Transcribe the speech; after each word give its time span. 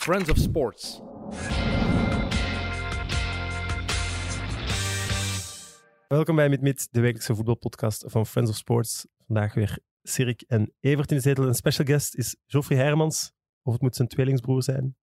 Friends 0.00 0.30
of 0.30 0.36
Sports. 0.38 1.00
Welkom 6.08 6.36
bij 6.36 6.48
Mit 6.48 6.60
Mit, 6.60 6.88
de 6.90 7.00
wekelijkse 7.00 7.34
voetbalpodcast 7.34 8.04
van 8.06 8.26
Friends 8.26 8.50
of 8.50 8.56
Sports. 8.56 9.06
Vandaag 9.26 9.54
weer 9.54 9.78
Sirik 10.02 10.42
en 10.42 10.72
Evert 10.80 11.10
in 11.10 11.16
de 11.16 11.22
zetel. 11.22 11.46
Een 11.46 11.54
special 11.54 11.86
guest 11.86 12.14
is 12.14 12.36
Geoffrey 12.46 12.78
Hermans, 12.78 13.32
of 13.62 13.72
het 13.72 13.82
moet 13.82 13.96
zijn 13.96 14.08
tweelingsbroer 14.08 14.62
zijn. 14.62 14.96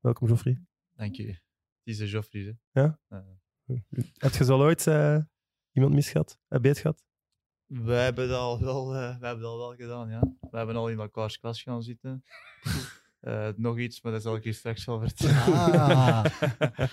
Welkom, 0.00 0.26
Geoffrey. 0.26 0.60
Dank 0.96 1.14
je. 1.14 1.26
Het 1.26 1.38
is 1.82 1.96
de 1.96 2.06
Joffrey. 2.06 2.56
hè. 2.72 2.80
Ja? 2.80 3.00
Eh, 3.08 3.76
Heb 4.14 4.32
je 4.32 4.44
zo 4.44 4.58
ooit 4.58 4.86
eh, 4.86 5.18
iemand 5.72 5.94
misgehad, 5.94 6.38
uh, 6.48 6.60
beet 6.60 6.78
gehad? 6.78 7.04
we 7.66 7.92
hebben 7.92 8.28
dat 8.28 8.38
al 8.38 8.60
wel, 8.60 8.94
eh, 8.94 9.18
we 9.18 9.26
hebben 9.26 9.42
dat 9.42 9.52
al 9.52 9.58
wel 9.58 9.74
gedaan, 9.74 10.10
ja. 10.10 10.20
We 10.50 10.56
hebben 10.56 10.76
al 10.76 10.88
in 10.88 10.98
elkaars 10.98 11.38
klas 11.38 11.62
gaan 11.62 11.82
zitten. 11.82 12.24
Eh, 13.24 13.48
nog 13.56 13.78
iets, 13.78 14.02
maar 14.02 14.12
dat 14.12 14.22
zal 14.22 14.36
ik 14.36 14.44
je 14.44 14.52
straks 14.52 14.84
wel 14.84 15.00
vertellen. 15.00 15.42
Ah, 15.72 16.24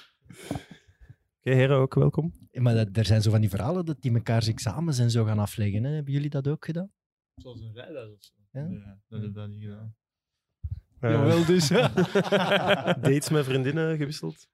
Oké, 1.37 1.53
heren, 1.53 1.77
ook 1.77 1.93
welkom. 1.93 2.33
maar 2.53 2.75
dat, 2.75 2.87
er 2.97 3.05
zijn 3.05 3.21
zo 3.21 3.31
van 3.31 3.41
die 3.41 3.49
verhalen 3.49 3.85
dat 3.85 4.01
die 4.01 4.11
mekaars 4.11 4.47
examens 4.47 4.99
en 4.99 5.11
zo 5.11 5.23
gaan 5.25 5.39
afleggen. 5.39 5.83
Hè? 5.83 5.91
Hebben 5.93 6.13
jullie 6.13 6.29
dat 6.29 6.47
ook 6.47 6.65
gedaan? 6.65 6.91
Zoals 7.35 7.61
een 7.61 7.73
rijles 7.73 8.09
of 8.13 8.23
zo. 8.23 8.33
Ja? 8.51 8.63
Nee, 8.65 8.79
dat 9.07 9.19
heb 9.21 9.29
ik 9.29 9.33
dat 9.33 9.49
niet 9.49 9.61
gedaan. 9.61 9.95
Eh, 10.99 11.11
Jawel, 11.11 11.45
dus. 11.45 11.67
dates 13.05 13.29
met 13.29 13.45
vriendinnen 13.45 13.97
gewisseld? 13.97 14.47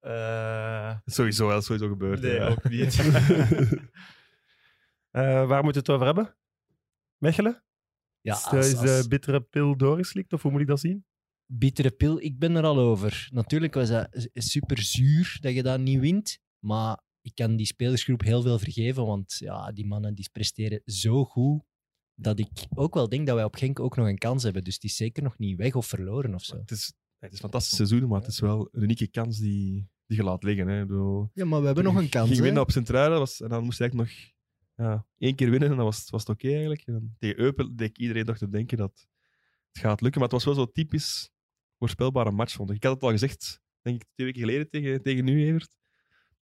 Eh, 0.00 0.96
Sowieso, 1.04 1.46
wel 1.46 1.60
sowieso 1.62 1.88
gebeurd. 1.88 2.20
nee, 2.20 2.32
ja. 2.34 2.48
ook 2.48 2.68
niet. 2.68 2.98
Eh, 5.10 5.46
waar 5.46 5.62
moeten 5.64 5.82
we 5.84 5.90
het 5.92 6.00
over 6.00 6.06
hebben? 6.06 6.36
Mechelen? 7.18 7.62
Ja, 8.20 8.34
is 8.34 8.42
de, 8.42 8.56
als- 8.56 8.66
is 8.72 8.78
de 8.78 8.96
als 8.96 9.08
bittere 9.08 9.40
pil 9.40 9.76
doorgeslikt, 9.76 10.32
of 10.32 10.42
hoe 10.42 10.50
moet 10.50 10.60
ik 10.60 10.66
dat 10.66 10.80
zien? 10.80 11.04
Bittere 11.46 11.90
pil, 11.90 12.20
ik 12.20 12.38
ben 12.38 12.56
er 12.56 12.64
al 12.64 12.78
over. 12.78 13.28
Natuurlijk 13.32 13.74
was 13.74 13.88
dat 13.88 14.28
super 14.34 14.78
zuur 14.82 15.36
dat 15.40 15.54
je 15.54 15.62
dat 15.62 15.80
niet 15.80 16.00
wint. 16.00 16.38
Maar 16.58 17.02
ik 17.20 17.34
kan 17.34 17.56
die 17.56 17.66
spelersgroep 17.66 18.22
heel 18.22 18.42
veel 18.42 18.58
vergeven. 18.58 19.06
Want 19.06 19.36
ja, 19.38 19.72
die 19.72 19.86
mannen 19.86 20.14
die 20.14 20.28
presteren 20.32 20.80
zo 20.84 21.24
goed. 21.24 21.62
Dat 22.14 22.38
ik 22.38 22.48
ook 22.74 22.94
wel 22.94 23.08
denk 23.08 23.26
dat 23.26 23.34
wij 23.34 23.44
op 23.44 23.54
Genk 23.54 23.80
ook 23.80 23.96
nog 23.96 24.06
een 24.06 24.18
kans 24.18 24.42
hebben. 24.42 24.64
Dus 24.64 24.78
die 24.78 24.90
is 24.90 24.96
zeker 24.96 25.22
nog 25.22 25.38
niet 25.38 25.56
weg 25.56 25.74
of 25.74 25.86
verloren 25.86 26.34
of 26.34 26.44
zo. 26.44 26.56
Het, 26.56 26.70
is, 26.70 26.92
het 27.18 27.28
is 27.32 27.36
een 27.36 27.42
fantastisch 27.42 27.76
seizoen, 27.76 28.08
maar 28.08 28.20
het 28.20 28.28
is 28.30 28.40
wel 28.40 28.68
een 28.72 28.82
unieke 28.82 29.06
kans 29.06 29.38
die, 29.38 29.88
die 30.06 30.16
je 30.16 30.22
laat 30.24 30.42
liggen. 30.42 30.68
Hè. 30.68 30.86
Bedoel, 30.86 31.30
Ja, 31.34 31.44
maar 31.44 31.60
we 31.60 31.66
hebben 31.66 31.84
nog 31.84 31.94
een 31.96 32.08
kans. 32.08 32.26
ging 32.26 32.38
hè. 32.38 32.44
winnen 32.44 32.62
op 32.62 32.70
Centrale 32.70 33.18
was, 33.18 33.40
en 33.40 33.48
dan 33.48 33.64
moest 33.64 33.78
je 33.78 33.84
eigenlijk 33.84 34.10
nog 34.10 34.32
ja, 34.86 35.06
één 35.18 35.34
keer 35.34 35.50
winnen 35.50 35.70
en 35.70 35.76
dan 35.76 35.84
was, 35.84 35.98
het- 35.98 36.10
was 36.10 36.20
het 36.20 36.30
oké 36.30 36.48
eigenlijk. 36.48 36.82
En 36.86 37.14
tegen 37.18 37.40
Eupen 37.40 37.76
deed 37.76 37.88
ik 37.88 37.98
iedereen 37.98 38.24
toch 38.24 38.38
te 38.38 38.48
denken 38.48 38.76
dat 38.78 39.06
het 39.72 39.82
gaat 39.82 40.00
lukken. 40.00 40.20
Maar 40.20 40.30
het 40.30 40.44
was 40.44 40.54
wel 40.56 40.64
zo 40.66 40.72
typisch 40.72 41.30
voorspelbare 41.84 42.30
match, 42.30 42.54
vond 42.54 42.70
ik. 42.70 42.76
Ik 42.76 42.82
had 42.82 42.94
het 42.94 43.02
al 43.02 43.10
gezegd, 43.10 43.60
denk 43.82 43.96
ik, 44.02 44.08
twee 44.14 44.26
weken 44.26 44.40
geleden 44.40 44.70
tegen, 44.70 45.02
tegen 45.02 45.24
nu, 45.24 45.46
Evert. 45.46 45.76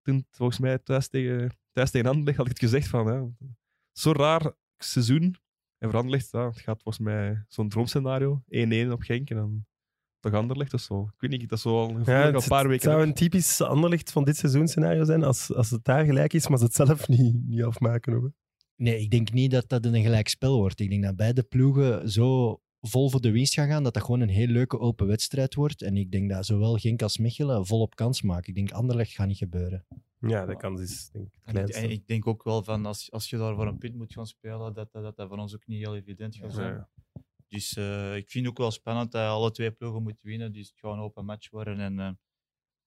Toen, 0.01 0.25
volgens 0.29 0.59
mij, 0.59 0.77
thuis 0.77 1.07
tegen, 1.07 1.57
thuis 1.71 1.91
tegen 1.91 2.09
Anderlecht 2.09 2.37
had 2.37 2.45
ik 2.45 2.51
het 2.51 2.61
gezegd 2.61 2.87
van, 2.87 3.13
ja, 3.13 3.47
zo'n 3.91 4.13
raar 4.13 4.53
seizoen. 4.77 5.35
En 5.77 5.89
voor 5.89 5.99
Anderlecht, 5.99 6.31
ja, 6.31 6.47
het 6.47 6.59
gaat 6.59 6.81
volgens 6.81 7.03
mij 7.05 7.43
zo'n 7.47 7.69
droomscenario. 7.69 8.43
1-1 8.87 8.91
op 8.91 9.01
Genk 9.01 9.29
en 9.29 9.35
dan 9.35 9.65
toch 10.19 10.33
Anderlecht 10.33 10.73
of 10.73 10.79
zo. 10.79 11.01
Ik 11.01 11.21
weet 11.21 11.31
niet, 11.31 11.49
dat 11.49 11.57
is 11.57 11.63
zo 11.63 11.79
al 11.79 11.89
een 11.89 11.95
al 11.95 12.13
het, 12.13 12.43
een 12.43 12.47
paar 12.47 12.59
het 12.59 12.67
weken 12.67 12.83
zou 12.83 12.99
heb. 12.99 13.07
een 13.07 13.13
typisch 13.13 13.61
Anderlicht 13.61 14.11
van 14.11 14.23
dit 14.23 14.37
seizoen 14.37 14.67
scenario 14.67 15.03
zijn, 15.03 15.23
als, 15.23 15.53
als 15.53 15.69
het 15.69 15.83
daar 15.83 16.05
gelijk 16.05 16.33
is, 16.33 16.47
maar 16.47 16.57
ze 16.57 16.63
het 16.63 16.73
zelf 16.73 17.07
niet, 17.17 17.35
niet 17.45 17.63
afmaken. 17.63 18.13
Hoor. 18.13 18.33
Nee, 18.75 18.99
ik 18.99 19.09
denk 19.09 19.31
niet 19.31 19.51
dat 19.51 19.69
dat 19.69 19.85
een 19.85 20.01
gelijk 20.01 20.27
spel 20.27 20.57
wordt. 20.57 20.79
Ik 20.79 20.89
denk 20.89 21.03
dat 21.03 21.15
beide 21.15 21.43
ploegen 21.43 22.11
zo 22.11 22.59
vol 22.87 23.09
voor 23.09 23.21
de 23.21 23.31
winst 23.31 23.53
gaan 23.53 23.67
gaan, 23.67 23.83
dat 23.83 23.93
dat 23.93 24.03
gewoon 24.03 24.19
een 24.19 24.29
heel 24.29 24.47
leuke 24.47 24.79
open 24.79 25.07
wedstrijd 25.07 25.53
wordt. 25.55 25.81
En 25.81 25.97
ik 25.97 26.11
denk 26.11 26.29
dat 26.29 26.45
zowel 26.45 26.75
Genk 26.75 27.01
als 27.01 27.17
Mechelen 27.17 27.65
volop 27.65 27.95
kans 27.95 28.21
maken. 28.21 28.47
Ik 28.47 28.55
denk 28.55 28.71
Anderlecht 28.71 29.11
gaat 29.11 29.27
niet 29.27 29.37
gebeuren. 29.37 29.85
Ja, 30.19 30.45
de 30.45 30.57
kans 30.57 30.81
is 30.81 31.09
denk 31.11 31.25
ik 31.25 31.33
het 31.33 31.43
En 31.43 31.47
ik, 31.47 31.53
kleinste. 31.53 31.79
en 31.79 31.91
ik 31.91 32.07
denk 32.07 32.27
ook 32.27 32.43
wel 32.43 32.63
van 32.63 32.85
als, 32.85 33.11
als 33.11 33.29
je 33.29 33.37
daar 33.37 33.55
voor 33.55 33.67
een 33.67 33.77
punt 33.77 33.95
moet 33.95 34.13
gaan 34.13 34.27
spelen, 34.27 34.73
dat 34.73 34.91
dat, 34.91 35.03
dat, 35.03 35.15
dat 35.15 35.27
voor 35.27 35.37
ons 35.37 35.55
ook 35.55 35.67
niet 35.67 35.79
heel 35.79 35.95
evident 35.95 36.35
gaat 36.35 36.53
zijn. 36.53 36.73
Ja. 36.73 36.89
Dus 37.47 37.75
eh, 37.75 38.15
ik 38.15 38.29
vind 38.29 38.47
ook 38.47 38.57
wel 38.57 38.71
spannend 38.71 39.11
dat 39.11 39.29
alle 39.29 39.51
twee 39.51 39.71
ploegen 39.71 40.03
moeten 40.03 40.27
winnen. 40.27 40.51
Dus 40.51 40.67
het 40.67 40.79
gaat 40.79 40.93
een 40.93 40.99
open 40.99 41.25
match 41.25 41.49
worden. 41.49 41.79
En, 41.79 41.99
eh, 41.99 42.11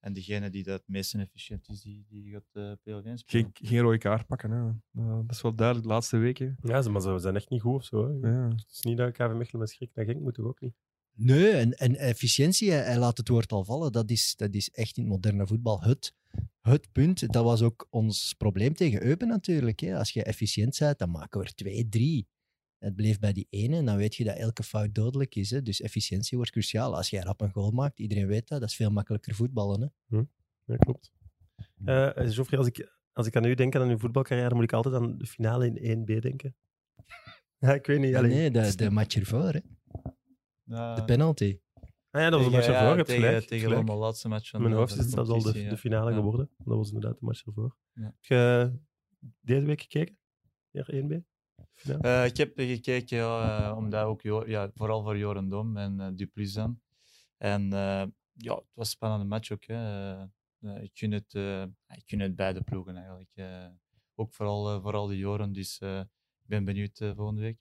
en 0.06 0.12
degene 0.12 0.50
die 0.50 0.62
dat 0.62 0.78
het 0.78 0.88
meest 0.88 1.14
efficiënt 1.14 1.68
is, 1.68 1.80
die, 1.80 2.04
die 2.08 2.30
gaat 2.30 2.50
eh 2.52 2.72
PLV 2.82 3.18
spelen. 3.18 3.52
Geen, 3.52 3.68
geen 3.68 3.80
rode 3.80 3.98
kaart 3.98 4.26
pakken. 4.26 4.50
Hè. 4.50 4.62
Uh, 5.02 5.16
dat 5.16 5.30
is 5.30 5.42
wel 5.42 5.54
duidelijk 5.54 5.86
de 5.86 5.92
laatste 5.92 6.16
weken. 6.16 6.56
Ja, 6.62 6.82
ze, 6.82 6.90
maar 6.90 7.00
ze 7.00 7.18
zijn 7.18 7.36
echt 7.36 7.50
niet 7.50 7.60
goed 7.60 7.74
of 7.74 7.84
zo. 7.84 8.20
Hè. 8.20 8.28
Ja. 8.28 8.48
Het 8.48 8.70
is 8.70 8.80
niet 8.80 8.96
dat 8.96 9.12
KV 9.12 9.32
Mechelen 9.32 9.60
met 9.60 9.70
schrik 9.70 9.90
naar 9.94 10.04
Genk 10.04 10.20
moet, 10.20 10.38
ook 10.38 10.60
niet? 10.60 10.74
Nee, 11.12 11.50
en, 11.50 11.72
en 11.72 11.96
efficiëntie, 11.96 12.70
hij, 12.70 12.84
hij 12.84 12.98
laat 12.98 13.16
het 13.16 13.28
woord 13.28 13.52
al 13.52 13.64
vallen, 13.64 13.92
dat 13.92 14.10
is, 14.10 14.34
dat 14.36 14.54
is 14.54 14.70
echt 14.70 14.96
in 14.96 15.02
het 15.02 15.12
moderne 15.12 15.46
voetbal 15.46 15.82
het, 15.82 16.14
het 16.60 16.92
punt. 16.92 17.32
Dat 17.32 17.44
was 17.44 17.62
ook 17.62 17.86
ons 17.90 18.34
probleem 18.38 18.74
tegen 18.74 19.04
Eupen 19.04 19.28
natuurlijk. 19.28 19.80
Hè. 19.80 19.98
Als 19.98 20.10
je 20.10 20.22
efficiënt 20.22 20.78
bent, 20.78 20.98
dan 20.98 21.10
maken 21.10 21.40
we 21.40 21.46
er 21.46 21.54
twee, 21.54 21.88
drie. 21.88 22.26
Het 22.78 22.96
bleef 22.96 23.18
bij 23.18 23.32
die 23.32 23.46
ene 23.50 23.76
en 23.76 23.84
dan 23.84 23.96
weet 23.96 24.14
je 24.14 24.24
dat 24.24 24.36
elke 24.36 24.62
fout 24.62 24.94
dodelijk 24.94 25.34
is. 25.34 25.50
Hè. 25.50 25.62
Dus 25.62 25.80
efficiëntie 25.80 26.36
wordt 26.36 26.52
cruciaal. 26.52 26.96
Als 26.96 27.10
jij 27.10 27.22
rap 27.22 27.40
een 27.40 27.50
goal 27.52 27.70
maakt, 27.70 27.98
iedereen 27.98 28.26
weet 28.26 28.48
dat, 28.48 28.60
dat 28.60 28.68
is 28.68 28.76
veel 28.76 28.90
makkelijker 28.90 29.34
voetballen. 29.34 29.92
Hè. 30.08 30.16
Ja, 30.64 30.76
klopt. 30.76 31.12
Eh 31.84 32.10
Geoffrey, 32.14 32.58
als 32.58 32.68
ik, 32.68 32.92
als 33.12 33.26
ik 33.26 33.36
aan 33.36 33.44
u 33.44 33.54
denk 33.54 33.76
aan 33.76 33.88
uw 33.88 33.98
voetbalcarrière, 33.98 34.54
moet 34.54 34.64
ik 34.64 34.72
altijd 34.72 34.94
aan 34.94 35.18
de 35.18 35.26
finale 35.26 35.70
in 35.80 35.98
1B 36.00 36.20
denken. 36.20 36.56
ja, 37.64 37.74
ik 37.74 37.86
weet 37.86 37.98
niet. 38.00 38.10
Ja, 38.10 38.18
allee, 38.18 38.30
nee, 38.34 38.50
de, 38.50 38.60
is 38.60 38.76
de 38.76 38.90
match 38.90 39.16
ervoor, 39.16 39.52
hè. 39.52 39.60
Ja, 40.62 40.94
de 40.94 41.04
penalty. 41.04 41.58
Ah 42.10 42.22
ja, 42.22 42.30
dat 42.30 42.38
was 42.38 42.46
een 42.48 42.54
match 42.54 42.66
ervoor. 42.66 42.96
ja, 42.96 43.02
tegen, 43.04 43.22
gelijk, 43.22 43.46
tegen 43.46 43.68
gelijk. 43.68 43.88
Laatste 43.88 44.28
match 44.28 44.50
van 44.50 44.60
mijn 44.60 44.72
de- 44.72 44.78
hoofd 44.78 44.92
is 44.92 44.98
het 44.98 45.10
zelfs 45.10 45.30
al 45.30 45.42
de, 45.42 45.52
de 45.52 45.60
ja. 45.60 45.76
finale 45.76 46.10
Ja. 46.10 46.16
geworden. 46.16 46.50
Dat 46.56 46.76
was 46.76 46.86
inderdaad 46.88 47.18
de 47.18 47.24
match 47.24 47.46
ervoor. 47.46 47.76
Ja. 47.92 48.02
Heb 48.04 48.14
je 48.24 48.72
deze 49.40 49.66
week 49.66 49.80
gekeken? 49.80 50.18
Naar 50.70 50.90
1B? 50.94 51.14
Eh, 51.88 52.24
ik 52.24 52.36
heb 52.36 52.52
gekeken, 52.56 53.16
ja, 53.18 53.68
eh, 53.70 53.76
omdat 53.76 54.04
ook 54.04 54.22
ja, 54.46 54.70
vooral 54.74 55.02
voor 55.02 55.18
Joren 55.18 55.48
Dom 55.48 55.76
en 55.76 56.00
eh 56.00 56.08
Duplis 56.14 56.52
dan. 56.52 56.80
En 57.36 57.72
eh, 57.72 58.04
ja, 58.32 58.54
het 58.54 58.64
was 58.74 58.86
een 58.86 58.92
spannende 58.92 59.24
match 59.24 59.50
ook. 59.52 59.64
Hè. 59.64 60.22
Ik, 60.80 60.90
gun 60.94 61.12
het, 61.12 61.34
eh, 61.34 61.62
ik 61.88 62.02
gun 62.06 62.20
het 62.20 62.36
beide 62.36 62.60
ploegen 62.62 62.96
eigenlijk. 62.96 63.30
eh. 63.34 63.66
ook 64.14 64.34
vooral, 64.34 64.80
vooral 64.80 65.06
de 65.06 65.16
Joren, 65.16 65.52
dus 65.52 65.78
eh, 65.78 65.98
ik 66.42 66.46
ben 66.48 66.64
benieuwd 66.64 66.98
volgende 66.98 67.40
week. 67.40 67.58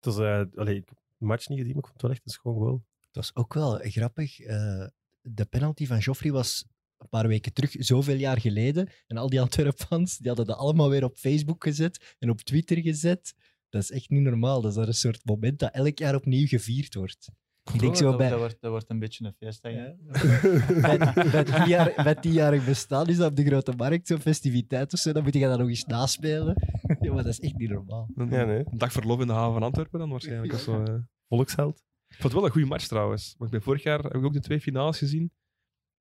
Het 0.00 0.04
was, 0.14 0.18
eh, 0.18 0.58
allee, 0.58 0.76
ik 0.76 0.88
heb 0.88 0.98
de 1.18 1.24
match 1.24 1.48
niet 1.48 1.58
gezien, 1.58 1.74
maar 1.74 1.82
ik 1.84 1.88
vond 1.88 1.92
het 1.92 2.02
wel 2.02 2.10
echt 2.10 2.24
een 2.24 2.32
schoon 2.32 2.54
goal. 2.54 2.84
Het 3.06 3.14
was 3.16 3.34
ook 3.34 3.54
wel 3.54 3.78
grappig. 3.82 4.40
eh, 4.40 4.86
de 5.20 5.44
penalty 5.44 5.86
van 5.86 5.98
Joffrey 5.98 6.32
was 6.32 6.64
een 7.00 7.08
paar 7.08 7.28
weken 7.28 7.52
terug, 7.52 7.74
zoveel 7.78 8.16
jaar 8.16 8.40
geleden. 8.40 8.88
En 9.06 9.16
al 9.16 9.28
die 9.28 9.40
Antwerp-fans 9.40 10.18
die 10.18 10.28
hadden 10.28 10.46
dat 10.46 10.56
allemaal 10.56 10.90
weer 10.90 11.04
op 11.04 11.16
Facebook 11.16 11.64
gezet 11.64 12.14
en 12.18 12.30
op 12.30 12.40
Twitter 12.40 12.80
gezet. 12.80 13.34
Dat 13.68 13.82
is 13.82 13.90
echt 13.90 14.10
niet 14.10 14.22
normaal. 14.22 14.60
Dat 14.60 14.70
is 14.70 14.76
daar 14.76 14.86
een 14.86 14.94
soort 14.94 15.24
moment 15.24 15.58
dat 15.58 15.72
elk 15.72 15.98
jaar 15.98 16.14
opnieuw 16.14 16.46
gevierd 16.46 16.94
wordt. 16.94 17.30
Ik 17.72 17.80
denk 17.80 17.96
zo 17.96 18.08
dat, 18.08 18.16
bij, 18.16 18.28
dat, 18.28 18.38
wordt, 18.38 18.56
dat 18.60 18.70
wordt 18.70 18.90
een 18.90 18.98
beetje 18.98 19.24
een 19.24 19.34
bij, 20.80 20.98
bij, 21.30 21.44
tien 21.44 22.04
bij 22.04 22.14
tienjarig 22.14 22.64
bestaan 22.64 23.06
is 23.06 23.16
dat 23.16 23.30
op 23.30 23.36
de 23.36 23.44
grote 23.44 23.72
markt 23.76 24.06
zo'n 24.06 24.20
festiviteit 24.20 24.92
of 24.92 24.98
zo. 24.98 25.12
Dan 25.12 25.22
moet 25.22 25.34
je 25.34 25.40
dat 25.40 25.58
nog 25.58 25.68
eens 25.68 25.84
naspelen. 25.84 26.54
ja, 27.00 27.12
maar 27.12 27.22
dat 27.22 27.32
is 27.32 27.40
echt 27.40 27.56
niet 27.56 27.70
normaal. 27.70 28.08
Een, 28.14 28.30
Ja, 28.30 28.44
nee. 28.44 28.58
een 28.70 28.78
dag 28.78 28.92
verlof 28.92 29.20
in 29.20 29.26
de 29.26 29.32
haven 29.32 29.52
van 29.52 29.62
Antwerpen 29.62 29.98
dan 29.98 30.10
waarschijnlijk. 30.10 30.52
Zo, 30.52 30.82
eh. 30.82 30.94
Volksheld. 31.28 31.82
Ik 32.08 32.16
vond 32.16 32.22
het 32.22 32.32
wel 32.32 32.44
een 32.44 32.50
goede 32.50 32.66
match 32.66 32.86
trouwens. 32.86 33.34
Want 33.38 33.50
bij 33.50 33.60
vorig 33.60 33.82
jaar 33.82 34.02
heb 34.02 34.14
ik 34.14 34.24
ook 34.24 34.32
de 34.32 34.40
twee 34.40 34.60
finales 34.60 34.98
gezien. 34.98 35.32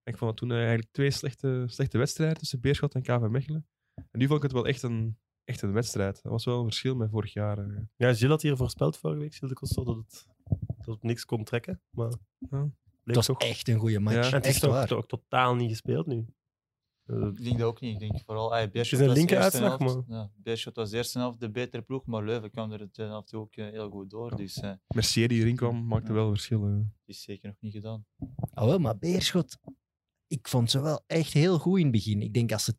En 0.09 0.15
ik 0.15 0.21
vond 0.21 0.31
het 0.31 0.39
toen 0.39 0.51
eh, 0.51 0.57
eigenlijk 0.57 0.87
twee 0.91 1.11
slechte, 1.11 1.63
slechte 1.67 1.97
wedstrijden 1.97 2.37
tussen 2.37 2.59
Beerschot 2.59 2.95
en 2.95 3.01
KV 3.01 3.27
Mechelen. 3.29 3.67
En 3.95 4.19
nu 4.19 4.25
vond 4.27 4.37
ik 4.37 4.43
het 4.43 4.51
wel 4.51 4.65
echt 4.67 4.81
een, 4.83 5.17
echt 5.43 5.61
een 5.61 5.71
wedstrijd. 5.71 6.19
Dat 6.23 6.31
was 6.31 6.45
wel 6.45 6.57
een 6.59 6.65
verschil 6.65 6.95
met 6.95 7.09
vorig 7.09 7.33
jaar. 7.33 7.57
eh. 7.57 7.65
Ja, 7.95 8.13
Gilles 8.13 8.21
had 8.29 8.41
hier 8.41 8.57
voorspeld 8.57 8.97
vorige 8.97 9.19
week, 9.19 9.33
Gilles 9.33 9.49
de 9.49 9.55
Costa, 9.59 9.83
dat 9.83 9.95
het, 9.95 10.27
dat 10.77 10.93
het 10.95 11.03
niks 11.03 11.25
kon 11.25 11.43
trekken. 11.43 11.81
Maar 11.89 12.11
Ja. 12.39 12.47
bleek 12.49 12.71
Het 13.03 13.15
was 13.15 13.25
toch... 13.25 13.41
echt 13.41 13.67
een 13.67 13.79
goede 13.79 13.99
match. 13.99 14.15
Ja. 14.15 14.23
En 14.27 14.33
het 14.33 14.45
is 14.45 14.51
echt 14.51 14.61
toch, 14.61 14.71
waar. 14.71 14.87
toch 14.87 15.05
totaal 15.05 15.55
niet 15.55 15.69
gespeeld 15.69 16.05
nu. 16.05 16.25
Eh, 17.05 17.15
Ik 17.27 17.43
denk 17.43 17.57
dat 17.57 17.67
ook 17.67 17.79
niet. 17.79 17.93
Ik 17.93 17.99
denk 18.11 18.21
vooral, 18.25 18.55
ah, 18.55 18.71
Beerschot 18.71 18.99
een 18.99 19.05
was 19.05 19.13
de 19.15 19.19
linker 19.19 19.39
uitslag, 19.39 19.77
helft- 19.79 20.07
Ja, 20.07 20.31
Beerschot 20.35 20.75
was 20.75 20.89
de 20.89 20.97
eerste 20.97 21.19
helft 21.19 21.39
de 21.39 21.49
betere 21.51 21.83
ploeg, 21.83 22.05
maar 22.05 22.23
Leuven 22.23 22.51
kwam 22.51 22.71
er 22.71 22.77
de 22.77 22.89
tweede 22.91 23.11
helft 23.11 23.33
ook 23.33 23.55
heel 23.55 23.89
goed 23.89 24.09
door. 24.09 24.29
Ja. 24.29 24.35
Dus 24.35 24.55
eh, 24.59 24.71
Mercier 24.87 25.27
die 25.27 25.41
erin 25.41 25.55
kwam, 25.55 25.87
maakte 25.87 26.07
Ja. 26.07 26.13
wel 26.13 26.25
een 26.27 26.31
verschil. 26.33 26.63
het 26.63 26.85
is 27.05 27.21
zeker 27.21 27.47
nog 27.47 27.57
niet 27.59 27.73
gedaan. 27.73 28.05
Ah, 28.53 28.65
wel, 28.65 28.79
maar 28.79 28.97
Beerschot, 28.97 29.57
ik 30.29 30.47
vond 30.47 30.71
ze 30.71 30.81
wel 30.81 31.03
echt 31.07 31.33
heel 31.33 31.59
goed 31.59 31.77
in 31.77 31.83
het 31.83 31.91
begin. 31.91 32.21
Ik 32.21 32.33
denk 32.33 32.51
als 32.51 32.63
ze 32.63 32.75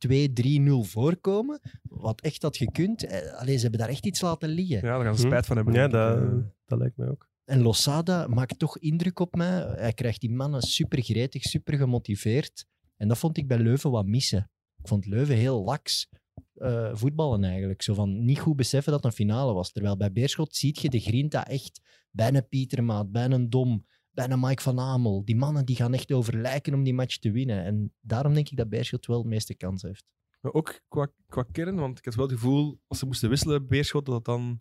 2-3-0 0.87 0.91
voorkomen, 0.91 1.61
wat 1.82 2.20
echt 2.20 2.43
had 2.43 2.56
gekund. 2.56 3.05
Eh, 3.05 3.32
alleen 3.41 3.55
ze 3.56 3.62
hebben 3.62 3.81
daar 3.81 3.88
echt 3.88 4.06
iets 4.06 4.20
laten 4.20 4.49
liggen. 4.49 4.76
Ja, 4.76 4.82
daar 4.97 5.05
gaan 5.05 5.17
ze 5.17 5.23
Hm. 5.23 5.26
spijt 5.29 5.47
van 5.47 5.56
hebben. 5.56 5.75
ja, 5.75 5.88
dat, 5.88 6.17
eh. 6.19 6.29
dat 6.64 6.79
lijkt 6.79 6.97
mij 6.97 7.08
ook. 7.08 7.29
En 7.44 7.62
Losada 7.62 8.26
maakt 8.26 8.58
toch 8.58 8.79
indruk 8.79 9.19
op 9.20 9.35
mij. 9.35 9.61
Hij 9.76 9.93
krijgt 9.93 10.20
die 10.20 10.31
mannen 10.31 10.62
super 10.62 11.02
gretig, 11.02 11.43
super 11.43 11.76
gemotiveerd. 11.76 12.67
En 12.97 13.08
dat 13.08 13.19
vond 13.19 13.37
ik 13.37 13.49
bij 13.49 13.58
Leuven 13.58 13.91
wat 13.91 14.06
missen. 14.06 14.50
Ik 14.82 14.88
vond 14.88 15.06
Leuven 15.06 15.37
heel 15.37 15.64
laks 15.64 16.08
eh, 16.55 16.91
voetballen 16.93 17.44
eigenlijk. 17.44 17.82
Zo 17.82 17.94
van 17.94 18.25
niet 18.25 18.38
goed 18.38 18.56
beseffen 18.56 18.93
dat 18.93 19.03
het 19.03 19.12
een 19.12 19.19
finale 19.26 19.53
was. 19.53 19.73
Terwijl 19.73 19.96
bij 19.96 20.12
Beerschot 20.12 20.56
ziet 20.56 20.81
je 20.81 20.88
de 20.91 21.00
grinta 21.00 21.46
echt 21.46 21.81
bij 22.11 22.35
een 22.35 22.49
Pietermaat, 22.49 23.11
bij 23.11 23.25
een 23.31 23.50
Dom, 23.50 23.87
bijna 24.11 24.37
Mike 24.37 24.62
van 24.62 24.79
Amel. 24.81 25.25
Die 25.25 25.37
mannen 25.37 25.65
die 25.65 25.77
gaan 25.77 25.95
echt 25.95 26.12
over 26.12 26.37
lijken 26.37 26.75
om 26.75 26.83
die 26.85 26.95
match 26.95 27.17
te 27.19 27.31
winnen. 27.31 27.65
En 27.65 27.93
daarom 28.01 28.35
denk 28.35 28.49
ik 28.49 28.57
dat 28.57 28.69
Beerschot 28.69 29.07
wel 29.07 29.23
de 29.23 29.29
meeste 29.29 29.55
kans 29.55 29.83
heeft. 29.83 30.05
Maar 30.41 30.53
ook 30.53 30.81
qua, 30.89 31.09
qua 31.29 31.43
kern, 31.53 31.77
want 31.77 31.99
ik 31.99 32.05
had 32.05 32.15
wel 32.15 32.25
het 32.27 32.35
gevoel, 32.35 32.81
als 32.87 32.99
ze 32.99 33.07
moesten 33.07 33.29
wisselen, 33.29 33.69
Beerschot, 33.69 34.07
dat 34.07 34.15
het 34.15 34.25
dan 34.25 34.61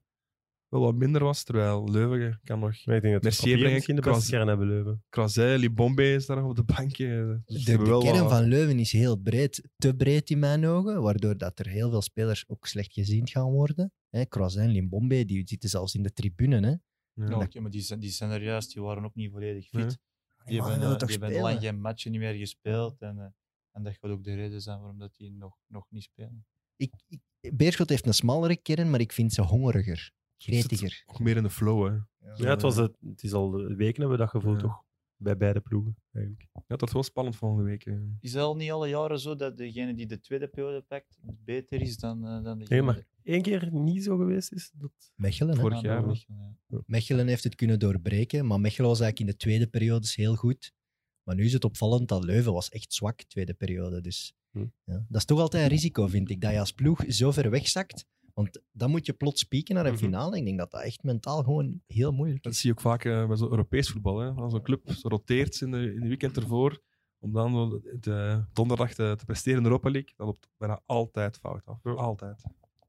wel 0.68 0.82
wat 0.82 0.96
minder 0.96 1.24
was. 1.24 1.44
Terwijl 1.44 1.92
Leuven 1.92 2.40
kan 2.44 2.60
nog... 2.60 2.86
Maar 2.86 2.96
ik 2.96 3.02
denk 3.02 3.14
dat 3.14 3.24
Mercier 3.24 3.52
we 3.52 3.58
brengen, 3.58 3.74
misschien 3.74 3.96
de 3.96 4.02
beste 4.02 4.30
kern 4.30 4.48
hebben, 4.48 4.68
Leuven. 4.68 5.60
Libombe 5.60 6.14
is 6.14 6.26
daar 6.26 6.38
nog 6.38 6.50
op 6.50 6.56
de 6.56 6.64
bankje. 6.64 7.42
Dus 7.46 7.64
De, 7.64 7.70
hebben 7.72 7.88
de 7.88 7.94
wel 7.94 8.02
kern 8.02 8.20
wat- 8.20 8.32
van 8.32 8.44
Leuven 8.44 8.80
is 8.80 8.92
heel 8.92 9.16
breed. 9.18 9.70
Te 9.78 9.96
breed 9.96 10.30
in 10.30 10.40
mijn 10.40 10.66
ogen, 10.66 11.02
waardoor 11.02 11.38
dat 11.38 11.60
er 11.60 11.68
heel 11.68 11.90
veel 11.90 12.02
spelers 12.02 12.44
ook 12.48 12.68
slecht 12.68 12.94
gezien 12.94 13.28
gaan 13.28 13.50
worden. 13.52 13.92
Hè, 14.10 14.28
Croizin, 14.28 14.70
Limbombe, 14.70 15.26
die 15.26 15.48
zitten 15.48 15.70
zelfs 15.70 15.96
in 15.96 16.04
de 16.04 16.14
tribune. 16.14 16.60
Hè. 16.68 16.74
Ja. 17.28 17.62
Maar 17.62 17.70
die, 17.72 17.82
zijn- 17.82 18.00
die 18.00 18.10
zijn 18.10 18.32
er 18.32 18.44
juist, 18.44 18.74
die 18.74 18.82
waren 18.84 19.06
ook 19.06 19.16
niet 19.16 19.32
volledig 19.32 19.68
fit. 19.68 19.80
Nee. 19.80 19.88
Die 20.46 20.62
hebben, 20.62 20.92
eh, 20.92 20.98
die 20.98 21.18
hebben 21.20 21.42
lang 21.42 21.60
geen 21.60 21.82
matchen 21.82 22.12
niet 22.12 22.20
meer 22.20 22.34
gespeeld. 22.34 23.02
En, 23.02 23.20
eh, 23.20 23.26
en 23.72 23.84
dat 23.84 23.94
gaat 23.94 24.12
ook 24.12 24.24
de 24.24 24.36
reden 24.36 24.62
zijn 24.62 24.80
waarom 24.80 24.98
dat 25.00 25.16
die 25.16 25.32
nog, 25.32 25.58
nog 25.68 25.86
niet 25.90 26.04
spelen. 26.04 26.46
Ik, 26.76 26.94
ik, 27.08 27.22
Beerschot 27.58 27.90
heeft 27.90 28.06
een 28.06 28.14
smallere 28.14 28.56
kern, 28.58 28.90
maar 28.90 29.00
ik 29.00 29.12
vind 29.12 29.34
ze 29.34 29.42
hongeriger, 29.42 30.12
gretiger. 30.38 31.04
Nog 31.08 31.20
meer 31.20 31.38
in 31.38 31.44
de 31.44 31.50
flow, 31.50 31.88
hè. 31.88 31.94
Ja, 32.36 32.50
het, 32.50 32.62
was 32.62 32.76
het, 32.76 32.98
het 33.02 33.24
is 33.24 33.34
al 33.34 33.52
weken 33.52 34.02
hebben 34.02 34.10
we 34.10 34.18
dat 34.18 34.30
gevoel 34.30 34.54
Ja. 34.54 34.60
toch? 34.60 34.84
Bij 35.22 35.38
beide 35.38 35.60
ploegen, 35.60 35.98
eigenlijk. 36.12 36.48
Ja, 36.54 36.62
het 36.68 36.80
wordt 36.80 36.94
wel 36.94 37.04
spannend 37.04 37.36
volgende 37.36 37.64
week. 37.64 37.84
hè. 37.84 37.98
Is 38.20 38.34
het 38.34 38.42
al 38.42 38.56
niet 38.56 38.72
alle 38.72 38.88
jaren 38.88 39.20
zo 39.20 39.36
dat 39.36 39.58
degene 39.58 39.94
die 39.94 40.06
de 40.06 40.20
tweede 40.20 40.48
periode 40.48 40.82
pakt 40.82 41.20
beter 41.22 41.82
is 41.82 41.98
dan, 41.98 42.26
eh, 42.28 42.44
dan 42.44 42.60
degene 42.60 42.68
Nee, 42.68 42.82
maar 42.82 43.06
één 43.24 43.42
keer 43.42 43.70
niet 43.72 44.04
zo 44.04 44.18
geweest 44.18 44.52
is. 44.52 44.72
Dat... 44.76 44.92
Mechelen, 45.16 45.56
hè. 45.56 45.62
Vorig 45.62 45.82
jaar, 45.82 46.06
dat 46.06 46.26
ja. 46.68 46.82
Mechelen 46.86 47.28
heeft 47.28 47.44
het 47.44 47.56
kunnen 47.56 47.80
doorbreken, 47.80 48.46
maar 48.48 48.60
Mechelen 48.60 48.90
was 48.90 49.00
eigenlijk 49.00 49.30
in 49.32 49.38
de 49.38 49.44
tweede 49.46 49.68
periode 49.68 50.08
heel 50.12 50.36
goed. 50.36 50.74
Maar 51.24 51.36
nu 51.36 51.44
is 51.44 51.54
het 51.54 51.64
opvallend 51.66 52.08
dat 52.08 52.24
Leuven 52.24 52.54
was 52.54 52.70
echt 52.70 52.94
zwak, 52.94 53.24
tweede 53.24 53.54
periode. 53.54 54.02
Dus 54.02 54.34
Hm. 54.52 54.66
ja, 54.84 55.06
dat 55.08 55.18
is 55.18 55.26
toch 55.26 55.40
altijd 55.40 55.64
een 55.64 55.70
risico, 55.70 56.08
vind 56.08 56.30
ik, 56.30 56.42
dat 56.42 56.52
je 56.52 56.60
als 56.60 56.72
ploeg 56.72 57.04
zo 57.08 57.32
ver 57.32 57.50
wegzakt. 57.50 58.06
Want 58.40 58.62
dan 58.72 58.90
moet 58.90 59.06
je 59.06 59.14
plots 59.14 59.44
pieken 59.44 59.76
naar 59.76 59.86
een 59.86 59.92
Mhm. 59.94 60.04
finale. 60.04 60.38
Ik 60.38 60.46
denk 60.46 60.58
dat 60.58 60.72
dat 60.72 60.82
echt 60.82 61.04
mentaal 61.04 61.44
gewoon 61.44 61.82
heel 61.88 62.12
moeilijk 62.12 62.44
Dat 62.44 62.54
is. 62.54 62.60
zie 62.60 62.70
je 62.70 62.76
ook 62.76 62.82
vaak 62.82 63.06
eh, 63.06 63.28
bij 63.28 63.38
zo'n 63.38 63.50
Europees 63.50 63.90
voetbal. 63.90 64.20
Hè. 64.20 64.30
Als 64.32 64.54
een 64.54 64.62
club 64.62 64.82
roteert 65.02 65.62
in 65.62 65.72
de, 65.72 65.94
in 65.94 66.00
de 66.02 66.08
weekend 66.08 66.38
ervoor, 66.38 66.80
om 67.20 67.34
dan 67.34 67.82
de 68.00 68.44
donderdag 68.54 68.94
te, 68.94 69.14
te 69.18 69.26
presteren 69.26 69.58
in 69.58 69.64
de 69.64 69.70
Europa 69.70 69.90
League, 69.92 70.14
dat 70.16 70.26
loopt 70.26 70.48
bijna 70.58 70.82
altijd 70.86 71.38
fout 71.38 71.66
af. 71.66 71.80
Ja. 71.84 71.92
Altijd. 71.92 72.44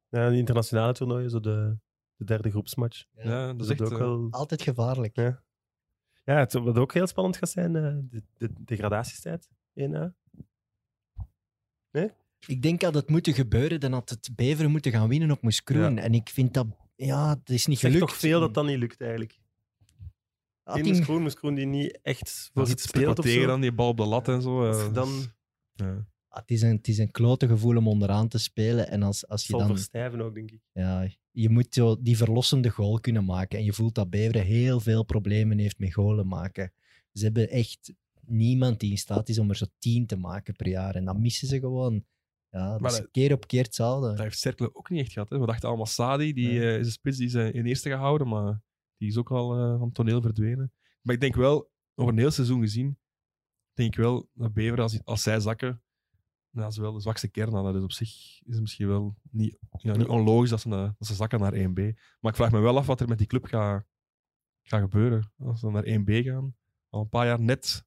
Ja, 0.08 0.28
de 0.28 0.36
internationale 0.36 0.92
toernooien, 0.92 1.30
zo 1.30 1.40
de, 1.40 1.76
de 2.16 2.24
derde 2.24 2.50
groepsmatch. 2.50 3.04
Ja, 3.14 3.46
dat 3.46 3.58
Dat 3.58 3.66
is 3.70 3.72
echt... 3.72 3.80
ook 3.80 3.90
eh, 3.92 3.98
wel... 3.98 4.26
Altijd 4.30 4.62
gevaarlijk. 4.62 5.16
Ja. 5.16 5.42
Ja, 6.24 6.36
het, 6.38 6.52
wat 6.52 6.78
ook 6.78 6.94
heel 6.94 7.06
spannend 7.06 7.36
gaat 7.36 7.50
zijn, 7.50 7.76
eh, 7.76 7.96
de, 8.10 8.22
de 8.36 8.52
degradatiestijd. 8.64 9.48
1A. 9.74 10.14
Ik 12.46 12.62
denk 12.62 12.80
dat 12.80 12.94
het 12.94 13.08
moeten 13.08 13.32
gebeuren, 13.34 13.80
dan 13.80 13.92
had 13.92 14.10
het 14.10 14.30
Beveren 14.34 14.70
moeten 14.70 14.92
gaan 14.92 15.08
winnen 15.08 15.30
op 15.30 15.42
Moeskroen. 15.42 15.98
En 15.98 16.14
ik 16.14 16.28
vind 16.28 16.54
dat, 16.54 16.66
ja, 16.96 17.28
het 17.28 17.50
is 17.50 17.66
niet 17.66 17.78
Zegt 17.78 17.92
gelukt. 17.92 18.10
toch 18.10 18.20
veel 18.20 18.40
dat 18.40 18.54
dat 18.54 18.64
niet 18.66 18.78
lukt, 18.78 19.00
eigenlijk. 19.00 19.38
Had 20.62 20.78
In 20.78 21.04
Moeskroen 21.22 21.54
die 21.54 21.66
niet 21.66 21.98
echt 22.02 22.50
voor 22.54 22.68
iets 22.68 22.82
speelt 22.82 23.18
of 23.18 23.24
tegen 23.24 23.40
zo. 23.40 23.46
dan 23.46 23.60
die 23.60 23.72
bal 23.72 23.88
op 23.88 23.96
de 23.96 24.04
lat 24.06 24.28
en 24.28 24.42
zo. 24.42 24.70
eh, 24.70 24.92
dan 24.94 25.08
ja. 25.74 26.06
Ah, 26.28 26.40
het, 26.40 26.50
is 26.50 26.62
een, 26.62 26.76
het 26.76 26.88
is 26.88 26.98
een 26.98 27.10
klote 27.10 27.46
gevoel 27.48 27.76
om 27.76 27.88
onderaan 27.88 28.28
te 28.28 28.38
spelen. 28.38 28.88
En 28.88 29.02
als, 29.02 29.28
als 29.28 29.46
je 29.46 29.52
dan 29.52 29.66
verstijven 29.66 30.20
ook, 30.20 30.34
denk 30.34 30.50
ik. 30.50 30.60
Ja, 30.72 31.08
je 31.30 31.48
moet 31.48 31.74
zo 31.74 32.02
die 32.02 32.16
verlossende 32.16 32.68
goal 32.70 33.00
kunnen 33.00 33.24
maken. 33.24 33.58
En 33.58 33.64
je 33.64 33.72
voelt 33.72 33.94
dat 33.94 34.10
Beveren 34.10 34.44
heel 34.44 34.80
veel 34.80 35.04
problemen 35.04 35.58
heeft 35.58 35.78
met 35.78 35.92
goalen 35.94 36.26
maken. 36.26 36.72
Ze 37.12 37.24
hebben 37.24 37.48
echt 37.48 37.92
niemand 38.26 38.80
die 38.80 38.90
in 38.90 38.98
staat 38.98 39.28
is 39.28 39.38
om 39.38 39.48
er 39.48 39.56
zo 39.56 39.66
tien 39.78 40.06
te 40.06 40.16
maken 40.16 40.54
per 40.56 40.68
jaar. 40.68 40.94
En 40.94 41.04
dan 41.04 41.20
missen 41.20 41.48
ze 41.48 41.58
gewoon. 41.58 42.04
Ja, 42.50 42.70
dat 42.70 42.80
Maar 42.80 42.90
is 42.90 42.96
dat- 42.96 43.10
keer 43.10 43.32
op 43.32 43.46
keer 43.46 43.62
hetzelfde. 43.62 44.08
Dat 44.08 44.18
heeft 44.18 44.38
Cercle 44.38 44.74
ook 44.74 44.90
niet 44.90 45.00
echt 45.00 45.12
gehad. 45.12 45.28
Hè. 45.28 45.38
We 45.38 45.46
dachten 45.46 45.68
allemaal 45.68 45.86
Sadi, 45.86 46.32
die 46.32 46.52
Ja. 46.52 46.60
eh, 46.60 46.78
is 46.78 46.86
een 46.86 46.92
spits 46.92 47.16
die 47.16 47.28
ze 47.28 47.52
in 47.52 47.66
eerste 47.66 47.88
gehouden, 47.90 48.28
maar 48.28 48.62
die 48.96 49.08
is 49.08 49.16
ook 49.16 49.30
al 49.30 49.54
eh, 49.58 49.70
van 49.78 49.86
het 49.86 49.94
toneel 49.94 50.20
verdwenen. 50.22 50.72
Maar 51.02 51.14
ik 51.14 51.20
denk 51.20 51.34
wel, 51.34 51.70
over 51.94 52.12
een 52.12 52.18
heel 52.18 52.30
seizoen 52.30 52.60
gezien, 52.60 52.98
denk 53.72 53.92
ik 53.94 54.00
wel 54.00 54.28
dat 54.32 54.52
Bever, 54.52 54.80
als, 54.80 55.04
als 55.04 55.22
zij 55.22 55.40
zakken, 55.40 55.82
nou, 56.50 56.70
ze 56.70 56.80
wel 56.80 56.92
de 56.92 57.00
zwakste 57.00 57.28
kern 57.28 57.52
hadden. 57.52 57.72
Dus 57.72 57.82
op 57.82 57.92
zich 57.92 58.08
is 58.44 58.52
het 58.52 58.60
misschien 58.60 58.86
wel 58.88 59.16
niet, 59.30 59.58
ja, 59.70 59.96
niet 59.96 60.06
onlogisch 60.06 60.50
dat 60.50 60.60
ze, 60.60 60.68
dat 60.68 61.06
ze 61.06 61.14
zakken 61.14 61.40
naar 61.40 61.54
1B. 61.54 61.94
Maar 62.20 62.30
ik 62.30 62.36
vraag 62.36 62.50
me 62.50 62.58
wel 62.60 62.76
af 62.76 62.86
wat 62.86 63.00
er 63.00 63.08
met 63.08 63.18
die 63.18 63.26
club 63.26 63.44
gaat, 63.44 63.84
gaat 64.62 64.80
gebeuren. 64.80 65.32
Als 65.38 65.60
ze 65.60 65.70
naar 65.70 65.84
1B 65.86 66.10
gaan, 66.24 66.56
al 66.88 67.00
een 67.00 67.08
paar 67.08 67.26
jaar 67.26 67.40
net 67.40 67.84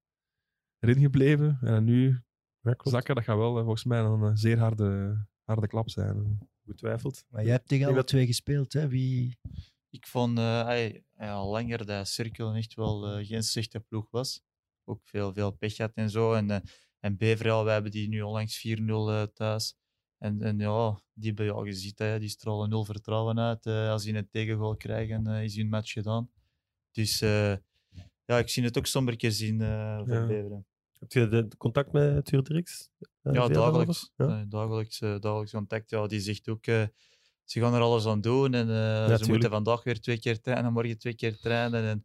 erin 0.80 1.00
gebleven 1.02 1.58
en 1.62 1.72
dan 1.74 1.84
nu 1.84 2.24
Ja, 2.64 2.76
zakken, 2.84 3.16
dat 3.16 3.24
gaat 3.24 3.38
wel 3.38 3.58
eh, 3.58 3.64
volgens 3.64 3.84
mij 3.84 4.00
een 4.00 4.24
eh, 4.24 4.32
zeer 4.34 4.60
harde, 4.60 5.18
harde 5.44 5.68
klap 5.68 5.90
zijn. 5.90 6.40
Betwijfeld. 6.66 7.26
Maar 7.30 7.44
jij 7.44 7.52
hebt 7.52 7.68
tegen 7.68 7.88
alle 7.88 8.04
twee 8.04 8.26
gespeeld. 8.26 8.74
Hè? 8.74 8.88
Wie... 8.88 9.38
Ik 9.90 10.08
vond 10.08 10.38
eh, 10.38 10.60
ai, 10.60 11.04
ja, 11.18 11.46
langer 11.46 11.86
dat 11.86 12.08
Cirkel 12.08 12.54
echt 12.54 12.74
wel 12.74 13.08
eh, 13.08 13.26
geen 13.28 13.44
slechte 13.44 13.80
ploeg 13.80 14.08
was. 14.10 14.42
Ook 14.84 15.00
veel, 15.04 15.34
veel 15.34 15.52
pech 15.52 15.78
had 15.78 15.92
en 15.94 16.10
zo. 16.10 16.34
En, 16.34 16.52
eh, 16.52 16.60
en 17.00 17.18
Beverel, 17.18 17.64
wij 17.64 17.74
hebben 17.74 17.92
die 17.92 18.08
nu 18.08 18.22
onlangs 18.22 18.68
4-0 18.68 19.10
eh, 19.10 19.24
thuis. 19.24 19.76
En, 20.18 20.42
en 20.42 20.60
ja, 20.60 21.02
die 21.14 21.28
hebben 21.28 21.46
ja, 21.46 21.66
je 21.66 21.74
ziet, 21.74 22.00
hè, 22.00 22.20
die 22.20 22.30
stralen 22.30 22.70
nul 22.70 22.86
vertrouwen 22.86 23.40
uit. 23.40 23.66
Eh, 23.66 23.90
als 23.90 24.04
die 24.04 24.16
een 24.16 24.30
tegengoal 24.30 24.76
krijgen, 24.76 25.28
eh, 25.28 25.44
is 25.44 25.56
hun 25.56 25.70
match 25.70 25.92
gedaan. 25.92 26.32
Dus 26.92 27.22
eh, 27.22 27.56
ja, 28.26 28.38
ik 28.38 28.50
zie 28.50 28.64
het 28.64 28.78
ook 28.78 28.86
sombertje 28.86 29.32
zien 29.32 29.62
eh 29.62 29.98
voor 29.98 30.14
Ja. 30.14 30.26
Beveren. 30.26 30.66
Heb 31.04 31.12
je 31.12 31.28
de, 31.28 31.58
contact 31.58 31.92
met 31.92 32.26
Tuur 32.26 32.44
Dirks? 32.44 32.90
Eh, 33.22 33.34
Ja, 33.34 33.48
dagelijks. 33.48 34.12
Ja. 34.16 34.28
Eh, 34.28 34.42
dagelijks, 34.48 35.02
eh, 35.02 35.20
dagelijks 35.20 35.52
contact. 35.52 35.90
Ja, 35.90 36.08
die 36.08 36.20
zegt 36.20 36.50
ook, 36.50 36.68
eh, 36.68 36.84
ze 37.44 37.60
gaan 37.60 37.74
er 37.74 37.82
alles 37.82 38.06
aan 38.06 38.22
doen. 38.22 38.54
En 38.54 38.70
eh, 38.70 39.02
ze 39.02 39.06
tuurlijk. 39.08 39.28
moeten 39.28 39.50
vandaag 39.50 39.84
weer 39.84 40.00
twee 40.02 40.20
keer 40.20 40.42
trainen, 40.42 40.74
morgen 40.74 40.98
twee 40.98 41.16
keer 41.16 41.38
trainen. 41.38 41.84
En, 41.84 42.04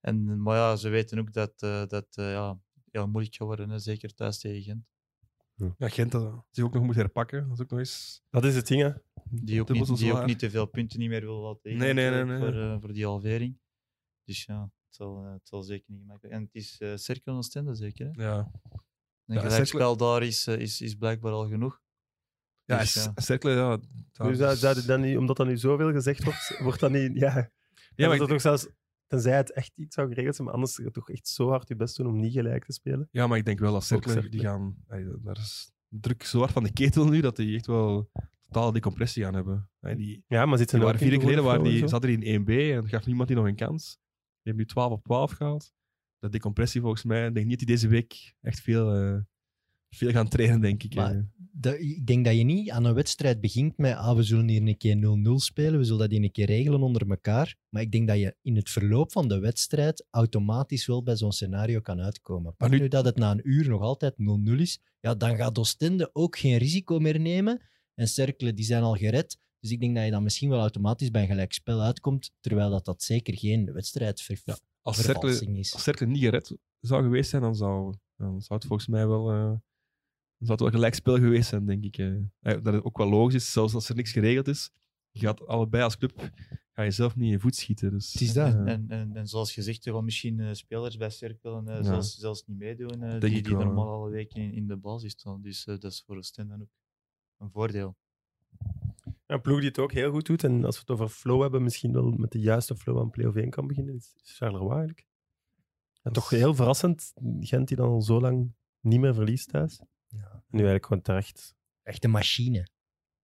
en, 0.00 0.42
maar 0.42 0.56
ja, 0.56 0.76
ze 0.76 0.88
weten 0.88 1.18
ook 1.18 1.32
dat 1.32 1.52
eh, 1.62 1.86
dat 1.86 2.06
eh, 2.10 2.32
ja, 2.32 2.58
heel 2.90 3.08
moeilijk 3.08 3.34
gaat 3.34 3.46
worden, 3.46 3.70
hè, 3.70 3.78
zeker 3.78 4.14
thuis 4.14 4.38
tegen 4.38 4.62
Gent. 4.62 4.88
Ja, 5.78 5.88
Gent 5.88 6.12
dat 6.12 6.44
zich 6.50 6.64
ook 6.64 6.74
nog 6.74 6.82
moet 6.82 6.94
herpakken. 6.94 7.42
Dat 7.48 7.52
is 7.52 7.60
ook 7.62 7.70
nog 7.70 7.78
eens... 7.78 8.22
Dat 8.30 8.44
is 8.44 8.54
het 8.54 8.66
ding, 8.66 8.82
hè. 8.82 8.92
Die 9.30 9.60
ook, 9.60 9.68
niet, 9.72 9.96
die 9.96 10.12
ook 10.12 10.26
niet 10.26 10.38
te 10.38 10.50
veel 10.50 10.66
punten 10.66 10.98
niet 10.98 11.08
meer 11.08 11.20
wil 11.20 11.40
laten 11.40 11.76
Nee, 11.76 11.92
nee, 11.92 12.24
nee. 12.24 12.38
Voor, 12.38 12.54
eh, 12.60 12.76
voor 12.80 12.92
die 12.92 13.04
halvering. 13.04 13.58
Dus 14.24 14.44
ja, 14.44 14.70
het 14.90 14.98
zal, 14.98 15.24
eh, 15.24 15.32
het 15.32 15.48
zal 15.48 15.62
zeker 15.62 15.84
niet 15.92 16.00
gemakkelijk 16.00 16.34
En 16.36 16.42
het 16.42 16.54
is 16.54 16.80
uh, 16.80 17.34
Oostende 17.36 17.74
zeker. 17.74 18.08
Hè? 18.12 18.22
Ja, 18.24 18.50
Een 19.26 19.34
Ja, 19.36 19.40
gelijkspel 19.40 19.96
daar 19.96 20.22
is, 20.22 20.46
eh, 20.46 20.58
is, 20.58 20.80
is 20.80 20.94
blijkbaar 20.94 21.32
al 21.32 21.48
genoeg. 21.48 21.80
ja, 22.64 22.78
Dus, 22.78 22.94
ja. 22.94 23.12
Cercle, 23.14 23.50
ja. 23.50 23.76
daar 24.12 24.26
Nu 24.28 24.34
zou, 24.34 24.52
is- 24.52 24.60
zou 24.60 24.74
dit 24.74 24.86
dan 24.86 25.00
niet, 25.00 25.16
omdat 25.16 25.36
dat 25.36 25.46
nu 25.46 25.56
zoveel 25.58 25.92
gezegd 25.92 26.24
wordt, 26.24 26.58
wordt 26.66 26.80
dat 26.80 26.90
niet... 26.90 27.14
Ja, 27.14 27.50
Ja, 27.94 28.08
maar 28.08 28.18
dat 28.18 28.26
ik, 28.26 28.32
toch 28.32 28.40
zelfs... 28.40 28.68
Tenzij 29.06 29.36
het 29.36 29.52
echt 29.52 29.72
iets 29.76 29.94
zou 29.94 30.08
geregeld 30.08 30.34
zijn, 30.34 30.46
maar 30.46 30.56
anders 30.56 30.76
je 30.76 30.90
toch 30.90 31.10
echt 31.10 31.28
zo 31.28 31.48
hard 31.48 31.68
je 31.68 31.76
best 31.76 31.96
doen 31.96 32.06
om 32.06 32.20
niet 32.20 32.32
gelijk 32.32 32.64
te 32.64 32.72
spelen. 32.72 33.08
ja, 33.10 33.26
maar 33.26 33.38
ik 33.38 33.44
denk 33.44 33.58
wel 33.58 33.72
dat 33.72 33.84
Cercle, 33.84 34.12
Cercle. 34.12 34.30
die 34.30 34.40
gaan... 34.40 34.76
daar 35.22 35.36
is 35.36 35.72
druk 35.88 36.22
zo 36.22 36.38
hard 36.38 36.52
van 36.52 36.62
de 36.62 36.72
ketel 36.72 37.08
nu, 37.08 37.20
dat 37.20 37.36
die 37.36 37.56
echt 37.56 37.66
wel 37.66 38.10
totaal 38.40 38.72
decompressie 38.72 39.22
gaan 39.24 39.34
hebben. 39.34 39.70
Die, 39.80 40.24
Ja, 40.26 40.46
maar 40.46 40.58
zitten 40.58 40.78
die 40.78 40.86
er 40.86 40.92
waren 40.92 40.98
vier 41.08 41.08
jaar 41.08 41.18
niet 41.18 41.28
geleden 41.28 41.44
waren 41.44 41.64
die, 41.64 41.88
zat 41.88 42.04
er 42.04 42.10
in 42.22 42.40
1B 42.42 42.48
en 42.50 42.88
gaf 42.88 43.06
niemand 43.06 43.28
die 43.28 43.36
nog 43.36 43.46
een 43.46 43.54
kans. 43.56 43.98
Die 44.42 44.52
hebben 44.52 44.62
nu 44.62 44.70
12 44.72 44.92
op 44.92 45.04
12 45.04 45.30
gehaald. 45.32 45.72
Dat 46.18 46.32
decompressie 46.32 46.80
volgens 46.80 47.04
mij, 47.04 47.26
ik 47.26 47.34
denk 47.34 47.46
niet 47.46 47.58
dat 47.58 47.66
die 47.68 47.76
deze 47.76 47.88
week 47.88 48.34
echt 48.40 48.60
veel, 48.60 48.94
eh, 48.94 49.18
veel 49.94 50.10
gaan 50.10 50.28
trainen, 50.28 50.60
denk 50.60 50.82
ik. 50.82 50.94
Maar- 50.94 51.14
eh. 51.14 51.80
Ik 51.80 52.06
denk 52.06 52.24
dat 52.24 52.36
je 52.36 52.42
niet 52.42 52.70
aan 52.70 52.84
een 52.84 52.94
wedstrijd 52.94 53.40
begint 53.40 53.76
met 53.78 53.94
ah, 53.96 54.16
we 54.16 54.22
zullen 54.22 54.48
hier 54.48 54.62
een 54.62 54.76
keer 54.76 54.96
0-0 54.96 55.38
spelen, 55.38 55.78
we 55.78 55.84
zullen 55.84 56.00
dat 56.00 56.10
hier 56.10 56.22
een 56.22 56.30
keer 56.30 56.46
regelen 56.46 56.82
onder 56.82 57.10
elkaar. 57.10 57.56
Maar 57.68 57.82
ik 57.82 57.92
denk 57.92 58.08
dat 58.08 58.18
je 58.18 58.36
in 58.42 58.56
het 58.56 58.70
verloop 58.70 59.12
van 59.12 59.28
de 59.28 59.38
wedstrijd 59.38 60.06
automatisch 60.10 60.86
wel 60.86 61.02
bij 61.02 61.16
zo'n 61.16 61.32
scenario 61.32 61.80
kan 61.80 62.00
uitkomen. 62.00 62.54
Maar 62.58 62.68
nu- 62.68 62.78
nu 62.78 62.88
dat 62.88 63.04
het 63.04 63.16
na 63.16 63.30
een 63.30 63.40
uur 63.50 63.68
nog 63.68 63.80
altijd 63.82 64.14
0-0 64.18 64.58
is, 64.60 64.80
ja, 65.00 65.14
dan 65.14 65.36
gaat 65.36 65.58
Oostende 65.58 66.10
ook 66.12 66.38
geen 66.38 66.56
risico 66.56 66.98
meer 66.98 67.20
nemen. 67.20 67.62
En 67.94 68.08
Cercle, 68.08 68.54
die 68.54 68.64
zijn 68.64 68.82
al 68.82 68.94
gered. 68.94 69.38
Dus 69.60 69.70
ik 69.70 69.80
denk 69.80 69.94
dat 69.94 70.04
je 70.04 70.10
dan 70.10 70.22
misschien 70.22 70.48
wel 70.48 70.60
automatisch 70.60 71.10
bij 71.10 71.22
een 71.22 71.28
gelijkspel 71.28 71.80
uitkomt, 71.80 72.32
terwijl 72.40 72.70
dat, 72.70 72.84
dat 72.84 73.02
zeker 73.02 73.36
geen 73.38 73.72
wedstrijdvervalsing 73.72 74.66
Als 74.82 75.02
Cercle, 75.02 75.58
is. 75.58 75.72
als 75.72 75.82
Cercle 75.82 76.06
niet 76.06 76.22
gered 76.22 76.56
zou 76.80 77.02
geweest 77.02 77.30
zijn, 77.30 77.42
dan 77.42 77.56
zou, 77.56 77.94
dan 78.16 78.42
zou 78.42 78.58
het 78.58 78.68
volgens 78.68 78.88
mij 78.88 79.06
wel, 79.06 79.30
eh, 79.30 79.36
dan 79.44 79.60
zou 80.46 80.50
het 80.52 80.60
wel 80.60 80.70
gelijk 80.70 80.94
spel 80.94 81.16
geweest 81.16 81.48
zijn, 81.48 81.66
denk 81.66 81.84
ik. 81.84 81.98
eh. 81.98 82.16
Eh, 82.16 82.62
Dat 82.62 82.72
het 82.74 82.84
ook 82.84 82.98
wel 82.98 83.08
logisch 83.08 83.34
is, 83.34 83.52
zelfs 83.52 83.74
als 83.74 83.88
er 83.88 83.94
niks 83.94 84.12
geregeld 84.12 84.48
is. 84.48 84.70
Je 85.10 85.20
gaat 85.20 85.46
allebei 85.46 85.82
als 85.84 85.96
club 85.96 86.30
ga 86.72 86.82
je 86.82 86.90
zelf 86.90 87.16
niet 87.16 87.24
in 87.24 87.30
je 87.30 87.38
voet 87.40 87.56
schieten. 87.56 87.90
Dus, 87.90 88.12
Het 88.12 88.22
is 88.22 88.32
dat. 88.32 88.54
En, 88.54 88.88
en, 88.88 89.16
en 89.16 89.26
zoals 89.26 89.52
gezegd, 89.52 89.86
er 89.86 89.92
gaan 89.94 90.04
misschien 90.04 90.40
eh, 90.40 90.52
spelers 90.52 90.96
bij 90.96 91.10
Cirkel 91.10 91.58
eh, 91.58 91.74
Ja. 91.74 91.82
zelfs, 91.82 92.14
zelfs 92.16 92.46
niet 92.46 92.58
meedoen, 92.58 93.18
die, 93.18 93.42
die 93.42 93.56
wel, 93.56 93.64
normaal 93.64 93.88
alle 93.88 94.10
weken 94.10 94.40
in, 94.42 94.52
in 94.52 94.66
de 94.66 94.76
basis 94.76 95.12
staan. 95.12 95.42
Dus 95.42 95.64
dat 95.64 95.84
is 95.84 96.02
voor 96.06 96.16
Oostende 96.16 96.54
ook 96.54 96.68
een 97.38 97.50
voordeel. 97.50 97.96
Een 99.30 99.40
ploeg 99.40 99.58
die 99.58 99.68
het 99.68 99.78
ook 99.78 99.92
heel 99.92 100.10
goed 100.10 100.26
doet, 100.26 100.44
en 100.44 100.64
als 100.64 100.74
we 100.74 100.80
het 100.80 100.90
over 100.90 101.08
flow 101.08 101.42
hebben, 101.42 101.62
misschien 101.62 101.92
wel 101.92 102.10
met 102.10 102.30
de 102.32 102.40
juiste 102.40 102.76
flow 102.76 102.98
aan 102.98 103.10
play-off 103.10 103.36
1 103.36 103.50
kan 103.50 103.66
beginnen, 103.66 103.94
is 103.94 104.14
Charleroi 104.22 104.70
eigenlijk. 104.70 105.06
Ja, 106.02 106.10
toch 106.10 106.30
heel 106.30 106.54
verrassend. 106.54 107.12
Gent 107.40 107.68
die 107.68 107.76
dan 107.76 107.88
al 107.88 108.02
zo 108.02 108.20
lang 108.20 108.52
niet 108.80 109.00
meer 109.00 109.14
verliest 109.14 109.48
thuis. 109.48 109.80
Ja. 110.08 110.42
Nu 110.48 110.58
eigenlijk 110.58 110.86
gewoon 110.86 111.02
terecht. 111.02 111.54
Echt 111.82 112.04
een 112.04 112.10
machine. 112.10 112.66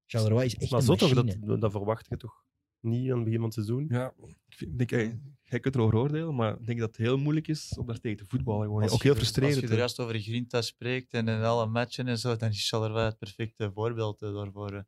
Charleroi 0.06 0.44
is 0.46 0.56
echt 0.56 0.70
Maar 0.70 0.80
een 0.80 0.86
zo 0.86 0.94
toch, 0.94 1.14
machine. 1.14 1.46
dat, 1.46 1.60
dat 1.60 1.70
verwacht 1.70 2.06
je 2.08 2.16
toch 2.16 2.44
niet 2.80 3.10
aan 3.10 3.14
het 3.16 3.25
begin 3.25 3.38
van 3.38 3.44
het 3.48 3.54
seizoen? 3.54 3.86
Ja, 3.88 4.12
ik 4.48 4.56
vind- 4.56 4.78
denk, 4.78 4.92
eh, 4.92 5.12
jij 5.42 5.60
kunt 5.60 5.75
erover 5.75 5.98
oordelen, 5.98 6.34
maar 6.34 6.60
ik 6.60 6.66
denk 6.66 6.78
dat 6.78 6.88
het 6.88 6.96
heel 6.96 7.18
moeilijk 7.18 7.48
is 7.48 7.76
om 7.78 7.86
daar 7.86 8.00
tegen 8.00 8.16
te 8.16 8.25
voetballen. 8.26 8.66
Gewoon. 8.66 8.82
Als 8.82 8.92
Ook 8.92 8.96
je 8.98 9.02
heel 9.02 9.12
er- 9.12 9.18
frustrerend. 9.18 9.54
Als 9.54 9.64
je 9.64 9.70
er 9.70 9.78
juist 9.78 10.00
over 10.00 10.18
Grinta 10.20 10.62
spreekt 10.62 11.12
en 11.14 11.28
in 11.28 11.42
alle 11.42 11.66
matchen 11.66 12.06
en 12.08 12.18
zo, 12.18 12.36
dan 12.36 12.48
is 12.48 12.68
Charleroi 12.68 13.04
het 13.04 13.18
perfecte 13.18 13.70
voorbeeld 13.75 14.22
eh, 14.22 14.32
daarvoor. 14.34 14.86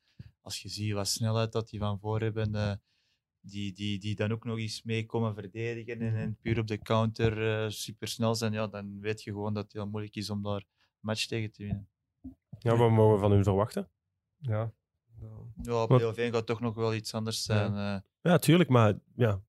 Als 0.48 0.62
je 0.62 0.68
ziet 0.68 0.92
wat 0.92 1.08
snelheid 1.08 1.52
dat 1.52 1.68
die 1.68 1.78
van 1.78 1.98
voor 1.98 2.20
hebben, 2.20 2.54
eh, 2.54 2.72
die, 3.40 3.72
die, 3.72 3.98
die 3.98 4.14
dan 4.14 4.32
ook 4.32 4.44
nog 4.44 4.58
eens 4.58 4.82
mee 4.82 5.06
komen 5.06 5.34
verdedigen 5.34 6.00
en, 6.00 6.14
en 6.16 6.36
puur 6.42 6.58
op 6.58 6.66
de 6.66 6.78
counter 6.78 7.62
eh 7.64 7.70
super 7.70 8.08
snel 8.08 8.34
zijn, 8.34 8.52
ja, 8.52 8.66
dan 8.66 9.00
weet 9.00 9.22
je 9.22 9.30
gewoon 9.30 9.54
dat 9.54 9.62
het 9.64 9.72
heel 9.72 9.86
moeilijk 9.86 10.16
is 10.16 10.30
om 10.30 10.42
daar 10.42 10.54
een 10.56 10.66
match 11.00 11.26
tegen 11.26 11.52
te 11.52 11.62
winnen. 11.62 11.88
Ja, 12.58 12.76
wat 12.76 12.90
mogen 12.90 13.14
we 13.14 13.20
van 13.20 13.30
hun 13.30 13.44
verwachten? 13.44 13.88
Ja. 14.38 14.72
Ja. 15.20 15.26
Ja, 15.62 15.72
Wat- 15.86 15.88
PLV 15.98 16.30
gaat 16.32 16.46
toch 16.46 16.60
nog 16.60 16.74
wel 16.74 16.94
iets 16.94 17.14
anders 17.14 17.42
zijn. 17.42 17.74
eh. 17.74 18.00
Ja, 18.22 18.38
tuurlijk, 18.38 18.68
maar 18.70 18.94
ja. 19.16 19.40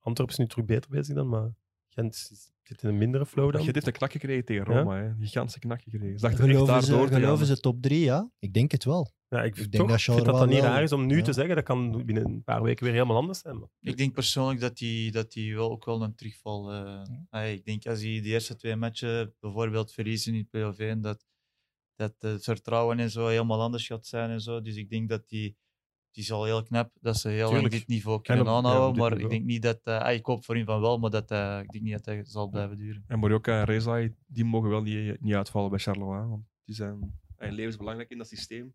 Antwerpen 0.00 0.34
is 0.34 0.40
nu 0.40 0.46
terug 0.46 0.64
beter 0.64 0.90
bezig 0.90 1.14
dan, 1.14 1.28
maar 1.28 1.54
Gent 1.88 2.16
zit 2.62 2.82
in 2.82 2.88
een 2.88 2.98
mindere 2.98 3.26
flow 3.26 3.52
dan. 3.52 3.62
Je 3.64 3.70
hebt 3.70 3.86
een 3.86 3.92
knak 3.92 4.12
gekregen 4.12 4.44
tegen 4.44 4.72
Ja? 4.72 4.78
Roma. 4.78 4.96
Hè. 4.96 5.04
Een 5.04 5.16
gigantische 5.20 5.58
knak 5.60 5.82
gekregen. 5.82 6.18
Ze 6.18 6.26
dachten 6.26 6.38
echt 6.44 6.48
Geloven, 6.52 6.72
daar 6.74 6.82
ze, 6.82 6.90
door 6.90 7.08
te 7.08 7.14
geloven 7.14 7.46
ze 7.46 7.60
top 7.60 7.82
3, 7.82 8.00
ja? 8.00 8.30
Ik 8.38 8.54
denk 8.54 8.70
het 8.70 8.84
wel. 8.84 9.10
Ja, 9.30 9.42
ik, 9.42 9.56
Ik 9.56 9.70
denk 9.72 9.88
toch, 9.88 9.90
dat 10.04 10.14
vind 10.14 10.24
dat 10.26 10.48
niet 10.48 10.60
raar 10.60 10.82
is 10.82 10.92
om 10.92 11.06
nu 11.06 11.16
ja. 11.16 11.22
te 11.22 11.32
zeggen. 11.32 11.54
Dat 11.54 11.64
kan 11.64 12.04
binnen 12.04 12.24
een 12.24 12.42
paar 12.42 12.62
weken 12.62 12.84
weer 12.84 12.92
helemaal 12.92 13.16
anders 13.16 13.38
zijn. 13.38 13.58
maar- 13.58 13.68
Ik 13.80 13.96
denk 13.96 14.12
persoonlijk 14.12 14.60
dat 14.60 14.78
hij 14.78 15.08
dat 15.12 15.32
die 15.32 15.54
wel 15.54 15.70
ook 15.70 15.84
wel 15.84 16.02
een 16.02 16.14
terugval. 16.14 16.72
eh 16.72 17.02
ah, 17.30 17.50
ik 17.50 17.64
denk 17.64 17.86
als 17.86 18.00
hij 18.02 18.20
de 18.20 18.28
eerste 18.28 18.56
twee 18.56 18.76
matchen 18.76 19.34
bijvoorbeeld 19.40 19.92
verliezen 19.92 20.34
in 20.34 20.48
PLV 20.48 20.78
en 20.78 21.00
dat, 21.00 21.24
dat 21.96 22.14
het 22.18 22.44
vertrouwen 22.44 22.98
en 22.98 23.10
zo 23.10 23.26
helemaal 23.26 23.60
anders 23.60 23.86
gaat 23.86 24.06
zijn 24.06 24.30
en 24.30 24.40
zo. 24.40 24.60
Dus 24.62 24.76
ik 24.76 24.90
denk 24.90 25.08
dat 25.08 25.28
die. 25.28 25.56
Het 26.08 26.16
is 26.26 26.32
al 26.32 26.44
heel 26.44 26.62
knap 26.62 26.90
dat 27.00 27.16
ze 27.16 27.28
heel 27.28 27.38
lang 27.50 27.52
Tuurlijk. 27.52 27.72
dit 27.74 27.86
niveau 27.86 28.20
kunnen 28.20 28.46
op- 28.46 28.50
aanhouden. 28.52 29.02
maar 29.02 29.18
ik 29.18 29.28
denk 29.28 29.44
niet 29.44 29.62
dat. 29.62 29.80
eh, 29.84 29.98
ah, 30.00 30.14
ik 30.14 30.26
hoop 30.26 30.44
voor 30.44 30.54
hem 30.56 30.64
van 30.64 30.80
wel, 30.80 30.98
maar 30.98 31.10
dat, 31.10 31.30
eh, 31.30 31.60
ik 31.62 31.70
denk 31.70 31.84
niet 31.84 31.92
dat 31.92 32.04
hij 32.04 32.24
zal 32.24 32.48
blijven 32.48 32.76
duren. 32.76 33.04
En 33.06 33.18
Morioka 33.18 33.58
en 33.58 33.64
Rezai, 33.64 34.14
die 34.26 34.44
mogen 34.44 34.68
wel 34.70 34.82
niet, 34.82 35.20
niet 35.20 35.34
uitvallen 35.34 35.70
bij 35.70 35.78
Charleroi. 35.78 36.26
Want 36.28 36.44
die 36.64 36.74
zijn 36.74 37.20
eh, 37.36 37.52
levensbelangrijk 37.52 38.10
in 38.10 38.18
dat 38.18 38.28
systeem. 38.28 38.74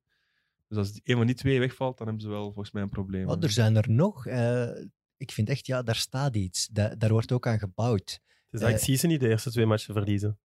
Dus 0.74 0.77
als 0.92 1.00
een 1.03 1.18
van 1.18 1.25
die 1.25 1.36
twee 1.36 1.60
wegvalt, 1.60 1.98
dan 1.98 2.08
hebben 2.08 2.25
ze 2.25 2.30
wel 2.32 2.44
volgens 2.44 2.72
mij 2.72 2.84
een 2.84 2.89
probleem. 2.89 3.30
Oh, 3.30 3.44
er 3.44 3.50
zijn 3.50 3.75
er 3.75 3.89
nog. 3.92 4.25
eh, 4.27 4.70
ik 5.18 5.32
vind 5.32 5.50
echt, 5.50 5.65
ja, 5.65 5.82
daar 5.84 5.96
staat 5.96 6.36
iets. 6.36 6.68
Da- 6.68 6.96
daar 6.96 7.10
wordt 7.12 7.32
ook 7.32 7.48
aan 7.48 7.60
gebouwd. 7.60 8.00
Het 8.12 8.22
is 8.51 8.60
eigenlijk 8.62 8.80
Eh, 8.82 8.86
zie 8.88 8.96
ze 8.98 9.08
niet 9.08 9.20
de 9.20 9.27
eerste 9.30 9.51
twee 9.51 9.65
matchen 9.65 9.94
verliezen. 9.94 10.39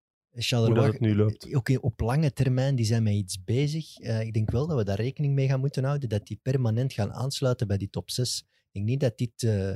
Hoe 0.66 0.74
dat 0.74 0.84
het 0.92 1.00
nu 1.00 1.16
loopt. 1.16 1.54
Oké, 1.54 1.76
op 1.80 2.00
lange 2.00 2.32
termijn 2.32 2.74
die 2.76 2.84
zijn 2.84 3.02
met 3.02 3.12
iets 3.14 3.44
bezig. 3.44 3.98
Eh, 3.98 4.20
ik 4.20 4.32
denk 4.32 4.50
wel 4.50 4.66
dat 4.66 4.76
we 4.76 4.84
daar 4.84 4.96
rekening 4.96 5.34
mee 5.34 5.48
gaan 5.48 5.60
moeten 5.60 5.84
houden, 5.84 6.08
dat 6.08 6.26
die 6.26 6.38
permanent 6.42 6.92
gaan 6.92 7.12
aansluiten 7.12 7.66
bij 7.66 7.76
die 7.78 7.90
top 7.90 8.10
6. 8.10 8.40
Ik 8.48 8.72
denk 8.72 8.86
niet 8.86 9.00
dat 9.00 9.18
dit 9.18 9.42
eh, 9.42 9.72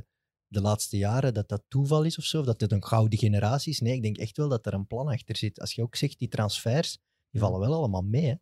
de 0.47 0.61
laatste 0.61 0.97
jaren 0.97 1.35
dat 1.35 1.49
dat 1.49 1.63
toeval 1.69 2.03
is 2.05 2.19
of 2.19 2.25
zo, 2.25 2.39
of 2.41 2.47
dat 2.47 2.59
dit 2.59 2.73
een 2.73 2.85
gouden 2.85 3.19
generatie 3.19 3.73
is. 3.73 3.81
Nee, 3.81 3.95
ik 3.95 4.03
denk 4.03 4.17
echt 4.19 4.37
wel 4.37 4.49
dat 4.49 4.67
er 4.67 4.75
een 4.75 4.87
plan 4.87 5.09
achter 5.09 5.37
zit. 5.37 5.61
Als 5.61 5.73
je 5.75 5.83
ook 5.83 5.97
zegt, 5.97 6.19
die 6.19 6.29
transfers, 6.29 6.99
die 7.31 7.41
vallen 7.41 7.61
wel 7.61 7.75
allemaal 7.75 8.03
mee. 8.03 8.25
Hè. 8.27 8.35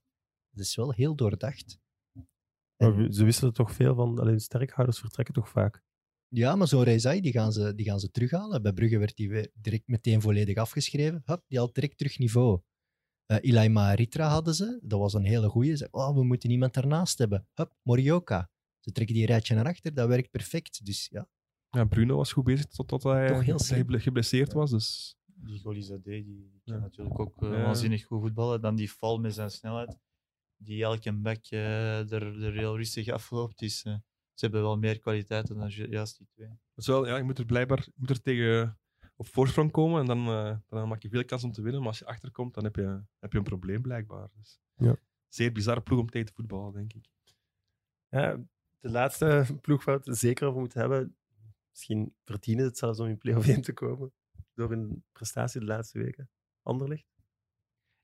Dat 0.50 0.64
is 0.64 0.76
wel 0.76 0.92
heel 0.92 1.14
doordacht. 1.14 1.78
Maar 2.80 2.96
we- 2.96 3.12
ze 3.14 3.24
wisselen 3.24 3.52
toch 3.52 3.72
veel 3.72 3.94
van. 3.94 4.18
Alleen 4.18 4.40
sterkhouders 4.40 4.98
vertrekken 4.98 5.34
toch 5.34 5.48
vaak. 5.48 5.82
Ja, 6.28 6.56
maar 6.56 6.68
zo'n 6.68 6.82
Rezai, 6.82 7.20
die 7.20 7.32
gaan, 7.32 7.52
ze, 7.52 7.74
die 7.74 7.86
gaan 7.86 8.00
ze 8.00 8.10
terughalen. 8.10 8.62
Bij 8.62 8.72
Brugge 8.72 8.98
werd 8.98 9.16
die 9.16 9.28
weer 9.28 9.50
direct 9.54 9.86
meteen 9.86 10.20
volledig 10.20 10.56
afgeschreven. 10.56 11.22
Hup, 11.24 11.42
die 11.48 11.58
had 11.58 11.74
direct 11.74 11.96
terug 11.98 12.18
niveau. 12.18 12.60
Eh 13.26 13.38
Ilaima 13.40 13.92
Ritra 13.94 14.28
hadden 14.28 14.54
ze. 14.54 14.78
Dat 14.82 14.98
was 14.98 15.14
een 15.14 15.24
hele 15.24 15.48
goeie. 15.48 15.76
Ze, 15.76 15.88
oh, 15.90 16.14
we 16.14 16.24
moeten 16.24 16.50
iemand 16.50 16.74
daarnaast 16.74 17.18
hebben. 17.18 17.48
Hup, 17.54 17.76
Morioka. 17.82 18.50
Ze 18.78 18.92
trekken 18.92 19.14
die 19.14 19.26
rijtje 19.26 19.54
naar 19.54 19.64
achter. 19.66 19.94
Dat 19.94 20.08
werkt 20.08 20.30
perfect. 20.30 20.84
Dus 20.84 21.08
ja, 21.10 21.28
Ja, 21.70 21.84
Bruno 21.84 22.16
was 22.16 22.32
goed 22.32 22.44
bezig 22.44 22.66
totdat 22.66 23.02
hij, 23.02 23.44
geblesseerd 24.00 24.52
was. 24.52 24.70
Dus 24.70 25.16
Die 25.24 25.60
Golizade, 25.60 26.02
die, 26.02 26.24
die 26.24 26.60
kan 26.64 26.74
Ja. 26.74 26.80
natuurlijk 26.80 27.18
ook 27.20 27.36
Ja. 27.40 27.48
waanzinnig 27.50 28.04
goed 28.04 28.20
voetballen. 28.20 28.60
Dan 28.60 28.76
die 28.76 28.92
val 28.92 29.18
met 29.18 29.34
zijn 29.34 29.50
snelheid, 29.50 29.96
die 30.62 30.82
elke 30.82 31.12
back 31.12 31.46
eh, 31.46 32.12
er, 32.12 32.42
er 32.44 32.52
heel 32.52 32.76
rustig 32.76 33.08
afloopt. 33.08 33.58
Dus 33.58 33.82
eh, 33.82 33.94
ze 34.34 34.44
hebben 34.46 34.62
wel 34.62 34.78
meer 34.78 34.98
kwaliteiten 34.98 35.56
dan 35.58 35.68
ju- 35.68 35.88
juist 35.90 36.18
die 36.18 36.26
twee. 36.34 36.48
het 36.48 36.58
is 36.74 36.86
wel, 36.86 37.06
ja, 37.06 37.16
je 37.16 37.22
moet 37.22 37.38
er 37.38 37.44
blijkbaar 37.44 37.82
je 37.84 37.92
moet 37.94 38.10
er 38.10 38.20
tegen 38.20 38.78
op 39.16 39.26
voorsprong 39.26 39.70
komen 39.70 40.00
en 40.00 40.06
dan, 40.06 40.26
eh, 40.26 40.56
dan 40.68 40.88
maak 40.88 41.02
je 41.02 41.08
veel 41.08 41.24
kans 41.24 41.44
om 41.44 41.52
te 41.52 41.62
winnen. 41.62 41.80
Maar 41.80 41.88
als 41.90 41.98
je 41.98 42.06
achterkomt, 42.06 42.54
dan 42.54 42.64
heb 42.64 42.76
je, 42.76 43.02
heb 43.18 43.32
je 43.32 43.38
een 43.38 43.44
probleem 43.44 43.82
blijkbaar. 43.82 44.28
Dus, 44.36 44.60
Ja. 44.74 44.96
Zeer 45.28 45.52
bizarre 45.52 45.80
ploeg 45.80 45.98
om 46.00 46.10
tegen 46.10 46.26
te 46.26 46.32
voetballen, 46.34 46.72
denk 46.72 46.92
ik. 46.92 47.08
Ja, 48.08 48.36
de 48.80 48.90
laatste 48.90 49.46
ploegfout 49.60 50.08
zeker 50.10 50.46
over 50.46 50.60
moeten 50.60 50.80
hebben. 50.80 51.16
Misschien 51.70 52.14
verdienen 52.24 52.62
ze 52.64 52.68
het 52.68 52.78
zelfs 52.78 52.98
om 52.98 53.06
in 53.06 53.18
play-off 53.18 53.48
1 53.48 53.60
te 53.62 53.72
komen. 53.72 54.12
Door 54.54 54.70
hun 54.70 55.04
prestatie 55.12 55.60
de 55.60 55.66
laatste 55.66 55.98
weken. 55.98 56.30
Anderlicht. 56.62 57.06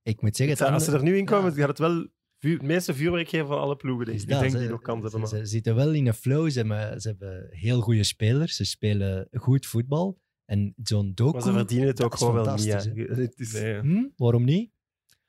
ik 0.03 0.21
moet 0.23 0.37
zeggen... 0.37 0.57
het 0.65 0.73
Als 0.75 0.85
ze 0.85 0.93
er 0.93 1.03
nu 1.03 1.17
in 1.17 1.25
komen, 1.25 1.51
ja. 1.51 1.57
gaat 1.57 1.69
het 1.69 1.79
wel 1.79 2.09
vuur, 2.39 2.53
het 2.53 2.63
meeste 2.67 2.95
vuurwerk 2.95 3.29
geven 3.29 3.47
van 3.47 3.59
alle 3.59 3.77
ploegen. 3.77 4.07
Denk 4.07 4.21
ik. 4.21 4.29
dat, 4.29 4.35
ik 4.37 4.43
denk 4.43 4.53
ze- 4.53 4.59
die 4.61 4.69
nog 4.71 4.81
kans 4.83 5.03
hebben. 5.03 5.29
Ze, 5.29 5.35
maar- 5.37 5.45
ze 5.45 5.51
zitten 5.51 5.75
wel 5.75 5.93
in 5.93 6.07
een 6.07 6.15
flow. 6.15 6.51
Ze 6.51 6.59
hebben, 6.59 7.01
ze 7.01 7.09
hebben 7.09 7.47
heel 7.51 7.81
goede 7.81 8.05
spelers. 8.05 8.57
Ze 8.57 8.65
spelen 8.65 9.29
goed 9.33 9.67
voetbal. 9.67 10.19
En 10.45 10.75
zo'n 10.83 11.13
Doku... 11.15 11.33
Maar 11.33 11.43
ze 11.43 11.53
verdienen 11.53 11.87
het 11.89 12.03
ook 12.03 12.15
gewoon 12.17 12.35
wel 12.35 12.55
niet. 12.55 12.65
Ja. 12.65 12.77
Het 13.15 13.39
is, 13.41 13.53
Nee, 13.53 13.81
Hm? 13.81 14.05
Waarom 14.17 14.45
niet? 14.45 14.71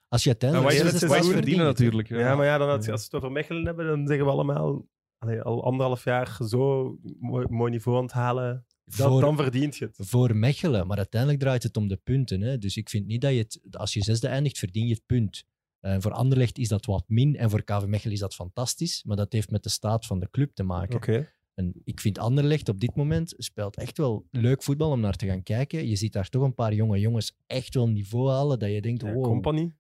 Als 0.07 0.23
je 0.23 0.29
Ja, 0.29 0.35
uiteindelijk 0.39 0.83
het 0.91 0.99
wij 1.01 1.09
seizoen 1.09 1.31
verdienen 1.31 1.65
natuurlijk. 1.65 2.07
Ja, 2.09 2.35
maar 2.35 2.45
ja, 2.45 2.57
dan 2.57 2.69
had, 2.69 2.85
Ja. 2.85 2.91
als 2.91 3.01
we 3.01 3.07
het 3.07 3.15
over 3.15 3.31
Mechelen 3.31 3.65
hebben, 3.65 3.85
dan 3.87 4.07
zeggen 4.07 4.25
we 4.25 4.31
allemaal 4.31 4.87
allee, 5.17 5.41
al 5.41 5.63
anderhalf 5.63 6.03
jaar 6.03 6.37
zo 6.47 6.97
mooi, 7.19 7.47
mooi 7.49 7.71
niveau 7.71 7.97
aan 7.97 8.03
het 8.03 8.11
halen. 8.13 8.65
Dan, 8.83 9.09
Voor- 9.11 9.21
dan 9.21 9.35
verdient 9.37 9.77
je 9.77 9.85
het. 9.85 9.97
voor 10.09 10.35
Mechelen. 10.35 10.87
Maar 10.87 10.97
uiteindelijk 10.97 11.41
draait 11.41 11.63
het 11.63 11.77
om 11.77 11.87
de 11.87 11.97
punten. 12.03 12.41
Hè. 12.41 12.57
Dus 12.57 12.77
ik 12.77 12.89
vind 12.89 13.05
niet 13.05 13.21
dat 13.21 13.31
je 13.31 13.37
het, 13.37 13.59
als 13.77 13.93
je 13.93 14.03
zesde 14.03 14.27
eindigt, 14.27 14.57
verdien 14.57 14.87
je 14.87 14.93
het 14.93 15.05
punt. 15.05 15.43
Eh, 15.79 15.95
voor 15.99 16.11
Anderlecht 16.11 16.57
is 16.57 16.67
dat 16.67 16.85
wat 16.85 17.03
min 17.07 17.35
en 17.35 17.49
voor 17.49 17.63
KV 17.63 17.85
Mechelen 17.85 18.13
is 18.13 18.19
dat 18.19 18.35
fantastisch. 18.35 19.03
Maar 19.03 19.15
dat 19.15 19.33
heeft 19.33 19.51
met 19.51 19.63
de 19.63 19.69
staat 19.69 20.05
van 20.05 20.19
de 20.19 20.29
club 20.29 20.53
te 20.53 20.63
maken. 20.63 20.95
Oké. 20.95 21.31
En 21.53 21.73
ik 21.83 21.99
vind 21.99 22.19
Anderlecht 22.19 22.69
op 22.69 22.79
dit 22.79 22.95
moment 22.95 23.33
speelt 23.37 23.75
echt 23.75 23.97
wel 23.97 24.27
leuk 24.31 24.63
voetbal 24.63 24.91
om 24.91 24.99
naar 24.99 25.15
te 25.15 25.25
gaan 25.25 25.43
kijken. 25.43 25.87
Je 25.87 25.95
ziet 25.95 26.13
daar 26.13 26.29
toch 26.29 26.43
een 26.43 26.53
paar 26.53 26.73
jonge 26.73 26.99
jongens 26.99 27.37
echt 27.45 27.73
wel 27.73 27.89
niveau 27.89 28.29
halen 28.29 28.59
dat 28.59 28.71
je 28.71 28.81
denkt, 28.81 29.01
Ja, 29.01 29.13
wow. 29.13 29.23
Compagnie. 29.23 29.75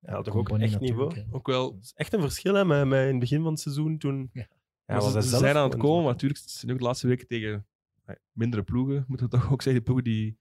Ja, 0.00 0.22
toch 0.22 0.34
ook 0.34 0.48
Company 0.48 0.62
echt 0.62 0.80
niveau. 0.80 1.14
hè. 1.14 1.22
Ook 1.30 1.46
wel, 1.46 1.72
Dat 1.72 1.82
is 1.82 1.92
echt 1.94 2.12
een 2.12 2.20
verschil 2.20 2.54
hè, 2.54 2.64
met, 2.64 2.86
met 2.86 3.00
in 3.00 3.08
het 3.08 3.18
begin 3.18 3.42
van 3.42 3.52
het 3.52 3.60
seizoen 3.60 3.98
toen. 3.98 4.30
Ja. 4.32 4.48
Ja, 4.86 5.00
ze, 5.00 5.22
zijn 5.22 5.56
aan 5.56 5.70
het 5.70 5.78
komen, 5.78 6.02
maar 6.02 6.12
natuurlijk 6.12 6.40
ze 6.40 6.58
zijn 6.58 6.72
ook 6.72 6.78
de 6.78 6.84
laatste 6.84 7.06
weken 7.06 7.26
tegen 7.26 7.66
eh, 8.04 8.14
mindere 8.32 8.62
ploegen. 8.62 9.04
Moeten 9.08 9.30
we 9.30 9.36
toch 9.36 9.52
ook 9.52 9.62
zeggen, 9.62 9.82
ploegen 9.82 10.04
die 10.04 10.38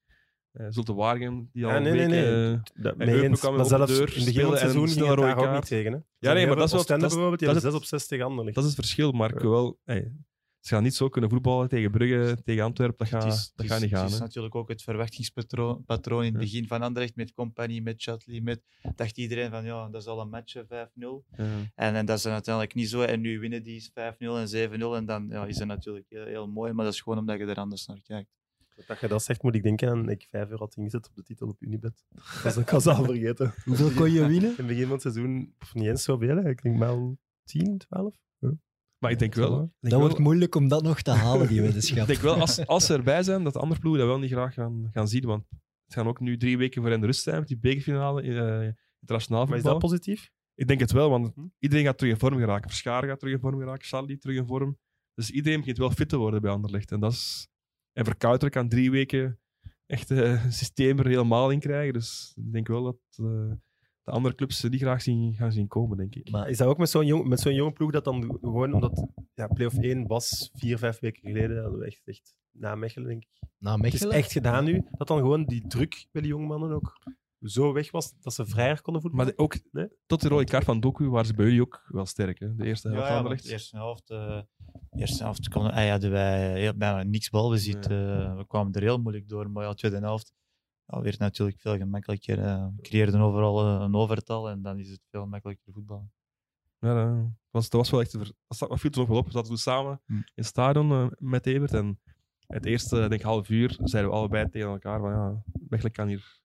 Zulte 0.70 0.94
Waregem, 0.94 1.50
die 1.54 1.66
al 1.66 1.72
Ja, 1.72 1.80
nee, 1.80 1.92
nee, 1.92 2.08
weken, 2.08 2.10
nee. 2.98 3.24
eh, 3.24 3.32
kwam 3.34 3.56
Maar 3.56 3.64
op 3.66 3.88
de 3.88 3.94
deur, 3.94 4.18
in 4.18 4.26
het 4.26 4.36
en 4.38 4.58
seizoen 4.58 4.88
ging 4.88 5.08
het 5.08 5.18
daar 5.18 5.38
ook 5.38 5.54
niet 5.54 5.66
tegen. 5.68 5.92
Hè. 5.92 6.00
Ja, 6.20 6.34
nee, 6.34 6.48
maar 6.48 6.56
dat 6.56 6.66
is 6.66 6.72
wel- 6.72 6.80
Oostende 6.80 7.02
dat 7.02 7.10
bijvoorbeeld, 7.10 7.40
die 7.40 7.48
dat 7.54 7.62
hebben 7.64 7.82
is 7.82 7.88
6 7.88 7.92
op 7.94 8.00
6 8.00 8.08
tegen 8.08 8.26
Anderlecht. 8.26 8.56
dat 8.56 8.64
is 8.66 8.70
het 8.70 8.80
verschil, 8.80 9.12
maar 9.12 9.34
Ja. 9.44 9.50
wel, 9.50 9.80
hey, 9.84 10.12
ze 10.60 10.74
gaan 10.74 10.84
niet 10.84 10.96
zo 10.96 11.10
kunnen 11.10 11.30
voetballen 11.30 11.70
tegen 11.70 11.92
Brugge, 11.92 12.38
tegen 12.44 12.64
Antwerpen. 12.64 13.10
Dat 13.10 13.22
gaat, 13.22 13.34
is, 13.34 13.52
dat 13.56 13.66
gaat 13.66 13.82
niet 13.82 13.90
gaan. 13.90 14.02
Het 14.04 14.12
is 14.12 14.18
hè. 14.18 14.24
natuurlijk 14.24 14.56
ook 14.56 14.70
het 14.70 14.82
verwachtingspatroon 14.82 15.84
patroon 15.86 16.20
in 16.24 16.26
het 16.26 16.34
Ja. 16.34 16.40
begin 16.40 16.68
van 16.68 16.82
Anderlecht 16.82 17.16
met 17.16 17.34
Compagnie, 17.34 17.82
met 17.82 17.96
Chatley, 18.02 18.42
met 18.42 18.62
dacht 18.96 19.18
iedereen 19.18 19.50
van 19.50 19.66
ja, 19.66 19.88
dat 19.90 20.02
is 20.02 20.08
al 20.08 20.20
een 20.22 20.30
match 20.30 20.56
5-0. 20.68 21.26
Ja. 21.38 21.44
En, 21.76 21.96
en 21.96 22.06
dat 22.06 22.18
is 22.18 22.24
dan 22.24 22.34
uiteindelijk 22.34 22.76
niet 22.76 22.90
zo. 22.90 23.02
En 23.02 23.22
nu 23.22 23.40
winnen 23.40 23.64
die 23.64 23.90
5-0 23.94 24.38
en 24.38 24.48
7-0 24.48 24.96
en 24.96 25.06
dan 25.06 25.28
ja, 25.30 25.46
is 25.46 25.58
dat 25.58 25.68
natuurlijk 25.68 26.06
heel, 26.10 26.26
heel 26.26 26.48
mooi, 26.48 26.74
maar 26.74 26.86
dat 26.86 26.94
is 26.94 27.02
gewoon 27.02 27.20
omdat 27.20 27.38
je 27.38 27.46
er 27.46 27.56
anders 27.56 27.86
naar 27.86 28.02
kijkt. 28.02 28.30
Dat 28.86 29.00
je 29.00 29.08
dat 29.08 29.24
zegt, 29.24 29.44
moet 29.44 29.56
ik 29.56 29.64
denken 29.64 29.90
aan 29.90 30.10
ik 30.10 30.28
5 30.30 30.50
euro 30.50 30.64
had 30.64 30.76
ingezet 30.76 31.08
op 31.08 31.16
de 31.16 31.24
titel 31.24 31.48
op 31.48 31.62
Unibet. 31.62 32.04
Dat 32.14 32.44
was 32.44 32.58
ik 32.58 32.72
al 32.74 32.82
vergeten. 33.06 33.54
Hoeveel 33.66 33.92
kon 33.92 34.12
je 34.12 34.20
winnen? 34.28 34.50
In 34.50 34.56
het 34.58 34.68
begin 34.68 34.84
van 34.84 34.92
het 34.92 35.02
seizoen 35.02 35.54
pff, 35.58 35.74
niet 35.74 35.86
eens 35.86 36.04
zoveel. 36.04 36.36
hè. 36.38 36.50
Ik 36.50 36.62
denk 36.62 36.78
wel 36.78 37.18
10, 37.44 37.78
12. 37.78 38.16
Maar 39.00 39.12
ik 39.12 39.20
denk 39.20 39.34
wel, 39.34 39.52
ik 39.54 39.58
denk 39.60 39.72
Dat 39.82 39.92
wel- 39.92 40.00
wordt 40.00 40.18
moeilijk 40.20 40.56
om 40.56 40.68
dat 40.68 40.84
nog 40.84 41.02
te 41.02 41.12
halen, 41.12 41.48
die 41.48 41.58
ik 41.60 41.64
weddenschap. 41.64 42.08
denk 42.08 42.20
wel, 42.20 42.36
als, 42.40 42.66
als 42.66 42.86
ze 42.86 42.94
erbij 42.94 43.24
zijn, 43.24 43.44
dat 43.44 43.54
de 43.54 43.60
andere 43.60 43.80
ploegen 43.80 44.02
dat 44.02 44.10
wel 44.10 44.20
niet 44.20 44.32
graag 44.32 44.54
gaan, 44.54 44.90
gaan 44.92 45.08
zien. 45.08 45.26
Want 45.26 45.44
het 45.86 45.94
gaan 45.94 46.08
ook 46.08 46.20
nu 46.20 46.38
drie 46.38 46.58
weken 46.58 46.82
voor 46.82 46.92
in 46.92 47.00
de 47.00 47.06
rust 47.06 47.24
zijn 47.24 47.40
met 47.40 47.48
die 47.48 47.58
bekerfinale 47.58 48.24
in 48.24 48.32
uh, 48.32 48.70
internationaal 49.00 49.46
Maar 49.46 49.56
is 49.58 49.62
voetbal. 49.64 49.80
dat 49.80 49.90
positief? 49.90 50.30
Ik 50.56 50.68
denk 50.68 50.80
het 50.80 50.92
wel, 50.92 51.10
want 51.10 51.32
Hm? 51.36 51.42
iedereen 51.60 51.86
gaat 51.86 51.98
terug 51.98 52.14
in 52.14 52.20
vorm 52.20 52.38
geraken. 52.38 52.70
Verscharen 52.70 53.10
gaat 53.10 53.20
terug 53.20 53.34
in 53.34 53.40
vorm 53.40 53.60
geraken, 53.60 53.88
Charlie 53.88 54.18
terug 54.18 54.36
in 54.38 54.46
vorm. 54.46 54.78
Dus 55.14 55.30
iedereen 55.32 55.60
begint 55.60 55.78
wel 55.78 55.92
fit 55.92 56.10
te 56.10 56.18
worden 56.18 56.42
bij 56.42 56.52
Anderlecht. 56.52 56.92
En, 56.92 57.00
dat 57.00 57.12
is... 57.12 57.48
en 57.98 58.06
Verkouter 58.06 58.50
kan 58.50 58.70
drie 58.70 58.92
weken 58.92 59.40
echt 59.86 60.12
eh, 60.12 60.44
een 60.44 60.54
systeem 60.54 61.00
er 61.00 61.08
helemaal 61.08 61.50
in 61.50 61.60
krijgen. 61.60 61.94
Dus 61.94 62.34
ik 62.36 62.52
denk 62.52 62.68
wel 62.68 62.84
dat, 62.84 62.98
eh, 63.12 63.52
de 64.04 64.12
andere 64.12 64.36
clubs 64.36 64.64
niet 64.64 64.82
graag 64.82 65.02
zien, 65.02 65.34
gaan 65.34 65.52
zien 65.52 65.68
komen, 65.68 65.98
denk 65.98 66.16
ik. 66.16 66.32
Maar 66.32 66.50
Is 66.50 66.58
dat 66.58 66.68
ook 66.68 66.78
met 66.78 66.90
zo'n 66.90 67.06
jong, 67.06 67.28
met 67.28 67.40
zo'n 67.40 67.54
jonge 67.54 67.72
ploeg 67.72 67.92
dat 67.92 68.04
dan 68.04 68.38
gewoon 68.42 68.74
omdat 68.74 69.08
ja, 69.34 69.48
play-off 69.48 69.78
1 69.78 70.08
was 70.08 70.52
vier, 70.54 70.78
vijf 70.78 71.00
weken 71.00 71.22
geleden, 71.22 71.62
hadden 71.62 71.80
we 71.80 71.86
echt, 71.86 72.02
echt 72.06 72.38
na 72.52 72.76
Mechelen, 72.76 73.08
denk 73.08 73.24
ik. 73.24 73.50
na 73.58 73.76
Het 73.76 73.86
is 73.86 73.92
Mechelen... 73.92 74.16
echt 74.16 74.32
gedaan 74.32 74.64
nu, 74.64 74.86
dat 74.92 75.08
dan 75.08 75.18
gewoon 75.18 75.46
die 75.46 75.68
druk 75.68 76.08
bij 76.12 76.22
die 76.22 76.32
jongmannen 76.32 76.72
ook 76.72 76.98
zo 77.50 77.74
weg 77.74 77.92
was 77.92 78.14
dat 78.20 78.34
ze 78.34 78.46
vrijer 78.46 78.82
konden 78.82 79.02
voetballen. 79.02 79.26
Maar 79.26 79.36
de- 79.36 79.42
ook 79.44 79.58
Nee? 79.72 79.88
tot 80.06 80.22
de 80.22 80.28
rode 80.28 80.44
kaart 80.44 80.64
van 80.64 80.80
Doku 80.80 81.10
waren 81.10 81.26
ze 81.28 81.34
bij 81.34 81.46
jullie 81.46 81.62
ook 81.62 81.86
wel 81.88 82.06
sterk. 82.06 82.40
Hè? 82.40 82.56
De 82.56 82.66
eerste 82.66 82.88
helft 82.90 83.08
Ja, 83.08 83.14
ja, 83.16 83.22
van 83.24 83.36
de 83.36 83.50
eerste 83.52 83.78
helft, 83.78 84.10
eh, 84.10 84.42
de 84.90 85.00
eerste 85.00 85.24
helft 85.24 85.50
konden, 85.50 85.72
ah, 85.72 85.84
ja, 85.84 85.90
hadden 85.92 86.12
wij 86.12 86.60
heel, 86.60 86.74
bijna 86.76 87.04
niks 87.04 87.30
balbezit. 87.30 87.86
Eh, 87.88 88.36
we 88.38 88.46
kwamen 88.48 88.74
er 88.74 88.82
heel 88.82 88.98
moeilijk 89.00 89.28
door, 89.28 89.50
maar 89.52 89.64
ja, 89.64 89.70
de 89.70 89.76
tweede 89.76 89.98
helft 90.00 90.34
ja, 90.86 91.02
werd 91.02 91.20
natuurlijk 91.20 91.60
veel 91.60 91.78
gemakkelijker. 91.78 92.40
eh. 92.44 92.68
we 92.76 92.82
creëerden 92.82 93.20
overal 93.22 93.62
eh, 93.66 93.82
een 93.86 93.96
overtal 93.96 94.50
en 94.50 94.62
dan 94.62 94.80
is 94.80 94.90
het 94.90 95.02
veel 95.12 95.26
makkelijker 95.26 95.74
voetballen. 95.74 96.12
Ja, 96.80 96.94
dat 96.94 97.26
was, 97.52 97.70
dat 97.70 97.80
was 97.82 97.90
wel 97.90 98.02
echt... 98.02 98.12
Dat 98.48 98.80
viel 98.80 98.90
toen 98.92 99.08
wel 99.08 99.18
op. 99.18 99.26
We 99.26 99.32
zaten 99.32 99.48
toen 99.48 99.58
samen 99.58 100.02
Hm. 100.06 100.14
in 100.14 100.24
het 100.36 100.46
stadion 100.46 100.92
eh, 100.92 101.08
met 101.18 101.46
Evert. 101.46 101.74
En 101.74 102.00
het 102.48 102.66
eerste, 102.66 102.96
denk 102.96 103.14
ik, 103.14 103.22
half 103.22 103.50
uur 103.50 103.78
zeiden 103.84 104.12
we 104.12 104.18
allebei 104.18 104.50
tegen 104.50 104.70
elkaar 104.70 105.00
van 105.00 105.10
ja, 105.12 105.44
Mechelen 105.68 105.92
kan 105.92 106.08
hier, 106.08 106.40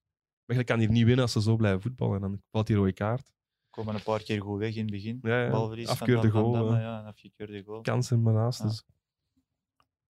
Mechelen 0.55 0.65
kan 0.65 0.79
hier 0.79 0.91
niet 0.91 1.05
winnen 1.05 1.23
als 1.25 1.33
ze 1.33 1.43
zo 1.43 1.57
blijven 1.57 1.81
voetballen. 1.83 2.15
En 2.15 2.21
dan 2.21 2.43
valt 2.51 2.67
die 2.67 2.77
rode 2.77 2.93
kaart. 2.93 3.31
Komen 3.71 3.95
een 3.95 4.03
paar 4.03 4.23
keer 4.23 4.41
goed 4.43 4.59
weg 4.59 4.75
in 4.75 4.83
het 4.83 4.91
begin. 4.91 5.19
Ja, 5.23 5.43
ja. 5.45 5.51
Balverlies 5.51 5.87
van 5.87 5.95
Afkeurde 5.97 6.31
Van 6.31 6.41
goal, 6.43 6.53
Damme, 6.53 6.81
ja. 6.81 7.01
afgekeurde 7.03 7.63
goal. 7.65 7.81
Kansen 7.81 8.23
maar 8.23 8.33
naast. 8.33 8.59
Ja. 8.59 8.67
Dus. 8.67 8.85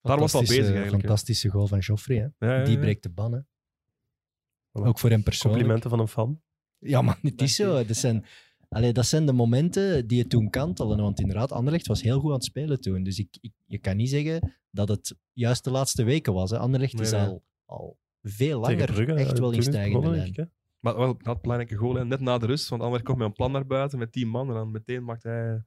Daar 0.00 0.18
was 0.18 0.20
al 0.20 0.28
fantastische- 0.28 0.60
bezig 0.60 0.74
eigenlijk. 0.74 1.04
Fantastische 1.04 1.48
goal 1.48 1.66
van 1.66 1.78
Joffrey. 1.78 2.16
Hè. 2.38 2.46
Ja, 2.46 2.58
ja, 2.58 2.64
Die 2.64 2.78
breekt 2.78 3.02
de 3.02 3.10
ban. 3.10 3.32
Hè. 3.32 3.40
Voilà. 3.40 4.86
Ook 4.86 4.98
voor 4.98 5.10
hem 5.10 5.22
persoonlijk. 5.22 5.62
Complimenten 5.62 5.90
van 5.90 6.00
een 6.00 6.08
fan. 6.12 6.42
Ja, 6.78 7.02
maar 7.02 7.18
het 7.22 7.42
is 7.42 7.54
zo. 7.54 7.84
Dat 7.84 7.96
zijn, 7.96 8.24
allee, 8.68 8.92
dat 8.92 9.06
zijn 9.06 9.26
de 9.26 9.32
momenten 9.32 10.06
die 10.06 10.18
je 10.18 10.26
toen 10.26 10.50
kantelen. 10.50 10.98
Want 11.00 11.20
inderdaad, 11.20 11.52
Anderlecht 11.52 11.86
was 11.86 12.02
heel 12.02 12.20
goed 12.20 12.28
aan 12.28 12.36
het 12.36 12.44
spelen 12.44 12.80
toen. 12.80 13.02
Dus 13.02 13.18
ik, 13.18 13.36
ik, 13.40 13.52
je 13.66 13.78
kan 13.78 13.96
niet 13.96 14.10
zeggen 14.10 14.54
dat 14.70 14.88
het 14.88 15.14
juist 15.32 15.64
de 15.64 15.70
laatste 15.70 16.02
weken 16.04 16.32
was. 16.32 16.50
Hè. 16.50 16.58
Anderlecht 16.58 17.00
is 17.00 17.10
Nee, 17.10 17.20
al, 17.20 17.44
al 17.64 17.98
veel 18.22 18.60
langer 18.60 18.92
Brugge, 18.92 19.14
echt 19.14 19.32
eh, 19.32 19.38
wel 19.38 19.52
in 19.52 19.62
stijgende 19.62 20.10
lijn. 20.10 20.50
Maar 20.78 20.96
wel, 20.96 21.18
dat 21.22 21.42
belangrijke 21.42 21.76
goal, 21.76 21.94
hè. 21.94 22.04
net 22.04 22.20
na 22.20 22.38
de 22.38 22.46
rust. 22.46 22.68
Want 22.68 22.82
Anderlecht 22.82 23.06
komt 23.06 23.18
met 23.18 23.26
een 23.26 23.34
plan 23.34 23.52
naar 23.52 23.66
buiten 23.66 23.98
met 23.98 24.12
tien 24.12 24.28
man. 24.28 24.48
En 24.48 24.54
dan 24.54 24.70
meteen 24.70 25.04
maakt 25.04 25.22
hij 25.22 25.64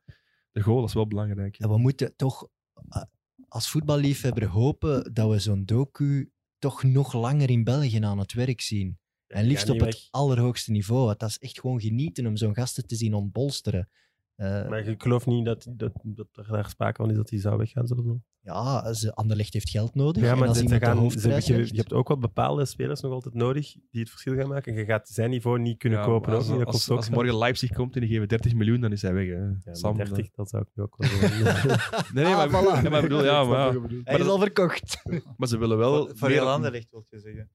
de 0.52 0.62
goal. 0.62 0.80
Dat 0.80 0.88
is 0.88 0.94
wel 0.94 1.08
belangrijk. 1.08 1.60
En 1.60 1.70
we 1.70 1.78
moeten 1.78 2.16
toch 2.16 2.48
eh, 2.90 3.02
als 3.48 3.70
voetballiefhebber 3.70 4.46
hopen 4.46 5.14
dat 5.14 5.30
we 5.30 5.40
zo'n 5.40 5.66
docu 5.66 6.32
toch 6.58 6.84
nog 6.84 7.14
langer 7.14 7.50
in 7.50 7.64
België 7.64 8.04
aan 8.04 8.20
het 8.20 8.34
werk 8.34 8.62
zien. 8.62 9.00
En 9.28 9.46
liefst 9.46 9.70
op 9.70 9.80
het 9.80 10.08
allerhoogste 10.12 10.72
niveau. 10.72 11.06
Want 11.06 11.20
dat 11.20 11.30
is 11.30 11.40
echt 11.40 11.60
gewoon 11.60 11.82
genieten 11.82 12.26
om 12.26 12.36
zo'n 12.36 12.56
gasten 12.56 12.88
te 12.88 12.96
zien 12.96 13.14
ontbolsteren. 13.14 13.90
Eh. 14.36 14.70
Maar 14.70 14.88
ik 14.88 15.02
geloof 15.02 15.26
niet 15.26 15.46
dat, 15.46 15.68
dat, 15.70 15.92
dat 16.04 16.28
er 16.32 16.48
daar 16.48 16.70
sprake 16.70 17.02
van 17.02 17.10
is 17.10 17.16
dat 17.16 17.30
hij 17.30 17.40
zou 17.40 17.58
weggaan. 17.58 17.88
Zo. 17.88 18.20
Ja, 18.46 18.94
ze, 18.94 19.16
Anderlecht 19.16 19.54
heeft 19.54 19.70
geld 19.70 19.96
nodig. 19.96 20.24
Ja, 20.24 20.32
en 20.32 20.38
maar 20.38 20.48
als 20.48 20.58
ze 20.58 20.80
gaan, 20.80 21.12
ze, 21.12 21.30
je, 21.30 21.58
je 21.68 21.75
hebt 21.78 21.94
ook 21.94 22.08
wel 22.08 22.18
bepaalde 22.18 22.66
spelers 22.66 23.02
nog 23.02 23.12
altijd 23.12 23.34
nodig 23.34 23.75
die 23.92 24.02
het 24.02 24.10
verschil 24.10 24.36
gaan 24.36 24.48
maken. 24.48 24.74
En 24.74 24.80
je 24.80 24.86
gaat 24.86 25.08
zijn 25.10 25.30
niveau 25.30 25.60
niet 25.60 25.78
kunnen 25.78 26.00
Ja, 26.00 26.06
kopen. 26.06 26.32
maar 26.32 26.40
Ook 26.40 26.64
Als, 26.66 26.90
ook 26.90 26.98
als 26.98 27.10
morgen 27.10 27.38
Leipzig 27.38 27.72
komt 27.72 27.96
en 27.96 28.02
die 28.02 28.10
geven 28.10 28.28
30 28.28 28.54
miljoen, 28.54 28.82
dan 28.82 28.92
is 28.92 29.02
hij 29.02 29.14
weg. 29.14 29.28
Hè. 29.28 29.34
Ja, 29.34 29.60
maar 29.66 29.75
Sam, 29.75 29.98
30, 29.98 30.18
eh. 30.18 30.25
dat 30.36 30.50
zou 30.50 30.62
ik 30.64 30.68
nu 30.74 30.84
ook 30.84 30.96
wel 30.98 31.10
doen. 31.10 31.20
Nee, 32.14 32.24
nee, 32.24 32.34
maar, 32.36 32.56
Ah, 32.56 32.64
voilà. 32.64 32.90
maar 32.90 32.96
ik 32.96 33.02
bedoel, 33.10 33.24
ja, 33.24 33.44
maar, 33.50 33.74
ja. 33.74 33.80
Hij 34.04 34.20
is 34.20 34.28
al 34.28 34.40
verkocht. 34.40 35.02
maar 35.38 35.48
ze 35.48 35.58
willen 35.58 35.78
wel. 35.78 36.06
Voor, 36.06 36.18
voor 36.18 36.28
meer- 36.30 36.38
heel 36.38 36.50
Anderlecht, 36.50 36.88
wil 36.92 37.06
je 37.10 37.20
zeggen. 37.20 37.50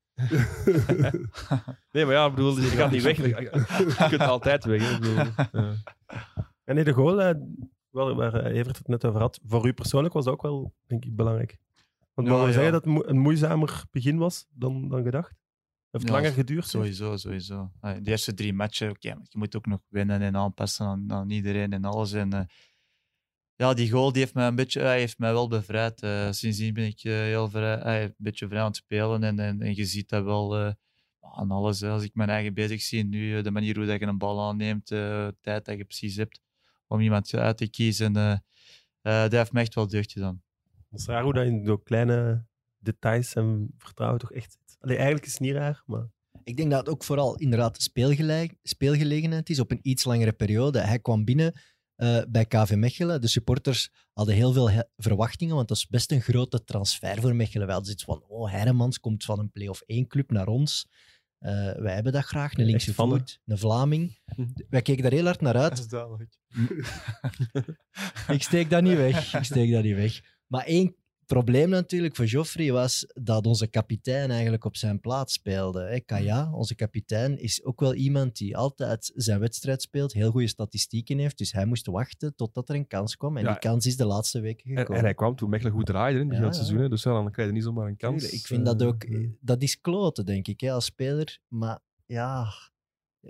Nee, 1.91 2.05
maar 2.05 2.15
ja, 2.15 2.27
ik 2.27 2.35
bedoel, 2.35 2.57
je 2.61 2.67
gaat 2.67 2.91
niet 2.91 3.03
weg. 3.03 3.17
Je 3.17 4.07
kunt 4.09 4.21
altijd 4.23 4.65
weg. 4.65 4.89
Hè. 4.89 4.95
Ik 4.95 5.01
bedoel, 5.01 5.15
ja. 5.15 5.49
Ja, 6.65 6.73
nee, 6.73 6.85
de 6.85 6.93
goal, 6.93 7.23
eh, 7.23 7.35
wel, 7.91 8.15
waar 8.15 8.35
eh, 8.35 8.59
Evert 8.59 8.79
het 8.79 8.89
net 8.89 9.05
over 9.05 9.21
had, 9.21 9.41
voor 9.47 9.67
u 9.67 9.73
persoonlijk 9.73 10.15
was 10.15 10.25
dat 10.25 10.33
ook 10.35 10.43
wel, 10.43 10.75
denk 10.87 11.05
ik, 11.05 11.17
belangrijk. 11.17 11.59
Want 12.15 12.29
Ja, 12.29 12.33
mogen 12.35 12.49
we 12.49 12.55
ja. 12.55 12.61
zeggen 12.63 12.73
dat 12.73 12.85
het 13.05 13.09
een 13.11 13.19
moeizamer 13.19 13.85
begin 13.91 14.19
was 14.19 14.47
dan, 14.51 14.89
dan 14.89 15.03
gedacht? 15.03 15.29
Heeft 15.91 16.05
het 16.05 16.15
Ja, 16.15 16.21
langer 16.21 16.33
geduurd? 16.33 16.67
Sowieso, 16.67 17.17
sowieso. 17.17 17.71
Ah, 17.81 17.97
De 18.03 18.11
eerste 18.11 18.35
drie 18.35 18.53
matchen, 18.53 18.91
oké, 18.91 19.09
maar 19.15 19.27
je 19.29 19.39
moet 19.39 19.57
ook 19.57 19.67
nog 19.67 19.81
winnen 19.89 20.21
en 20.21 20.37
aanpassen 20.37 20.87
aan, 20.87 21.13
aan 21.13 21.31
iedereen 21.31 21.73
en 21.73 21.85
alles. 21.85 22.13
En, 22.13 22.33
eh, 22.33 22.41
ja, 23.57 23.75
die 23.75 23.91
goal 23.91 24.13
die 24.13 24.23
heeft 24.23 24.35
mij 24.35 24.47
een 24.47 24.55
beetje, 24.55 24.81
hij 24.81 24.99
heeft 24.99 25.19
mij 25.19 25.33
wel 25.33 25.49
bevrijd. 25.49 26.03
Eh, 26.03 26.31
sindsdien 26.31 26.75
ben 26.75 26.87
ik 26.87 27.01
eh, 27.05 27.13
heel 27.13 27.49
vrij, 27.49 27.79
eh, 27.81 28.03
een 28.03 28.15
beetje 28.17 28.49
vrij 28.49 28.61
aan 28.61 28.67
het 28.67 28.77
spelen 28.77 29.23
en, 29.25 29.39
en, 29.39 29.61
en 29.63 29.75
je 29.77 29.85
ziet 29.85 30.09
dat 30.09 30.25
wel 30.25 30.57
eh, 30.57 30.73
aan 31.21 31.51
alles. 31.51 31.83
Als 31.83 32.03
ik 32.03 32.15
mijn 32.15 32.29
eigen 32.29 32.55
bezig 32.55 32.81
zie, 32.81 33.05
nu 33.05 33.37
eh, 33.37 33.43
de 33.43 33.51
manier 33.51 33.77
hoe 33.77 33.87
dat 33.87 34.01
je 34.01 34.07
een 34.07 34.19
bal 34.19 34.41
aanneemt, 34.49 34.91
eh, 34.91 34.99
de 34.99 35.37
tijd 35.41 35.65
dat 35.65 35.77
je 35.77 35.85
precies 35.85 36.17
hebt 36.17 36.41
om 36.91 37.01
iemand 37.01 37.35
uit 37.35 37.57
te 37.57 37.69
kiezen, 37.69 38.17
eh, 38.17 38.33
eh, 38.33 39.23
dat 39.23 39.33
heeft 39.33 39.53
me 39.53 39.61
echt 39.61 39.75
wel 39.75 39.87
deugd 39.89 40.13
gedaan. 40.13 40.43
Het 40.91 41.01
is 41.01 41.07
raar 41.07 41.23
hoe 41.23 41.33
dat 41.33 41.47
in 41.47 41.65
zo 41.67 41.77
kleine 41.77 42.47
details 42.79 43.35
en 43.35 43.75
vertrouwen 43.79 44.21
toch 44.21 44.33
echt 44.33 44.53
zit. 44.53 44.77
Allee, 44.81 44.97
eigenlijk 44.97 45.27
is 45.27 45.33
het 45.33 45.41
niet 45.41 45.53
raar, 45.53 45.83
maar 45.87 46.09
Ik 46.45 46.57
denk 46.57 46.71
dat 46.71 46.79
het 46.81 46.89
ook 46.89 47.05
vooral 47.05 47.37
inderdaad 47.37 47.83
speelgele- 47.83 48.49
speelgelegenheid 48.63 49.51
is 49.51 49.59
op 49.61 49.71
een 49.71 49.79
iets 49.83 50.05
langere 50.05 50.33
periode. 50.33 50.79
Hij 50.81 50.99
kwam 50.99 51.25
binnen 51.25 51.53
eh, 51.97 52.23
bij 52.29 52.45
KV 52.47 52.75
Mechelen. 52.77 53.21
De 53.21 53.29
supporters 53.29 53.91
hadden 54.13 54.35
heel 54.35 54.53
veel 54.53 54.71
he- 54.71 54.83
verwachtingen, 54.97 55.55
want 55.55 55.69
dat 55.69 55.77
is 55.77 55.87
best 55.89 56.11
een 56.13 56.21
grote 56.21 56.65
transfer 56.65 57.21
voor 57.21 57.35
Mechelen. 57.35 57.67
Wij 57.67 57.75
hadden 57.77 57.97
zoiets 57.99 58.05
van, 58.05 58.37
oh, 58.39 58.51
Hermans 58.51 59.01
komt 59.01 59.25
van 59.25 59.39
een 59.39 59.51
play-off 59.51 59.83
1 59.87 60.07
club 60.07 60.31
naar 60.31 60.47
ons. 60.47 60.87
Eh, 61.41 61.73
wij 61.77 61.95
hebben 61.95 62.13
dat 62.13 62.25
graag, 62.25 62.55
een 62.55 62.65
linkse 62.65 62.95
voet, 62.95 63.41
een 63.47 63.59
Vlaming. 63.59 64.19
Wij 64.69 64.83
keken 64.83 65.03
daar 65.03 65.13
heel 65.13 65.25
hard 65.25 65.41
naar 65.41 65.57
uit. 65.57 65.79
is 65.79 65.89
duidelijk. 65.89 66.39
Ik 68.37 68.43
steek 68.43 68.71
dat 68.71 68.83
niet 68.83 68.97
weg. 68.97 69.35
Ik 69.35 69.45
steek 69.45 69.73
dat 69.73 69.83
niet 69.83 69.95
weg. 69.95 70.21
Maar 70.47 70.65
één 70.65 70.97
probleem 71.35 71.69
natuurlijk 71.69 72.17
voor 72.17 72.25
Joffrey 72.25 72.73
was 72.73 73.07
dat 73.15 73.47
onze 73.47 73.67
kapitein 73.67 74.31
eigenlijk 74.31 74.65
op 74.65 74.77
zijn 74.77 75.01
plaats 75.01 75.33
speelde. 75.33 75.83
Hè. 75.83 76.01
Kaya, 76.01 76.53
onze 76.53 76.75
kapitein, 76.75 77.39
is 77.39 77.65
ook 77.65 77.81
wel 77.81 77.95
iemand 77.95 78.37
die 78.37 78.57
altijd 78.57 79.13
zijn 79.15 79.41
wedstrijd 79.41 79.83
speelt, 79.83 80.13
heel 80.13 80.31
goede 80.31 80.47
statistieken 80.47 81.19
heeft. 81.19 81.39
Dus 81.39 81.53
hij 81.53 81.65
moest 81.67 81.87
wachten 81.87 82.35
totdat 82.37 82.69
er 82.69 82.75
een 82.75 82.87
kans 82.87 83.17
kwam. 83.17 83.37
En 83.37 83.43
Ja. 83.45 83.51
die 83.51 83.59
kans 83.59 83.87
is 83.87 83.97
de 83.97 84.05
laatste 84.05 84.41
weken 84.41 84.71
En, 84.71 84.77
gekomen. 84.77 84.99
en 84.99 85.05
hij 85.05 85.15
kwam 85.15 85.37
toen 85.37 85.51
Mechelen 85.51 85.73
goed 85.73 85.87
draaide 85.87 86.15
in 86.19 86.21
het 86.21 86.29
begin 86.29 86.45
Ja, 86.45 86.53
seizoen. 86.53 86.79
hè. 86.79 86.89
Dus 86.89 87.03
ja, 87.03 87.13
dan 87.13 87.31
krijg 87.33 87.49
je 87.49 87.55
niet 87.55 87.65
zomaar 87.65 87.89
een 87.89 87.97
kans. 87.97 88.31
Ik 88.31 88.47
vind 88.47 88.65
dat 88.67 88.81
Eh, 88.81 88.87
ook... 88.87 89.07
Dat 89.41 89.63
is 89.63 89.81
kloten, 89.81 90.27
denk 90.27 90.49
ik, 90.49 90.61
hè, 90.61 90.73
als 90.73 90.85
speler. 90.85 91.39
Maar 91.49 91.79
ja... 92.07 92.47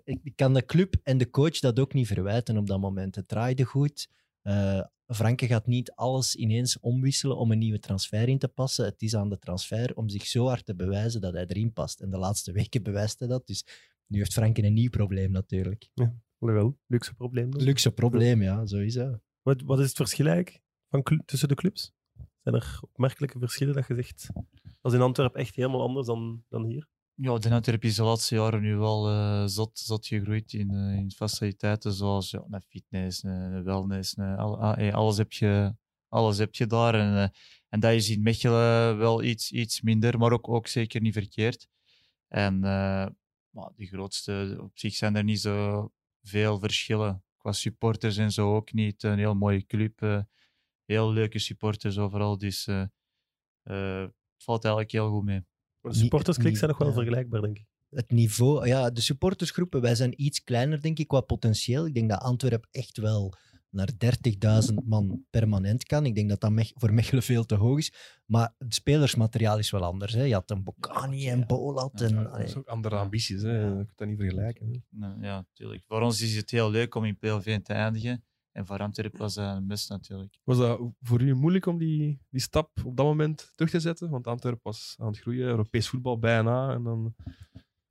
Ik 0.04 0.32
kan 0.36 0.54
de 0.54 0.64
club 0.64 0.94
en 1.02 1.18
de 1.18 1.30
coach 1.30 1.58
dat 1.58 1.78
ook 1.80 1.92
niet 1.92 2.06
verwijten 2.06 2.56
op 2.56 2.66
dat 2.66 2.80
moment. 2.80 3.14
Het 3.14 3.28
draaide 3.28 3.64
goed. 3.64 4.08
Eh 4.42 4.80
Franke 5.14 5.46
gaat 5.46 5.66
niet 5.66 5.92
alles 5.92 6.36
ineens 6.36 6.78
omwisselen 6.78 7.36
om 7.36 7.52
een 7.52 7.58
nieuwe 7.58 7.78
transfer 7.78 8.28
in 8.28 8.38
te 8.38 8.48
passen. 8.48 8.84
Het 8.84 9.02
is 9.02 9.16
aan 9.16 9.28
de 9.28 9.38
transfer 9.38 9.96
om 9.96 10.08
zich 10.08 10.26
zo 10.26 10.46
hard 10.46 10.66
te 10.66 10.74
bewijzen 10.74 11.20
dat 11.20 11.32
hij 11.32 11.46
erin 11.46 11.72
past. 11.72 12.00
En 12.00 12.10
de 12.10 12.18
laatste 12.18 12.52
weken 12.52 12.82
bewijst 12.82 13.18
hij 13.18 13.28
dat. 13.28 13.46
Dus 13.46 13.64
nu 14.06 14.18
heeft 14.18 14.32
Franke 14.32 14.62
een 14.62 14.72
nieuw 14.72 14.90
probleem 14.90 15.30
natuurlijk. 15.30 15.90
wel, 16.38 16.78
luxe 16.86 17.14
probleem. 17.14 17.50
dan. 17.50 17.62
Luxe 17.62 17.92
probleem, 17.92 18.42
ja, 18.42 18.66
sowieso. 18.66 19.20
Wat, 19.42 19.62
wat 19.62 19.78
is 19.78 19.86
het 19.86 19.96
verschil 19.96 20.26
eigenlijk 20.26 20.62
van 20.88 21.22
tussen 21.24 21.48
de 21.48 21.54
clubs? 21.54 21.92
Zijn 22.42 22.54
er 22.54 22.78
opmerkelijke 22.80 23.38
verschillen 23.38 23.74
dat 23.74 23.86
je 23.86 23.94
zegt, 23.94 24.30
dat 24.80 24.92
is 24.92 24.98
in 24.98 25.04
Antwerpen 25.04 25.40
echt 25.40 25.54
helemaal 25.54 25.82
anders 25.82 26.06
dan, 26.06 26.44
dan 26.48 26.64
hier? 26.64 26.88
Ja, 27.22 27.38
de 27.38 27.50
Antwerp 27.50 27.84
is 27.84 27.94
de 27.96 28.02
laatste 28.02 28.34
jaren 28.34 28.60
nu 28.60 28.76
wel 28.76 29.08
eh, 29.08 29.42
zot, 29.46 29.78
zot 29.78 30.06
gegroeid 30.06 30.52
in, 30.52 30.70
eh, 30.70 30.96
in 30.96 31.10
faciliteiten 31.10 31.92
zoals 31.92 32.30
ja, 32.30 32.60
fitness, 32.68 33.22
een 33.22 33.64
wellness. 33.64 34.16
ah, 34.18 34.94
alles, 34.94 35.16
heb 35.16 35.32
je, 35.32 35.74
alles 36.08 36.38
heb 36.38 36.54
je 36.54 36.66
daar. 36.66 36.94
En, 36.94 37.16
eh, 37.16 37.28
en 37.68 37.80
dat 37.80 37.92
is 37.92 38.10
in 38.10 38.22
Mechelen 38.22 38.98
wel 38.98 39.22
iets, 39.22 39.52
iets 39.52 39.80
minder, 39.80 40.18
maar 40.18 40.32
ook, 40.32 40.48
ook 40.48 40.66
zeker 40.66 41.00
niet 41.00 41.12
verkeerd. 41.12 41.68
En 42.28 42.60
maar 43.50 43.70
de 43.76 43.86
grootste, 43.86 44.58
op 44.60 44.78
zich 44.78 44.94
zijn 44.94 45.16
er 45.16 45.24
niet 45.24 45.40
zo 45.40 45.90
veel 46.22 46.58
verschillen. 46.58 47.24
Qua 47.36 47.52
supporters 47.52 48.16
en 48.16 48.32
zo 48.32 48.54
ook 48.56 48.72
niet. 48.72 49.02
Een 49.02 49.18
heel 49.18 49.34
mooie 49.34 49.66
club. 49.66 50.24
heel 50.84 51.12
leuke 51.12 51.38
supporters 51.38 51.98
overal. 51.98 52.38
Dus 52.38 52.66
het 53.62 54.12
valt 54.44 54.64
eigenlijk 54.64 54.92
heel 54.92 55.10
goed 55.10 55.24
mee. 55.24 55.49
De 55.80 55.94
supportersklik 55.94 56.56
zijn 56.56 56.70
nog 56.70 56.78
wel 56.78 56.88
ja. 56.88 56.94
vergelijkbaar, 56.94 57.40
denk 57.40 57.58
ik. 57.58 57.66
het 57.90 58.10
niveau, 58.10 58.66
ja, 58.66 58.90
de 58.90 59.00
supportersgroepen, 59.00 59.80
wij 59.80 59.94
zijn 59.94 60.22
iets 60.22 60.44
kleiner, 60.44 60.80
denk 60.80 60.98
ik, 60.98 61.08
qua 61.08 61.20
potentieel. 61.20 61.86
Ik 61.86 61.94
denk 61.94 62.10
dat 62.10 62.20
Antwerpen 62.20 62.68
echt 62.72 62.96
wel 62.98 63.34
naar 63.70 63.88
30.000 64.68 64.74
man 64.84 65.24
permanent 65.30 65.84
kan. 65.84 66.06
Ik 66.06 66.14
denk 66.14 66.28
dat 66.28 66.40
dat 66.40 66.50
Mech- 66.50 66.72
voor 66.74 66.92
Mechelen 66.92 67.22
veel 67.22 67.44
te 67.44 67.54
hoog 67.54 67.78
is. 67.78 67.92
Maar 68.26 68.54
het 68.58 68.74
spelersmateriaal 68.74 69.58
is 69.58 69.70
wel 69.70 69.82
anders. 69.84 70.12
Hè. 70.12 70.22
Je 70.22 70.32
had 70.34 70.50
een 70.50 70.62
Bocani 70.62 71.28
en 71.28 71.46
Bolat. 71.46 72.00
En, 72.00 72.14
ja, 72.14 72.22
Dat 72.22 72.40
is 72.40 72.56
ook 72.56 72.66
andere 72.66 72.96
ambities. 72.96 73.42
Hè. 73.42 73.60
Je 73.60 73.74
kunt 73.74 73.92
dat 73.98 74.08
niet 74.08 74.18
vergelijken. 74.18 74.84
hè. 75.00 75.06
Ja, 75.06 75.36
natuurlijk. 75.36 75.82
Voor 75.86 76.00
ons 76.00 76.20
is 76.22 76.36
het 76.36 76.50
heel 76.50 76.70
leuk 76.70 76.94
om 76.94 77.04
in 77.04 77.18
PLV 77.18 77.58
te 77.62 77.72
eindigen. 77.72 78.24
En 78.52 78.66
voor 78.66 78.78
Antwerpen 78.78 79.18
was 79.18 79.34
dat 79.34 79.56
een 79.56 79.66
mis 79.66 79.86
natuurlijk. 79.88 80.38
Was 80.44 80.58
dat 80.58 80.80
voor 81.00 81.20
u 81.20 81.34
moeilijk 81.34 81.66
om 81.66 81.78
die, 81.78 82.20
die 82.28 82.40
stap 82.40 82.70
op 82.84 82.96
dat 82.96 83.06
moment 83.06 83.52
terug 83.54 83.70
te 83.70 83.80
zetten? 83.80 84.10
Want 84.10 84.26
Antwerpen 84.26 84.62
was 84.62 84.94
aan 84.98 85.06
het 85.06 85.18
groeien, 85.18 85.46
Europees 85.46 85.88
voetbal 85.88 86.18
bijna. 86.18 86.72
En 86.72 86.82
dan 86.82 87.14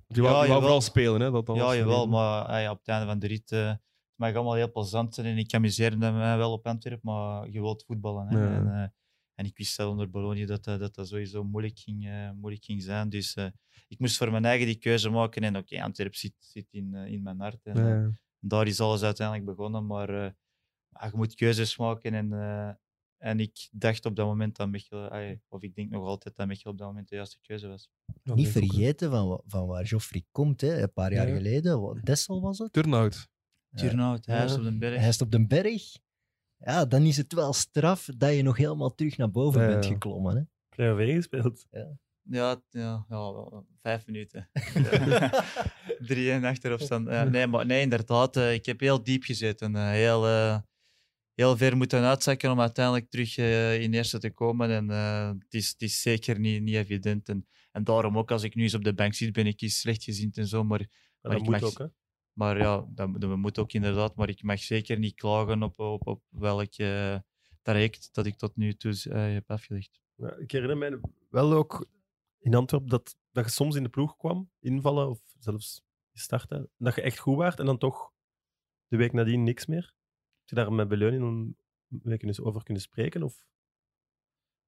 Je 0.07 0.21
wou, 0.21 0.35
Ja, 0.35 0.41
je 0.43 0.49
wou 0.49 0.61
vooral 0.61 0.81
spelen, 0.81 1.21
hè? 1.21 1.31
Dat, 1.31 1.47
Ja, 1.55 1.75
jawel, 1.75 2.07
maar 2.07 2.45
ah 2.45 2.61
ja, 2.61 2.71
op 2.71 2.77
het 2.77 2.87
einde 2.87 3.05
van 3.05 3.19
de 3.19 3.27
rit 3.27 3.51
eh, 3.51 3.67
het 3.67 3.79
mag 4.15 4.33
allemaal 4.33 4.53
heel 4.53 4.71
plezant 4.71 5.15
zijn 5.15 5.27
en 5.27 5.37
ik 5.37 5.53
amuseerde 5.53 5.97
mij 5.97 6.37
wel 6.37 6.51
op 6.51 6.67
Antwerpen, 6.67 7.11
maar 7.13 7.49
je 7.49 7.61
wilt 7.61 7.83
voetballen. 7.83 8.27
Hè. 8.27 8.39
Ja. 8.39 8.53
En, 8.53 8.67
eh, 8.67 8.87
en 9.35 9.45
ik 9.45 9.57
wist 9.57 9.77
wel 9.77 9.89
onder 9.89 10.09
Bologna 10.09 10.45
dat 10.45 10.63
dat, 10.63 10.79
dat, 10.79 10.95
dat 10.95 11.07
sowieso 11.07 11.43
moeilijk 11.43 11.79
ging, 11.79 12.07
eh, 12.07 12.31
moeilijk 12.31 12.63
ging 12.63 12.83
zijn. 12.83 13.09
Dus 13.09 13.33
eh, 13.33 13.45
ik 13.87 13.99
moest 13.99 14.17
voor 14.17 14.31
mijn 14.31 14.45
eigen 14.45 14.65
die 14.65 14.75
keuze 14.77 15.09
maken 15.09 15.43
en 15.43 15.57
oké, 15.57 15.81
Antwerpen 15.81 16.17
zit, 16.17 16.33
zit 16.37 16.67
in, 16.71 16.93
eh, 16.95 17.05
in 17.11 17.23
mijn 17.23 17.39
hart. 17.39 17.65
En, 17.65 17.77
eh, 17.77 18.07
daar 18.39 18.67
is 18.67 18.79
alles 18.79 19.03
uiteindelijk 19.03 19.47
begonnen, 19.47 19.85
maar 19.85 20.09
eh, 20.25 20.31
je 21.05 21.11
moet 21.17 21.35
keuzes 21.35 21.77
maken 21.77 22.13
en... 22.13 22.33
eh, 22.33 22.69
en 23.19 23.39
ik 23.39 23.67
dacht 23.71 24.05
op 24.05 24.15
dat 24.15 24.25
moment 24.25 24.55
dat 24.55 24.69
Mechelen, 24.69 25.09
ah, 25.11 25.37
of 25.47 25.61
ik 25.61 25.75
denk 25.75 25.89
nog 25.89 26.05
altijd 26.05 26.35
dat 26.35 26.47
Mechelen 26.47 26.73
op 26.73 26.79
dat 26.79 26.87
moment 26.87 27.09
de 27.09 27.15
juiste 27.15 27.37
keuze 27.41 27.67
was. 27.67 27.89
Dat 28.23 28.35
Niet 28.35 28.47
vergeten 28.47 29.09
van, 29.11 29.41
van 29.45 29.67
waar 29.67 29.83
Joffrey 29.83 30.23
komt, 30.31 30.61
hè. 30.61 30.81
een 30.81 30.93
paar 30.93 31.13
jaar 31.13 31.27
Ja. 31.27 31.35
geleden. 31.35 31.81
Wat- 31.81 31.97
Dessel 32.03 32.41
was 32.41 32.57
het? 32.57 32.73
Turnhout. 32.73 33.27
Ja. 33.69 33.77
Turnhout, 33.81 34.25
Huis 34.25 34.51
Ja. 34.51 34.57
op 34.57 34.63
den 34.63 34.79
Berg. 34.79 34.99
Hij 34.99 35.07
is 35.09 35.21
op 35.21 35.31
den 35.31 35.47
berg. 35.47 35.83
Ja, 36.57 36.85
dan 36.85 37.01
is 37.01 37.17
het 37.17 37.33
wel 37.33 37.53
straf 37.53 38.05
dat 38.17 38.35
je 38.35 38.41
nog 38.43 38.57
helemaal 38.57 38.95
terug 38.95 39.17
naar 39.17 39.31
boven 39.31 39.61
Ja, 39.61 39.67
bent 39.67 39.83
ja. 39.85 39.91
geklommen. 39.91 40.35
Hè. 40.35 40.41
Play-off 40.75 41.15
gespeeld. 41.15 41.65
Ja, 41.71 41.95
ja, 42.23 42.61
ja, 42.69 43.05
wel, 43.07 43.65
vijf 43.81 44.05
minuten. 44.05 44.49
3-1 46.07 46.43
achterafstand. 46.51 47.07
Ja, 47.07 47.23
nee, 47.23 47.47
maar 47.47 47.65
nee, 47.65 47.81
inderdaad. 47.81 48.35
eh, 48.37 48.53
ik 48.53 48.65
heb 48.65 48.79
heel 48.79 49.03
diep 49.03 49.23
gezeten. 49.23 49.75
eh, 49.75 49.89
heel, 49.89 50.27
eh, 50.27 50.57
heel 51.39 51.57
ver 51.57 51.77
moeten 51.77 52.03
uitzakken 52.03 52.51
om 52.51 52.59
uiteindelijk 52.59 53.09
terug 53.09 53.37
eh, 53.37 53.81
in 53.81 53.93
eerste 53.93 54.19
te 54.19 54.31
komen. 54.31 54.69
En 54.69 54.89
eh, 54.89 55.27
het, 55.29 55.53
is, 55.53 55.69
het 55.69 55.81
is 55.81 56.01
zeker 56.01 56.39
niet, 56.39 56.61
niet 56.61 56.75
evident. 56.75 57.29
En, 57.29 57.47
en 57.71 57.83
daarom 57.83 58.17
ook, 58.17 58.31
als 58.31 58.43
ik 58.43 58.55
nu 58.55 58.63
eens 58.63 58.73
op 58.73 58.83
de 58.83 58.93
bank 58.93 59.13
zit, 59.13 59.33
ben 59.33 59.45
ik 59.47 59.61
eens 59.61 59.79
slechtgezind 59.79 60.37
en 60.37 60.47
zo. 60.47 60.63
Maar, 60.63 60.79
Maar 60.79 60.87
Maar 61.21 61.31
dat 61.31 61.41
moet 61.41 61.49
mag- 61.51 61.63
ook, 61.63 61.77
hè. 61.77 61.85
maar 62.33 62.57
ja, 62.57 62.85
dat, 62.89 63.21
dat 63.21 63.37
moet 63.37 63.59
ook 63.59 63.73
inderdaad. 63.73 64.15
Maar 64.15 64.29
ik 64.29 64.43
mag 64.43 64.59
zeker 64.59 64.99
niet 64.99 65.15
klagen 65.15 65.63
op, 65.63 65.79
op, 65.79 66.07
op 66.07 66.21
welk 66.29 66.73
traject 67.61 68.09
dat 68.11 68.25
ik 68.25 68.35
tot 68.35 68.55
nu 68.55 68.73
toe 68.73 68.93
eh, 69.09 69.33
heb 69.33 69.51
afgelegd. 69.51 70.01
Ja, 70.15 70.35
ik 70.37 70.51
herinner 70.51 70.77
mij 70.77 70.99
wel 71.29 71.53
ook 71.53 71.87
in 72.39 72.55
Antwerpen 72.55 72.89
dat, 72.89 73.15
dat 73.31 73.45
je 73.45 73.51
soms 73.51 73.75
in 73.75 73.83
de 73.83 73.89
ploeg 73.89 74.17
kwam, 74.17 74.51
invallen 74.59 75.09
of 75.09 75.19
zelfs 75.39 75.81
starten, 76.13 76.69
dat 76.77 76.95
je 76.95 77.01
echt 77.01 77.17
goed 77.19 77.37
waart 77.37 77.59
en 77.59 77.65
dan 77.65 77.77
toch 77.77 78.11
de 78.87 78.97
week 78.97 79.13
nadien 79.13 79.43
niks 79.43 79.65
meer. 79.65 79.93
Je 80.49 80.55
daar 80.55 80.73
met 80.73 80.87
Beleuning 80.87 81.55
eens 82.03 82.41
over 82.41 82.63
kunnen 82.63 82.83
spreken? 82.83 83.23
Of? 83.23 83.45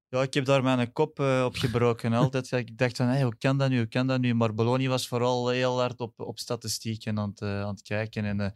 Ja, 0.08 0.22
ik 0.22 0.34
heb 0.34 0.44
daar 0.44 0.62
mijn 0.62 0.92
kop 0.92 1.20
eh, 1.20 1.42
op 1.46 1.54
gebroken. 1.54 2.12
Altijd. 2.22 2.50
Ik 2.50 2.78
dacht 2.78 2.96
van, 2.96 3.06
hey, 3.06 3.22
hoe 3.22 3.36
kan 3.36 3.58
dat 3.58 3.70
nu, 3.70 3.76
hoe 3.76 3.86
kan 3.86 4.06
dat 4.06 4.20
nu? 4.20 4.34
Maar 4.34 4.54
Bologna 4.54 4.88
was 4.88 5.08
vooral 5.08 5.48
heel 5.48 5.80
hard 5.80 6.00
op, 6.00 6.20
op 6.20 6.38
statistieken 6.38 7.18
aan 7.18 7.28
het, 7.30 7.40
eh, 7.40 7.60
aan 7.60 7.74
het 7.74 7.82
kijken. 7.82 8.24
En, 8.24 8.40
eh, 8.40 8.50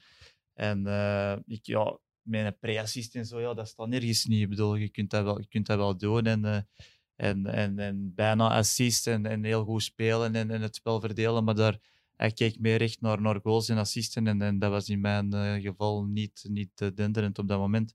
en 0.55 1.45
ik, 1.47 1.67
ja, 1.67 1.99
mijn 2.23 2.59
pre-assist 2.59 3.15
en 3.15 3.27
zo, 3.27 3.41
ja, 3.41 3.55
dat 3.55 3.69
staat 3.69 3.89
nergens 3.89 4.25
niet. 4.25 4.43
Ik 4.43 4.49
bedoel, 4.49 4.75
je 4.75 4.89
kunt 4.89 5.11
dat 5.11 5.25
wel, 5.25 5.41
je 5.41 5.49
kunt 5.49 5.67
dat 5.67 5.77
wel 5.77 5.97
doen. 5.97 6.27
En, 6.27 6.69
en, 7.17 7.47
en, 7.47 7.79
en 7.79 8.15
bijna 8.15 8.49
assist 8.49 9.07
en, 9.07 9.27
en 9.27 9.45
heel 9.45 9.65
goed 9.65 9.83
spelen 9.83 10.35
en, 10.35 10.51
en 10.51 10.61
het 10.61 10.75
spel 10.75 11.01
verdelen. 11.01 11.45
Maar 11.45 11.55
daar, 11.55 11.79
hij 12.17 12.33
keek 12.33 12.59
meer 12.59 12.81
echt 12.81 13.01
naar, 13.01 13.21
naar 13.21 13.41
goals 13.41 13.69
en 13.69 13.77
assisten. 13.77 14.27
En, 14.27 14.43
en 14.43 14.59
dat 14.59 14.71
was 14.71 14.89
in 14.89 15.01
mijn 15.01 15.33
eh, 15.33 15.63
geval 15.63 16.05
niet, 16.05 16.47
niet 16.49 16.81
eh, 16.81 16.89
denderend 16.95 17.39
op 17.39 17.49
dat 17.49 17.59
moment. 17.59 17.95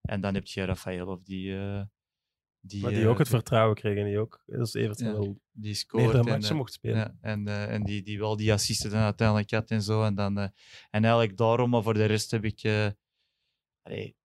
En 0.00 0.20
dan 0.20 0.34
heb 0.34 0.46
je 0.46 0.64
Rafael 0.64 1.06
of 1.06 1.22
die... 1.22 1.58
eh, 1.58 1.82
die, 2.60 2.82
Maar 2.82 2.92
die 2.92 3.06
ook 3.06 3.18
het 3.18 3.28
vertrouwen 3.28 3.76
kregen 3.76 4.02
en 4.02 4.08
die 4.08 4.18
ook, 4.18 4.42
als 4.58 4.74
Everton 4.74 5.06
Ja, 5.06 5.12
wel 5.12 5.38
die 5.60 5.76
matchen 5.92 6.50
eh, 6.50 6.56
mocht 6.56 6.72
spelen. 6.72 6.96
ja, 6.96 7.16
en, 7.20 7.48
en 7.48 7.84
die, 7.84 8.02
die 8.02 8.18
wel 8.18 8.36
die 8.36 8.52
assisten 8.52 8.90
dan 8.90 9.00
uiteindelijk 9.00 9.50
had 9.50 9.70
en 9.70 9.82
zo. 9.82 10.04
En, 10.04 10.14
dan, 10.14 10.38
en 10.38 10.52
eigenlijk 10.90 11.36
daarom, 11.36 11.70
maar 11.70 11.82
voor 11.82 11.94
de 11.94 12.04
rest 12.04 12.30
heb 12.30 12.44
ik. 12.44 12.94
allee, 13.82 14.16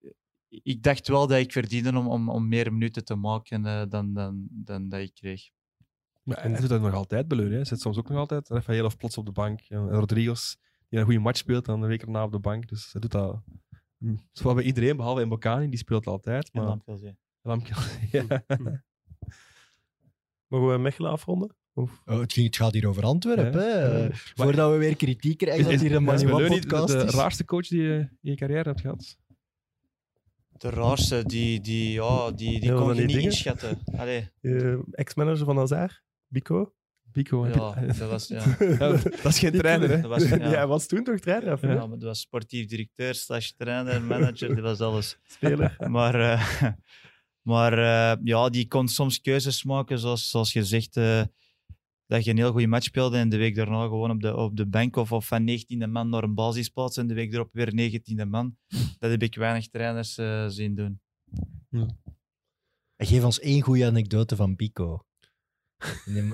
ik 0.47 0.83
dacht 0.83 1.07
wel 1.07 1.27
dat 1.27 1.39
ik 1.39 1.51
verdiende 1.51 1.97
om, 1.97 2.07
om, 2.07 2.29
om 2.29 2.47
meer 2.47 2.73
minuten 2.73 3.05
te 3.05 3.15
maken 3.15 3.89
dan, 3.89 4.13
dan, 4.13 4.47
dan 4.49 4.89
dat 4.89 4.99
ik 4.99 5.13
kreeg. 5.13 5.49
Maar 6.23 6.41
hij 6.41 6.59
doet 6.59 6.69
dat 6.69 6.81
nog 6.81 6.93
altijd, 6.93 7.27
Beleur. 7.27 7.51
Hij 7.51 7.65
zit 7.65 7.79
soms 7.79 7.97
ook 7.97 8.09
nog 8.09 8.17
altijd. 8.17 8.49
Rafael 8.49 8.85
of 8.85 8.97
plots 8.97 9.17
op 9.17 9.25
de 9.25 9.31
bank. 9.31 9.59
En 9.69 9.89
Rodriguez, 9.89 10.55
die 10.89 10.99
een 10.99 11.05
goede 11.05 11.19
match 11.19 11.37
speelt, 11.37 11.65
dan 11.65 11.81
een 11.81 11.87
week 11.87 12.01
erna 12.01 12.23
op 12.23 12.31
de 12.31 12.39
bank. 12.39 12.67
Dus 12.67 12.91
hij 12.91 13.01
doet 13.01 13.11
dat 13.11 13.41
hm, 13.97 14.15
zowel 14.31 14.53
bij 14.55 14.63
iedereen, 14.63 14.95
behalve 14.97 15.25
Mbokani, 15.25 15.69
die 15.69 15.79
speelt 15.79 16.07
altijd. 16.07 16.49
En 16.51 16.59
Maar 16.59 16.69
Lampelzee. 16.69 17.17
Lamke, 17.41 17.73
ja. 18.11 18.43
Mogen 20.47 20.71
we 20.71 20.77
Mechelen 20.77 21.11
afronden? 21.11 21.55
Oh, 21.73 21.89
het, 22.05 22.33
ging, 22.33 22.45
het 22.45 22.55
gaat 22.55 22.73
hier 22.73 22.87
over 22.87 23.03
Antwerpen. 23.03 23.61
Ja. 23.61 23.67
hè. 23.67 24.03
Ja. 24.03 24.09
Voordat 24.13 24.71
we 24.71 24.77
weer 24.77 24.95
kritiek 24.95 25.37
krijgen 25.37 25.59
Is, 25.59 25.65
dat 25.65 25.73
is, 25.73 25.81
hier 25.81 25.95
een 25.95 26.03
Manuel 26.03 26.37
de, 26.37 26.47
podcast 26.47 26.87
de 26.99 27.05
is. 27.05 27.13
raarste 27.13 27.45
coach 27.45 27.67
die 27.67 27.81
je 27.81 27.97
in 27.97 28.09
je 28.31 28.35
carrière 28.35 28.69
hebt 28.69 28.81
gehad? 28.81 29.17
De 30.57 30.69
raarste, 30.69 31.23
die, 31.25 31.61
die, 31.61 31.91
ja, 31.91 32.31
die, 32.31 32.59
die 32.59 32.69
Ja, 32.69 32.75
kon 32.75 32.87
je 32.95 32.99
niet 33.01 33.07
dingen. 33.07 33.23
inschatten. 33.23 33.79
Eh, 34.41 34.77
Ex-manager 34.91 35.45
van 35.45 35.59
Azar, 35.59 36.01
Bico. 36.33 36.73
Pico. 37.11 37.47
ja, 37.47 37.53
dat 37.81 38.09
was, 38.09 38.27
ja, 38.27 38.55
dat 38.77 39.25
is 39.25 39.39
geen 39.39 39.51
trainer, 39.51 39.89
hè? 39.89 40.01
dat 40.01 40.09
was, 40.09 40.29
ja. 40.29 40.67
Was 40.67 40.87
toen 40.87 41.03
toch 41.03 41.19
trainer? 41.19 41.53
Of, 41.53 41.61
Ja, 41.61 41.87
maar 41.87 41.97
dat 41.97 42.03
was 42.03 42.19
sportief 42.19 42.65
directeur, 42.65 43.15
slash 43.15 43.49
trainer, 43.49 44.01
manager, 44.01 44.55
dat 44.55 44.63
was 44.63 44.79
alles. 44.79 45.17
Speler. 45.23 45.75
Maar, 45.87 46.15
eh, 46.15 46.63
maar 47.51 47.73
eh, 47.73 48.17
ja, 48.23 48.49
die 48.49 48.67
kon 48.67 48.87
soms 48.87 49.21
keuzes 49.21 49.63
maken, 49.63 49.99
zoals, 49.99 50.29
zoals 50.29 50.53
je 50.53 50.63
zegt, 50.63 50.97
eh, 50.97 51.23
dat 52.07 52.23
je 52.23 52.31
een 52.31 52.37
heel 52.37 52.51
goede 52.51 52.67
match 52.67 52.85
speelde 52.85 53.17
en 53.17 53.29
de 53.29 53.37
week 53.37 53.55
daarna 53.55 53.83
gewoon 53.83 54.11
op 54.11 54.21
de, 54.21 54.35
op 54.35 54.57
de 54.57 54.65
bank 54.65 54.95
of, 54.95 55.11
of 55.11 55.27
van 55.27 55.49
19e 55.49 55.89
man 55.89 56.09
naar 56.09 56.23
een 56.23 56.33
basisplaats 56.33 56.97
en 56.97 57.07
de 57.07 57.13
week 57.13 57.33
erop 57.33 57.49
weer 57.53 57.71
19e 57.91 58.27
man. 58.27 58.57
Dat 58.99 59.11
heb 59.11 59.23
ik 59.23 59.35
weinig 59.35 59.67
trainers 59.67 60.17
eh, 60.17 60.47
zien 60.47 60.75
doen. 60.75 61.01
Geef 62.97 63.23
ons 63.23 63.39
één 63.39 63.61
goede 63.61 63.85
anekdote 63.85 64.35
van 64.35 64.55
Pico. 64.55 65.05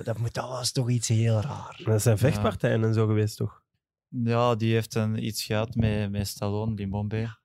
Dat, 0.03 0.17
moet, 0.17 0.33
dat 0.33 0.47
was 0.47 0.71
toch 0.71 0.89
iets 0.89 1.07
heel 1.07 1.41
raar. 1.41 1.81
Dat 1.83 2.01
zijn 2.01 2.17
vechtpartijen 2.17 2.83
en 2.83 2.93
zo 2.93 3.07
geweest, 3.07 3.37
toch? 3.37 3.61
Ja, 4.07 4.55
die 4.55 4.73
heeft 4.73 4.95
een, 4.95 5.25
iets 5.25 5.43
gehad 5.43 5.75
met, 5.75 6.11
met 6.11 6.27
Stallone, 6.27 6.75
die 6.75 6.87
Bombay. 6.87 7.19
Ja, 7.19 7.39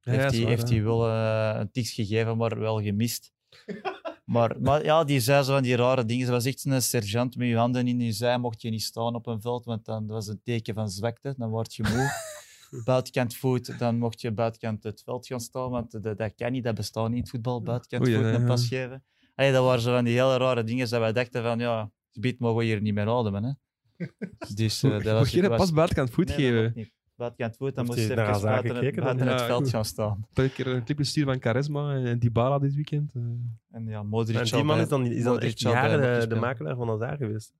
heeft 0.00 0.34
hij 0.34 0.44
heeft 0.44 0.68
hij 0.68 0.82
wel 0.82 1.08
eh, 1.08 1.60
een 1.60 1.70
tiks 1.70 1.92
gegeven, 1.92 2.36
maar 2.36 2.58
wel 2.58 2.82
gemist. 2.82 3.32
Maar, 4.26 4.60
maar 4.60 4.84
ja, 4.84 5.04
die 5.04 5.20
zei 5.20 5.42
zo 5.42 5.52
van 5.52 5.62
die 5.62 5.76
rare 5.76 6.04
dingen. 6.04 6.26
Ze 6.26 6.32
was 6.32 6.44
echt 6.44 6.64
een 6.64 6.82
sergeant 6.82 7.36
met 7.36 7.48
je 7.48 7.56
handen 7.56 7.88
in 7.88 8.00
je 8.00 8.12
zij. 8.12 8.38
Mocht 8.38 8.62
je 8.62 8.70
niet 8.70 8.82
staan 8.82 9.14
op 9.14 9.26
een 9.26 9.40
veld, 9.40 9.64
want 9.64 9.84
dan 9.84 10.06
dat 10.06 10.16
was 10.16 10.26
een 10.26 10.40
teken 10.42 10.74
van 10.74 10.90
zwakte. 10.90 11.34
Dan 11.36 11.50
word 11.50 11.74
je 11.74 11.82
moe. 11.82 12.34
buitenkant 12.84 13.36
voet, 13.36 13.78
dan 13.78 13.98
mocht 13.98 14.20
je 14.20 14.32
buitenkant 14.32 14.82
het 14.82 15.02
veld 15.02 15.26
gaan 15.26 15.40
staan, 15.40 15.70
want 15.70 16.02
dat, 16.02 16.18
dat 16.18 16.34
kan 16.34 16.52
niet, 16.52 16.64
dat 16.64 16.74
bestaat 16.74 17.08
niet 17.08 17.14
in 17.14 17.20
het 17.20 17.30
voetbal. 17.30 17.62
Buitenkant 17.62 18.02
Oei, 18.02 18.14
voet 18.14 18.24
ja, 18.24 18.32
een 18.32 18.40
ja. 18.40 18.46
pas 18.46 18.68
geven. 18.68 19.04
Allee, 19.36 19.52
dat 19.52 19.64
waren 19.64 19.80
zo 19.80 19.92
van 19.94 20.04
die 20.04 20.14
hele 20.14 20.36
rare 20.36 20.64
dingen 20.64 20.88
dat 20.90 21.00
wij 21.00 21.12
dachten 21.12 21.42
van, 21.42 21.58
ja, 21.58 21.90
biedt 22.12 22.38
mogen 22.40 22.58
we 22.58 22.64
hier 22.64 22.80
niet 22.80 22.94
meer 22.94 23.08
ademen. 23.08 23.44
Hè. 23.44 23.52
Dus, 24.54 24.82
eh, 24.82 24.90
dat 24.90 25.02
was, 25.02 25.18
Mocht 25.18 25.30
je 25.30 25.48
pas 25.48 25.72
buitenkant 25.72 26.10
voet 26.10 26.28
Nee, 26.28 26.36
geven? 26.36 26.72
niet. 26.74 26.94
Buitenkant 27.16 27.56
voet, 27.56 27.74
dan 27.74 27.84
moest 27.86 27.98
je 27.98 28.04
even 28.04 28.16
buiten, 28.16 28.50
het, 28.50 28.66
gekeken 28.66 29.02
buiten 29.02 29.26
het 29.28 29.40
Ja, 29.40 29.46
veld 29.46 29.68
gaan 29.68 29.84
staan. 29.84 30.26
Ik 30.34 30.56
heb 30.56 30.66
een 30.66 30.84
clip 30.84 30.96
gestuurd 30.98 31.26
van 31.26 31.40
Charisma 31.40 31.94
en 31.94 32.18
Dybala 32.18 32.58
dit 32.58 32.74
weekend. 32.74 33.10
eh. 33.14 33.22
En 33.70 33.86
ja, 33.86 34.02
Modric 34.02 34.36
En 34.36 34.44
die 34.44 34.64
man 34.64 34.80
is 34.80 34.88
dan, 34.88 35.06
is 35.06 35.22
dan 35.22 35.38
echt 35.40 35.60
jaren 35.60 36.00
mochten 36.00 36.28
de, 36.28 36.34
makelaar 36.34 36.76
van 36.76 36.90
Azar 36.90 37.16
geweest. 37.16 37.52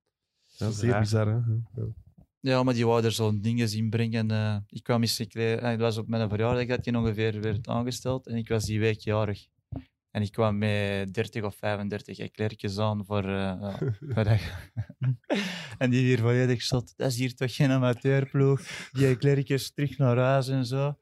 Dat 0.57 0.71
is 0.71 0.79
zeer 0.79 0.99
bizar, 0.99 1.27
hè? 1.27 1.33
Ja. 1.33 1.87
Ja, 2.39 2.63
maar 2.63 2.73
die 2.73 2.85
wou 2.85 3.03
er 3.03 3.11
zo'n 3.11 3.41
dingen 3.41 3.69
zien 3.69 3.89
brengen. 3.89 4.31
eh, 4.31 4.55
ik 4.67 4.83
kwam 4.83 5.01
eens 5.01 5.19
eh, 5.19 5.61
het 5.61 5.79
was 5.79 5.97
op 5.97 6.07
mijn 6.07 6.29
verjaardag 6.29 6.65
dat 6.65 6.85
je 6.85 6.97
ongeveer 6.97 7.41
werd 7.41 7.67
aangesteld. 7.67 8.27
En 8.27 8.35
ik 8.35 8.47
was 8.49 8.65
die 8.65 8.79
week 8.79 8.99
jarig. 8.99 9.47
En 10.17 10.23
ik 10.23 10.31
kwam 10.31 10.57
met 10.57 11.13
30 11.13 11.43
of 11.43 11.55
35 11.55 12.17
eclairtjes 12.19 12.77
aan 12.77 13.05
voor. 13.05 13.23
eh, 13.23 13.29
ja, 14.15 14.23
dat- 14.23 14.39
en 15.77 15.89
die 15.89 16.01
hier 16.01 16.19
volledig 16.19 16.61
zat. 16.61 16.93
Dat 16.95 17.11
is 17.11 17.17
hier 17.17 17.35
toch 17.35 17.55
geen 17.55 17.71
amateurploeg. 17.71 18.61
Die 18.91 19.07
eclairtjes 19.07 19.73
terug 19.73 19.97
naar 19.97 20.17
huis 20.17 20.47
en 20.47 20.65
zo. 20.65 20.97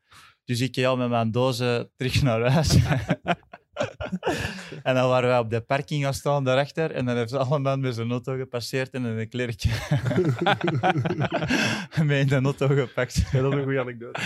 Dus 0.45 0.61
ik 0.61 0.75
ja, 0.75 0.95
met 0.95 1.09
mijn 1.09 1.31
dozen 1.31 1.89
terug 1.95 2.21
naar 2.21 2.51
huis. 2.51 2.75
en 4.83 4.95
dan 4.95 5.09
waren 5.09 5.29
wij 5.29 5.37
op 5.39 5.49
de 5.49 5.61
parking 5.61 6.03
gaan 6.03 6.13
staan 6.13 6.43
daarachter. 6.43 6.91
En 6.91 7.05
dan 7.05 7.15
heeft 7.15 7.29
ze 7.29 7.37
allemaal 7.37 7.77
met 7.77 7.95
zijn 7.95 8.11
auto 8.11 8.37
gepasseerd 8.37 8.93
en 8.93 9.03
een 9.03 9.19
eclairtje 9.19 9.69
mee 12.03 12.19
in 12.21 12.27
de 12.27 12.39
auto 12.43 12.67
gepakt. 12.67 13.15
Ja, 13.31 13.41
dat 13.41 13.51
is 13.53 13.57
een 13.57 13.63
goede 13.63 13.79
anekdote. 13.79 14.19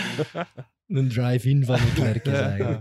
Een 0.86 1.08
drive-in 1.08 1.64
van 1.64 1.76
de 1.76 1.92
klerkjes 1.94 2.38
Ja. 2.38 2.78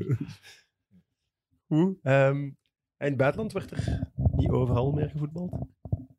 Hoe? 1.69 1.97
Ehm, 2.01 2.37
in 2.37 2.55
het 2.97 3.17
buitenland 3.17 3.51
werd 3.51 3.71
er 3.71 4.09
niet 4.35 4.49
overal 4.49 4.91
meer 4.91 5.09
gevoetbald. 5.09 5.57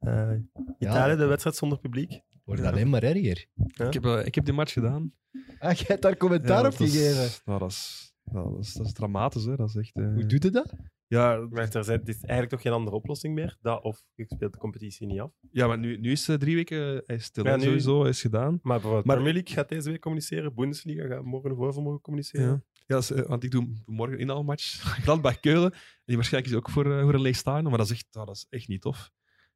Eh 0.01 0.33
Italië, 0.79 1.17
de 1.17 1.25
wedstrijd 1.27 1.57
zonder 1.57 1.79
publiek. 1.79 2.21
wordt 2.45 2.63
alleen 2.63 2.91
maar 2.91 3.03
erger. 3.03 3.47
Ik, 3.67 3.93
heb, 3.93 4.05
eh, 4.05 4.27
ik 4.27 4.35
heb 4.35 4.45
die 4.45 4.55
match 4.55 4.73
gedaan. 4.73 5.13
Ah, 5.59 5.73
jij 5.73 5.85
hebt 5.87 6.03
daar 6.03 6.17
commentaar 6.17 6.61
Ja, 6.63 6.67
op 6.69 6.73
is- 6.73 6.93
gegeven. 6.97 7.43
nou, 7.45 7.59
dat, 7.59 7.71
is, 7.71 8.13
nou, 8.25 8.51
dat, 8.55 8.65
is, 8.65 8.73
dat 8.73 8.87
is 8.87 8.93
dramatisch, 8.93 9.45
hè? 9.45 9.57
Dat 9.57 9.69
is 9.69 9.75
echt. 9.77 9.97
eh, 9.97 10.13
Hoe 10.13 10.27
doet 10.27 10.43
het 10.43 10.53
dat? 10.53 10.75
Ja, 11.07 11.47
Maar 11.51 11.69
er 11.75 11.85
zijn, 11.85 12.01
is 12.05 12.21
eigenlijk 12.21 12.51
toch 12.51 12.63
geen 12.63 12.73
andere 12.73 12.97
oplossing 12.97 13.35
meer. 13.35 13.57
Dat 13.61 13.83
of 13.83 14.03
je 14.15 14.25
speelt 14.29 14.53
de 14.53 14.59
competitie 14.59 15.07
niet 15.07 15.21
af. 15.21 15.33
ja 15.51 15.67
maar 15.67 15.79
nu, 15.79 15.97
nu 15.99 16.11
is 16.11 16.27
het 16.27 16.41
drie 16.41 16.55
weken 16.55 17.03
hij 17.07 17.17
is 17.17 17.25
stil. 17.25 17.45
Ja, 17.45 17.57
nu- 17.57 17.63
Sowieso 17.63 18.05
is 18.05 18.21
gedaan. 18.21 18.59
Maar 18.63 18.75
bijvoorbeeld 18.75 19.05
Maar- 19.05 19.17
Premier 19.17 19.35
League 19.35 19.55
gaat 19.55 19.69
deze 19.69 19.91
week 19.91 20.01
communiceren. 20.01 20.55
Bundesliga 20.55 21.07
gaat 21.07 21.25
morgen 21.25 21.51
of 21.53 21.59
overmorgen 21.59 22.01
communiceren. 22.03 22.65
Ja. 22.91 22.97
Is, 22.97 23.11
eh, 23.11 23.27
want 23.27 23.45
ik 23.45 23.51
doe 23.51 23.69
morgen 23.87 24.15
een 24.15 24.21
inhaalmatch. 24.21 24.65
Gladbach 25.05 25.41
Keulen. 25.41 25.73
En 25.73 25.79
die 26.05 26.17
waarschijnlijk 26.17 26.53
is 26.53 26.59
ook 26.59 26.71
voor, 26.71 26.93
eh, 26.97 27.03
voor 27.03 27.15
een 27.15 27.21
leeg 27.21 27.37
stadion. 27.37 27.69
Maar 27.69 27.79
dat 27.79 27.87
is, 27.87 27.93
echt, 27.93 28.07
dat 28.11 28.29
is 28.31 28.47
echt 28.49 28.69
niet 28.69 28.81
tof. 28.81 29.11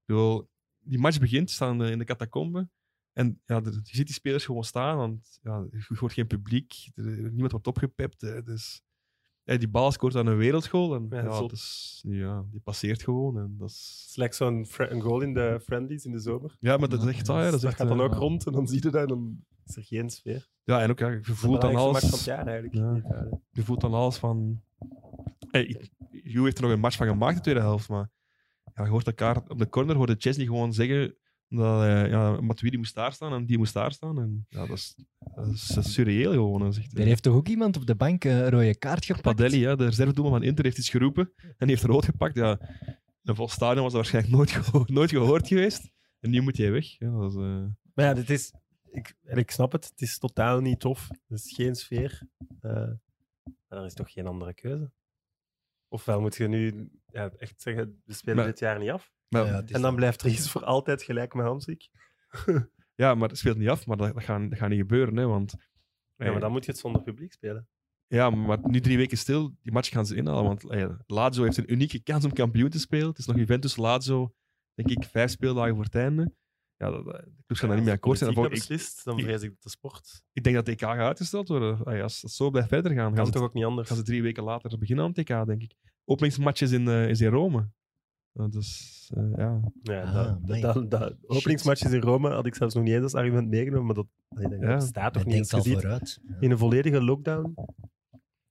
Bedoel, 0.05 0.49
die 0.79 0.99
match 0.99 1.19
begint, 1.19 1.51
staan 1.51 1.83
eh, 1.83 1.91
in 1.91 1.99
de 1.99 2.05
catacombe. 2.05 2.69
En 3.13 3.41
ja, 3.47 3.61
je 3.65 3.81
ziet 3.83 4.07
die 4.07 4.15
spelers 4.15 4.45
gewoon 4.45 4.65
staan. 4.65 4.97
Want 4.97 5.39
ja, 5.43 5.67
je 5.71 5.97
hoort 5.99 6.13
geen 6.13 6.27
publiek. 6.27 6.75
er- 6.95 7.05
niemand 7.05 7.51
wordt 7.53 7.67
opgepept. 7.67 8.23
eh, 8.23 8.43
Dus, 8.45 8.83
ja, 9.43 9.57
die 9.57 9.69
bal 9.69 9.93
scoort 9.93 10.17
aan 10.17 10.27
een 10.27 10.37
wereldgoal. 10.37 10.95
En 10.95 11.07
Ja, 11.11 11.23
ja, 11.23 11.31
zot. 11.33 11.51
dat 11.51 11.59
is, 11.59 12.01
ja, 12.07 12.45
die 12.51 12.61
passeert 12.61 13.03
gewoon. 13.03 13.39
En 13.39 13.55
dat 13.59 13.69
Het 13.71 13.79
is, 13.79 14.07
is 14.09 14.17
like 14.17 14.35
zo'n 14.35 14.67
goal 15.03 15.21
in 15.21 15.35
de 15.35 15.61
friendlies 15.65 16.05
in 16.05 16.13
de 16.13 16.19
zomer. 16.19 16.57
ja, 16.59 16.77
maar 16.77 16.89
dat 16.89 17.03
is 17.03 17.09
echt... 17.09 17.27
ja, 17.27 17.35
dat 17.45 17.55
is 17.55 17.61
dat 17.61 17.71
echt 17.71 17.77
gaat 17.81 17.89
dan 17.89 17.99
eh, 17.99 18.05
ook 18.05 18.15
rond 18.15 18.47
en 18.47 18.53
dan 18.53 18.67
zie 18.69 18.77
je 18.83 18.91
dat 18.91 18.95
en 18.95 19.07
dan 19.09 19.45
is 19.67 19.77
er 19.77 19.83
geen 19.85 20.11
sfeer. 20.11 20.49
Ja, 20.65 20.81
en 20.83 20.91
ook, 20.91 20.99
ja, 20.99 21.09
je 21.09 21.21
voelt 21.23 21.61
dan 21.61 21.73
match 21.73 21.85
alles... 21.85 22.01
van 22.01 22.11
het 22.11 22.25
jaar 22.25 22.47
eigenlijk. 22.47 22.75
Ja. 22.75 23.29
je 23.51 23.63
voelt 23.63 23.81
dan 23.81 23.95
alles 23.95 24.17
van. 24.17 24.63
Hey, 25.51 25.91
Juve 26.11 26.43
heeft 26.45 26.57
er 26.59 26.63
nog 26.63 26.73
een 26.73 26.81
match 26.81 26.97
van 26.97 27.07
gemaakt 27.07 27.37
de 27.37 27.41
tweede 27.43 27.61
helft, 27.61 27.89
maar 27.89 28.11
ja, 28.75 28.85
je 28.85 28.91
hoort 28.91 29.07
elkaar 29.07 29.37
op 29.49 29.59
de 29.59 29.69
corner, 29.69 29.97
hoorde 29.97 30.15
Chesney 30.19 30.47
gewoon 30.47 30.73
zeggen 30.73 31.17
dat 31.49 31.83
eh, 31.83 32.09
ja, 32.11 32.41
Matuidi 32.41 32.77
moest 32.77 32.95
daar 32.95 33.13
staan 33.13 33.33
en 33.33 33.47
die 33.47 33.59
moest 33.59 33.75
daar 33.75 33.93
staan. 33.93 34.19
En, 34.21 34.47
ja, 34.49 34.67
dat, 34.67 34.77
is, 34.77 34.95
dat 35.35 35.47
is 35.85 35.93
surreëel 35.93 36.33
gewoon. 36.33 36.67
Echt, 36.67 36.99
Er 36.99 37.05
heeft 37.05 37.23
toch 37.23 37.35
ook 37.35 37.49
iemand 37.49 37.77
op 37.77 37.87
de 37.87 37.95
bank 37.95 38.25
een 38.25 38.51
rode 38.51 38.79
kaart 38.79 39.05
gepakt? 39.05 39.23
Padelli, 39.23 39.59
ja, 39.61 39.77
de 39.77 39.85
reservedoelman 39.85 40.33
van 40.39 40.43
Inter, 40.43 40.65
heeft 40.65 40.79
iets 40.79 40.89
geroepen 40.91 41.33
en 41.37 41.55
die 41.67 41.69
heeft 41.69 41.83
rood 41.83 42.05
gepakt. 42.05 42.35
Ja, 42.37 42.59
een 43.23 43.35
vol 43.37 43.49
stadion 43.49 43.83
was 43.83 43.93
dat 43.93 44.01
waarschijnlijk 44.11 44.35
nooit, 44.35 44.51
geho- 44.65 44.85
nooit 44.87 45.11
gehoord 45.11 45.49
geweest. 45.49 45.91
En 46.21 46.31
nu 46.31 46.41
moet 46.41 46.57
hij 46.57 46.71
weg. 46.73 46.99
Ja, 46.99 47.11
dat 47.11 47.31
is, 47.33 47.37
eh, 47.39 47.65
Maar 47.95 48.05
ja, 48.05 48.15
dit 48.15 48.31
is, 48.31 48.53
ik, 48.95 49.15
en 49.23 49.37
ik 49.39 49.51
snap 49.51 49.73
het. 49.73 49.85
Het 49.89 50.01
is 50.01 50.19
totaal 50.19 50.61
niet 50.61 50.81
tof. 50.81 51.11
Er 51.11 51.35
is 51.35 51.53
geen 51.55 51.75
sfeer. 51.75 52.23
Eh, 52.61 52.71
maar 53.69 53.79
er 53.79 53.85
is 53.85 53.95
toch 53.95 54.13
geen 54.13 54.27
andere 54.27 54.55
keuze. 54.55 54.93
Ofwel 55.89 56.21
moet 56.21 56.37
je 56.37 56.49
nu 56.49 56.91
ja, 57.07 57.31
echt 57.31 57.63
zeggen, 57.63 58.03
we 58.05 58.13
spelen 58.13 58.37
Maar- 58.37 58.47
dit 58.47 58.59
jaar 58.59 58.79
niet 58.79 58.91
af. 58.91 59.13
maar, 59.29 59.45
Ja, 59.45 59.51
ja, 59.51 59.57
het 59.57 59.71
En 59.71 59.83
dan 59.83 59.95
blijft 59.95 60.23
Ries 60.23 60.51
voor 60.51 60.65
altijd 60.65 61.03
gelijk 61.03 61.35
met 61.35 61.47
Hamsik. 61.47 61.89
maar 62.97 63.29
het 63.29 63.39
speelt 63.39 63.57
niet 63.57 63.69
af, 63.69 63.87
maar 63.87 63.97
dat, 63.97 64.15
dat, 64.15 64.23
gaat, 64.23 64.51
dat 64.51 64.59
gaat 64.59 64.69
niet 64.69 64.79
gebeuren. 64.79 65.17
Hè, 65.17 65.27
want, 65.27 65.55
Ja, 66.17 66.31
maar 66.31 66.41
dan 66.41 66.53
moet 66.53 66.65
je 66.65 66.71
het 66.71 66.81
zonder 66.81 67.03
publiek 67.03 67.33
spelen. 67.33 67.69
Ja, 68.07 68.31
maar 68.31 68.59
nu 68.63 68.81
drie 68.81 68.97
weken 68.97 69.19
stil, 69.19 69.57
die 69.63 69.73
match 69.73 69.89
gaan 69.89 70.07
ze 70.07 70.17
inhalen. 70.17 70.45
Want 70.45 70.71
eh, 70.71 70.95
Lazio 71.07 71.45
heeft 71.45 71.57
een 71.57 71.73
unieke 71.73 72.03
kans 72.03 72.25
om 72.25 72.33
kampioen 72.33 72.71
te 72.71 72.79
spelen. 72.79 73.09
Het 73.09 73.19
is 73.19 73.27
nog 73.27 73.37
Juventus 73.37 73.77
Lazio, 73.77 74.35
denk 74.75 74.91
ik, 74.91 75.05
vijf 75.05 75.31
speeldagen 75.31 75.75
voor 75.75 75.85
het 75.85 75.95
einde. 75.95 76.33
Ja, 76.85 76.91
dat, 76.91 77.05
dat- 77.05 77.15
de 77.25 77.43
clubs 77.47 77.61
gaan 77.61 77.69
daar 77.69 77.77
niet 77.79 77.87
mee 77.87 77.95
akkoord 77.97 78.19
zijn. 78.19 78.31
Als 78.31 78.39
Dan 78.39 78.49
dat 78.51 78.59
beslist, 78.59 79.05
dan 79.05 79.21
vrees 79.21 79.43
ik 79.43 79.49
dat 79.51 79.63
de 79.63 79.69
sport. 79.71 80.23
ik 80.33 80.43
denk 80.45 80.57
dat 80.57 80.65
de 80.67 80.73
EK 80.73 80.81
gaat 80.81 80.99
uitgesteld 80.99 81.49
worden. 81.49 81.85
Ah 81.85 81.95
ja, 81.97 82.03
als 82.03 82.23
het 82.23 82.31
zo 82.31 82.51
blijft 82.51 82.69
verder 82.69 82.93
gaan, 82.93 83.05
gaan 83.07 83.15
Kan 83.15 83.27
ze, 83.27 83.33
toch 83.33 83.43
ook 83.43 83.55
niet 83.55 83.65
anders. 83.65 83.89
gaan 83.89 83.97
ze 83.97 84.03
drie 84.03 84.23
weken 84.23 84.43
later 84.45 84.79
beginnen 84.79 85.05
aan 85.05 85.11
het 85.15 85.19
EK, 85.31 85.47
denk 85.47 85.63
ik. 85.63 85.75
Openingsmatch 86.05 86.61
is 86.61 86.73
in, 86.73 86.89
eh, 86.89 87.09
is 87.09 87.21
in 87.21 87.31
Rome. 87.31 87.69
Dus, 88.51 89.11
eh, 89.15 89.23
ja. 89.37 89.61
Ja, 89.83 90.03
Ah, 90.03 90.37
dat, 90.43 90.61
dat, 90.75 90.91
dat, 90.91 91.15
openingsmatches 91.27 91.93
in 91.93 92.01
Rome 92.01 92.31
had 92.31 92.47
ik 92.47 92.55
zelfs 92.55 92.75
nog 92.75 92.85
niet 92.85 92.93
eens 92.93 93.03
als 93.03 93.15
argument 93.15 93.49
meegenomen, 93.49 93.87
maar 93.87 93.95
dat, 93.95 94.07
ik 94.29 94.51
denk, 94.51 94.63
Ja. 94.63 94.69
dat 94.69 94.79
bestaat 94.79 95.13
toch 95.13 95.25
niet. 95.25 95.49
ziet, 95.49 95.63
vooruit. 95.73 96.21
Ja. 96.29 96.37
in 96.41 96.51
een 96.51 96.59
volledige 96.59 97.01
lockdown. 97.03 97.55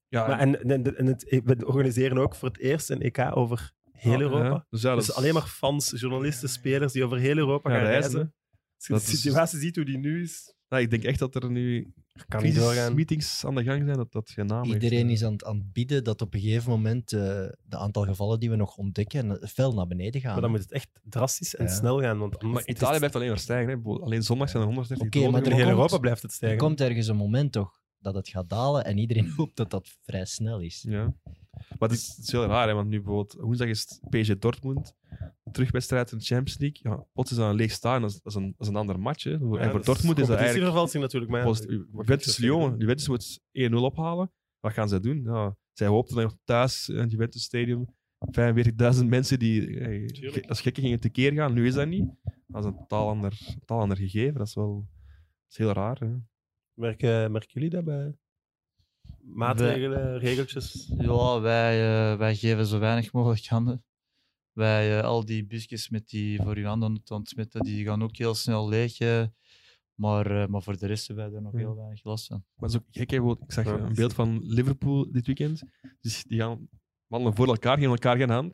ja 0.07 0.27
Maar 0.27 0.39
en, 0.39 0.63
en, 0.69 0.97
en 0.97 1.05
het, 1.05 1.41
we 1.45 1.65
organiseren 1.65 2.17
ook 2.17 2.35
voor 2.35 2.47
het 2.47 2.59
eerst 2.59 2.89
een 2.89 3.01
EK 3.01 3.17
over 3.35 3.73
heel 3.97 4.19
Europa. 4.19 4.43
Ja, 4.45 4.65
dus 4.69 4.81
ja, 4.81 4.93
dat 4.93 5.03
is- 5.03 5.13
alleen 5.13 5.33
maar 5.33 5.47
fans, 5.47 5.93
journalisten, 5.95 6.49
spelers 6.49 6.93
die 6.93 7.03
over 7.03 7.17
heel 7.17 7.37
Europa 7.37 7.69
Ja, 7.71 7.75
gaan 7.77 7.85
reizen, 7.85 8.11
reizen. 8.11 8.33
Als 8.77 8.87
je 8.87 8.93
Dat 8.93 9.05
de 9.05 9.11
is- 9.11 9.21
situatie 9.21 9.59
ziet 9.59 9.75
hoe 9.75 9.85
die 9.85 9.97
nu 9.97 10.21
is, 10.23 10.51
Ja, 10.67 10.79
ik 10.79 10.89
denk 10.89 11.03
echt 11.03 11.19
dat 11.19 11.35
er 11.35 11.51
nu 11.51 11.93
kan 12.27 12.43
niet 12.43 12.53
crisismeetings 12.53 13.45
aan 13.45 13.55
de 13.55 13.63
gang 13.63 13.83
zijn, 13.85 13.97
dat 13.97 14.11
dat 14.11 14.29
geen 14.29 14.45
naam 14.45 14.63
heeft. 14.63 14.83
Iedereen 14.83 15.09
is 15.09 15.23
aan 15.23 15.31
het, 15.31 15.43
aan 15.43 15.57
het 15.57 15.73
bieden 15.73 16.03
dat 16.03 16.21
op 16.21 16.33
een 16.33 16.39
gegeven 16.39 16.69
moment 16.69 17.13
eh, 17.13 17.19
de 17.63 17.77
aantal 17.77 18.03
gevallen 18.05 18.39
die 18.39 18.49
we 18.49 18.55
nog 18.55 18.75
ontdekken 18.77 19.41
eh, 19.41 19.47
fel 19.49 19.73
naar 19.73 19.87
beneden 19.87 20.21
gaan. 20.21 20.31
Maar 20.31 20.41
dan 20.41 20.49
moet 20.51 20.59
het 20.59 20.71
echt 20.71 20.89
drastisch 21.03 21.55
en 21.55 21.65
Ja. 21.65 21.71
snel 21.71 22.01
gaan. 22.01 22.17
Want 22.17 22.41
Maar 22.41 22.59
is- 22.59 22.65
Italië 22.65 22.97
blijft 22.97 23.15
alleen 23.15 23.27
maar 23.27 23.39
stijgen. 23.39 23.81
Hè. 23.83 23.89
Alleen 24.01 24.23
zondag 24.23 24.49
zijn 24.49 24.61
er 24.61 24.67
130 24.67 25.07
Oké, 25.07 25.15
doden 25.17 25.31
maar 25.31 25.41
er 25.41 25.51
in 25.51 25.57
heel 25.57 25.67
Europa 25.67 25.97
blijft 25.97 26.21
het 26.21 26.31
er 26.31 26.37
stijgen. 26.37 26.57
komt 26.59 26.81
ergens 26.81 27.07
een 27.07 27.15
moment 27.15 27.51
toch 27.51 27.81
dat 27.99 28.13
het 28.15 28.29
gaat 28.29 28.49
dalen 28.49 28.85
en 28.85 28.97
iedereen 28.97 29.29
hoopt 29.37 29.55
dat 29.55 29.71
dat 29.71 29.97
vrij 30.01 30.25
snel 30.25 30.59
is. 30.59 30.85
Ja. 30.87 31.13
Maar 31.83 31.91
het 31.91 32.01
is, 32.01 32.07
het 32.15 32.25
is 32.25 32.31
heel 32.31 32.45
raar, 32.45 32.67
hè, 32.67 32.73
want 32.73 32.89
nu 32.89 33.01
bijvoorbeeld 33.01 33.33
woensdag 33.39 33.67
is 33.67 33.79
het 33.79 33.99
PSG 34.09 34.37
Dortmund, 34.37 34.95
de 35.43 35.51
terugwedstrijd 35.51 36.11
in 36.11 36.17
de 36.17 36.23
Champions 36.23 36.59
League. 36.59 36.79
Ja, 36.91 37.05
plots 37.13 37.31
is 37.31 37.37
dat 37.37 37.49
een 37.49 37.55
leeg 37.55 37.71
staan, 37.71 38.01
dat 38.01 38.09
is, 38.09 38.21
dat 38.21 38.33
is, 38.33 38.35
een, 38.35 38.47
dat 38.57 38.59
is 38.59 38.67
een 38.67 38.75
ander 38.75 38.99
match. 38.99 39.23
Hè. 39.23 39.31
En 39.31 39.71
voor 39.71 39.83
Dortmund 39.83 40.19
is 40.19 40.27
dat 40.27 40.37
eigenlijk... 40.37 40.93
natuurlijk. 40.93 41.31
Maar 41.31 41.47
Juventus 41.91 42.37
Lyon, 42.37 42.77
Juventus 42.77 43.07
moet 43.07 43.41
1-0 43.71 43.73
ophalen. 43.73 44.31
Wat 44.59 44.73
gaan 44.73 44.89
zij 44.89 44.99
doen? 44.99 45.23
Ja, 45.23 45.55
zij 45.71 45.87
hoopten 45.87 46.15
dan 46.15 46.39
thuis 46.43 46.89
in 46.89 46.97
het 46.97 47.11
Juventus 47.11 47.43
Stadium 47.43 47.85
45.000 48.99 49.05
mensen 49.05 49.39
die 49.39 49.79
eh, 49.79 50.49
als 50.49 50.61
gekken 50.61 50.83
gingen 50.83 50.99
tekeer 50.99 51.33
gaan. 51.33 51.53
Nu 51.53 51.67
is 51.67 51.73
dat 51.73 51.87
niet. 51.87 52.05
Dat 52.47 52.63
is 52.63 52.69
een 52.69 52.77
totaal 52.77 53.09
ander, 53.09 53.37
totaal 53.59 53.79
ander 53.79 53.97
gegeven. 53.97 54.33
Dat 54.33 54.47
is 54.47 54.55
wel 54.55 54.87
dat 55.03 55.51
is 55.51 55.57
heel 55.57 55.71
raar. 55.71 55.99
Hè. 55.99 56.15
merken, 56.73 57.31
merken 57.31 57.51
jullie 57.53 57.69
dat 57.69 57.83
bij 57.83 58.15
maatregelen, 59.21 60.17
regeltjes? 60.19 60.91
Ja, 60.97 61.39
wij, 61.41 62.11
eh, 62.11 62.17
wij 62.17 62.35
geven 62.35 62.65
zo 62.65 62.79
weinig 62.79 63.13
mogelijk 63.13 63.45
handen. 63.45 63.83
Wij, 64.51 64.97
eh, 64.99 65.03
al 65.03 65.25
die 65.25 65.45
busjes 65.45 65.89
met 65.89 66.09
die 66.09 66.41
voor 66.41 66.55
uw 66.55 66.65
handen 66.65 67.03
te 67.03 67.13
ontsmetten, 67.13 67.61
die 67.61 67.85
gaan 67.85 68.03
ook 68.03 68.17
heel 68.17 68.35
snel 68.35 68.69
leeg. 68.69 68.99
eh. 68.99 69.23
maar, 69.93 70.41
eh, 70.41 70.47
maar 70.47 70.61
voor 70.61 70.77
de 70.77 70.85
rest 70.87 71.07
hebben 71.07 71.25
wij 71.25 71.35
er 71.35 71.41
nog 71.41 71.51
Ja. 71.53 71.57
heel 71.57 71.75
weinig 71.75 72.03
last 72.03 72.27
van. 72.27 72.43
Maar 72.55 72.69
het 72.69 72.79
is 72.79 72.85
ook 72.87 72.87
gek. 72.91 73.09
hè, 73.09 73.17
Ik 73.45 73.51
zag 73.51 73.65
Ja, 73.65 73.71
een 73.79 73.93
beeld 73.93 74.13
van 74.13 74.39
Liverpool 74.43 75.11
dit 75.11 75.25
weekend. 75.25 75.63
Dus 76.01 76.23
die 76.23 76.39
gaan 76.39 76.69
wandelen 77.07 77.35
voor 77.35 77.47
elkaar, 77.47 77.75
geven 77.77 77.89
elkaar 77.91 78.17
geen 78.17 78.29
hand. 78.29 78.53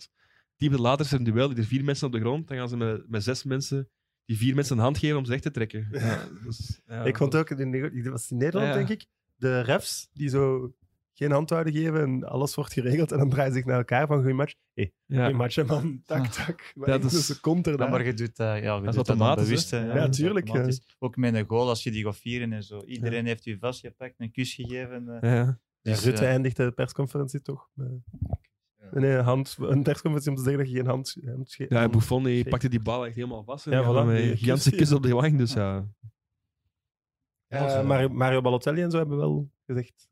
Tien 0.56 0.70
minuten 0.72 0.82
later 0.90 1.06
is 1.06 1.12
er 1.12 1.18
een 1.18 1.24
duel, 1.24 1.52
er 1.56 1.64
vier 1.64 1.84
mensen 1.84 2.08
op 2.08 2.14
de 2.14 2.20
grond. 2.20 2.48
Dan 2.48 2.58
gaan 2.58 2.70
ze 2.70 2.78
met, 2.78 3.10
met 3.10 3.24
zes 3.24 3.44
mensen 3.44 3.90
die 4.26 4.38
vier 4.38 4.56
mensen 4.56 4.78
een 4.78 4.84
hand 4.84 4.98
geven 4.98 5.18
om 5.18 5.26
ze 5.26 5.32
recht 5.32 5.44
te 5.44 5.52
trekken. 5.52 5.88
Ja, 5.92 6.28
dus, 6.44 6.82
ja, 6.86 7.04
ik 7.04 7.18
vond 7.18 7.36
ook, 7.36 7.50
in, 7.50 8.10
was 8.12 8.32
in 8.32 8.38
Nederland 8.38 8.68
ja. 8.68 8.74
denk 8.74 8.90
ik, 8.90 9.06
de 9.40 9.60
refs 9.62 10.10
die 10.14 10.30
zo 10.30 10.74
geen 11.14 11.32
handhouden 11.32 11.74
geven 11.74 12.02
en 12.02 12.24
alles 12.24 12.56
wordt 12.56 12.74
geregeld 12.74 13.12
en 13.12 13.18
dan 13.18 13.30
draaien 13.30 13.52
ze 13.52 13.58
zich 13.58 13.66
naar 13.68 13.78
elkaar 13.78 14.08
van 14.08 14.20
goeie 14.20 14.34
match. 14.34 14.54
Hé, 14.74 14.90
ja. 15.06 15.22
goeie 15.22 15.36
match 15.38 15.56
hè, 15.56 15.64
man. 15.64 16.02
Tak, 16.06 16.20
Ah. 16.26 16.32
tak. 16.32 16.72
Ja, 16.76 16.86
Ja, 16.86 16.98
dat 16.98 17.04
is- 17.04 17.12
dus 17.12 17.26
ze 17.26 17.40
komt 17.40 17.68
er 17.68 17.80
Ja, 17.80 17.88
maar 17.88 18.06
je 18.06 18.14
doet 18.14 18.36
dat, 18.36 18.48
ja, 18.48 18.56
je 18.58 18.62
Dat 18.64 18.78
is 18.80 18.84
doet 18.86 18.96
dat 18.96 19.06
dan 19.06 19.16
automatisch, 19.18 19.44
bewust. 19.48 19.72
hè? 19.72 19.86
Ja, 19.86 19.94
dat 19.94 20.10
is 20.10 20.16
tuurlijk, 20.18 20.48
ja. 20.48 20.54
automatisch. 20.54 20.96
Ook 21.00 21.16
met 21.16 21.34
een 21.36 21.46
goal, 21.48 21.68
als 21.70 21.84
je 21.84 21.92
die 21.92 22.04
gaat 22.04 22.18
vieren 22.18 22.54
en 22.54 22.64
zo. 22.64 22.82
Iedereen 22.86 23.26
heeft 23.26 23.46
u 23.46 23.58
vastgepakt, 23.60 24.14
een 24.18 24.32
kus 24.32 24.54
gegeven. 24.54 25.10
eh. 25.22 25.30
Ja. 25.36 25.60
Ja, 25.82 25.92
Dus, 25.92 26.04
Rutte 26.04 26.22
eh, 26.24 26.30
eindigt 26.30 26.56
de 26.58 26.72
persconferentie 26.72 27.42
toch? 27.42 27.70
Nee, 28.92 29.12
een, 29.12 29.24
hand, 29.24 29.56
een 29.60 29.84
persconferentie 29.84 30.30
om 30.30 30.36
te 30.38 30.44
zeggen 30.44 30.60
dat 30.64 30.72
je 30.72 30.78
geen 30.78 30.88
hand, 30.88 31.18
hand 31.26 31.56
Ja, 31.70 31.90
Buffon 31.90 32.44
pakte 32.50 32.70
die 32.70 32.80
bal 32.82 33.06
echt 33.06 33.16
helemaal 33.16 33.44
vast. 33.44 33.68
En 33.68 33.72
Ja, 33.72 33.84
voilà, 33.84 34.08
kus, 34.08 34.40
gigantische 34.40 34.72
kus 34.76 34.90
ja. 34.90 34.96
op 34.96 35.04
de 35.04 35.14
wang. 35.14 35.38
Dus 35.38 35.54
ja. 35.54 35.86
Eh, 37.50 37.86
Mario, 37.86 38.10
Mario 38.10 38.42
Balotelli 38.42 38.82
en 38.82 38.92
zo 38.92 38.98
hebben 38.98 39.18
wel 39.18 39.52
gezegd 39.66 40.08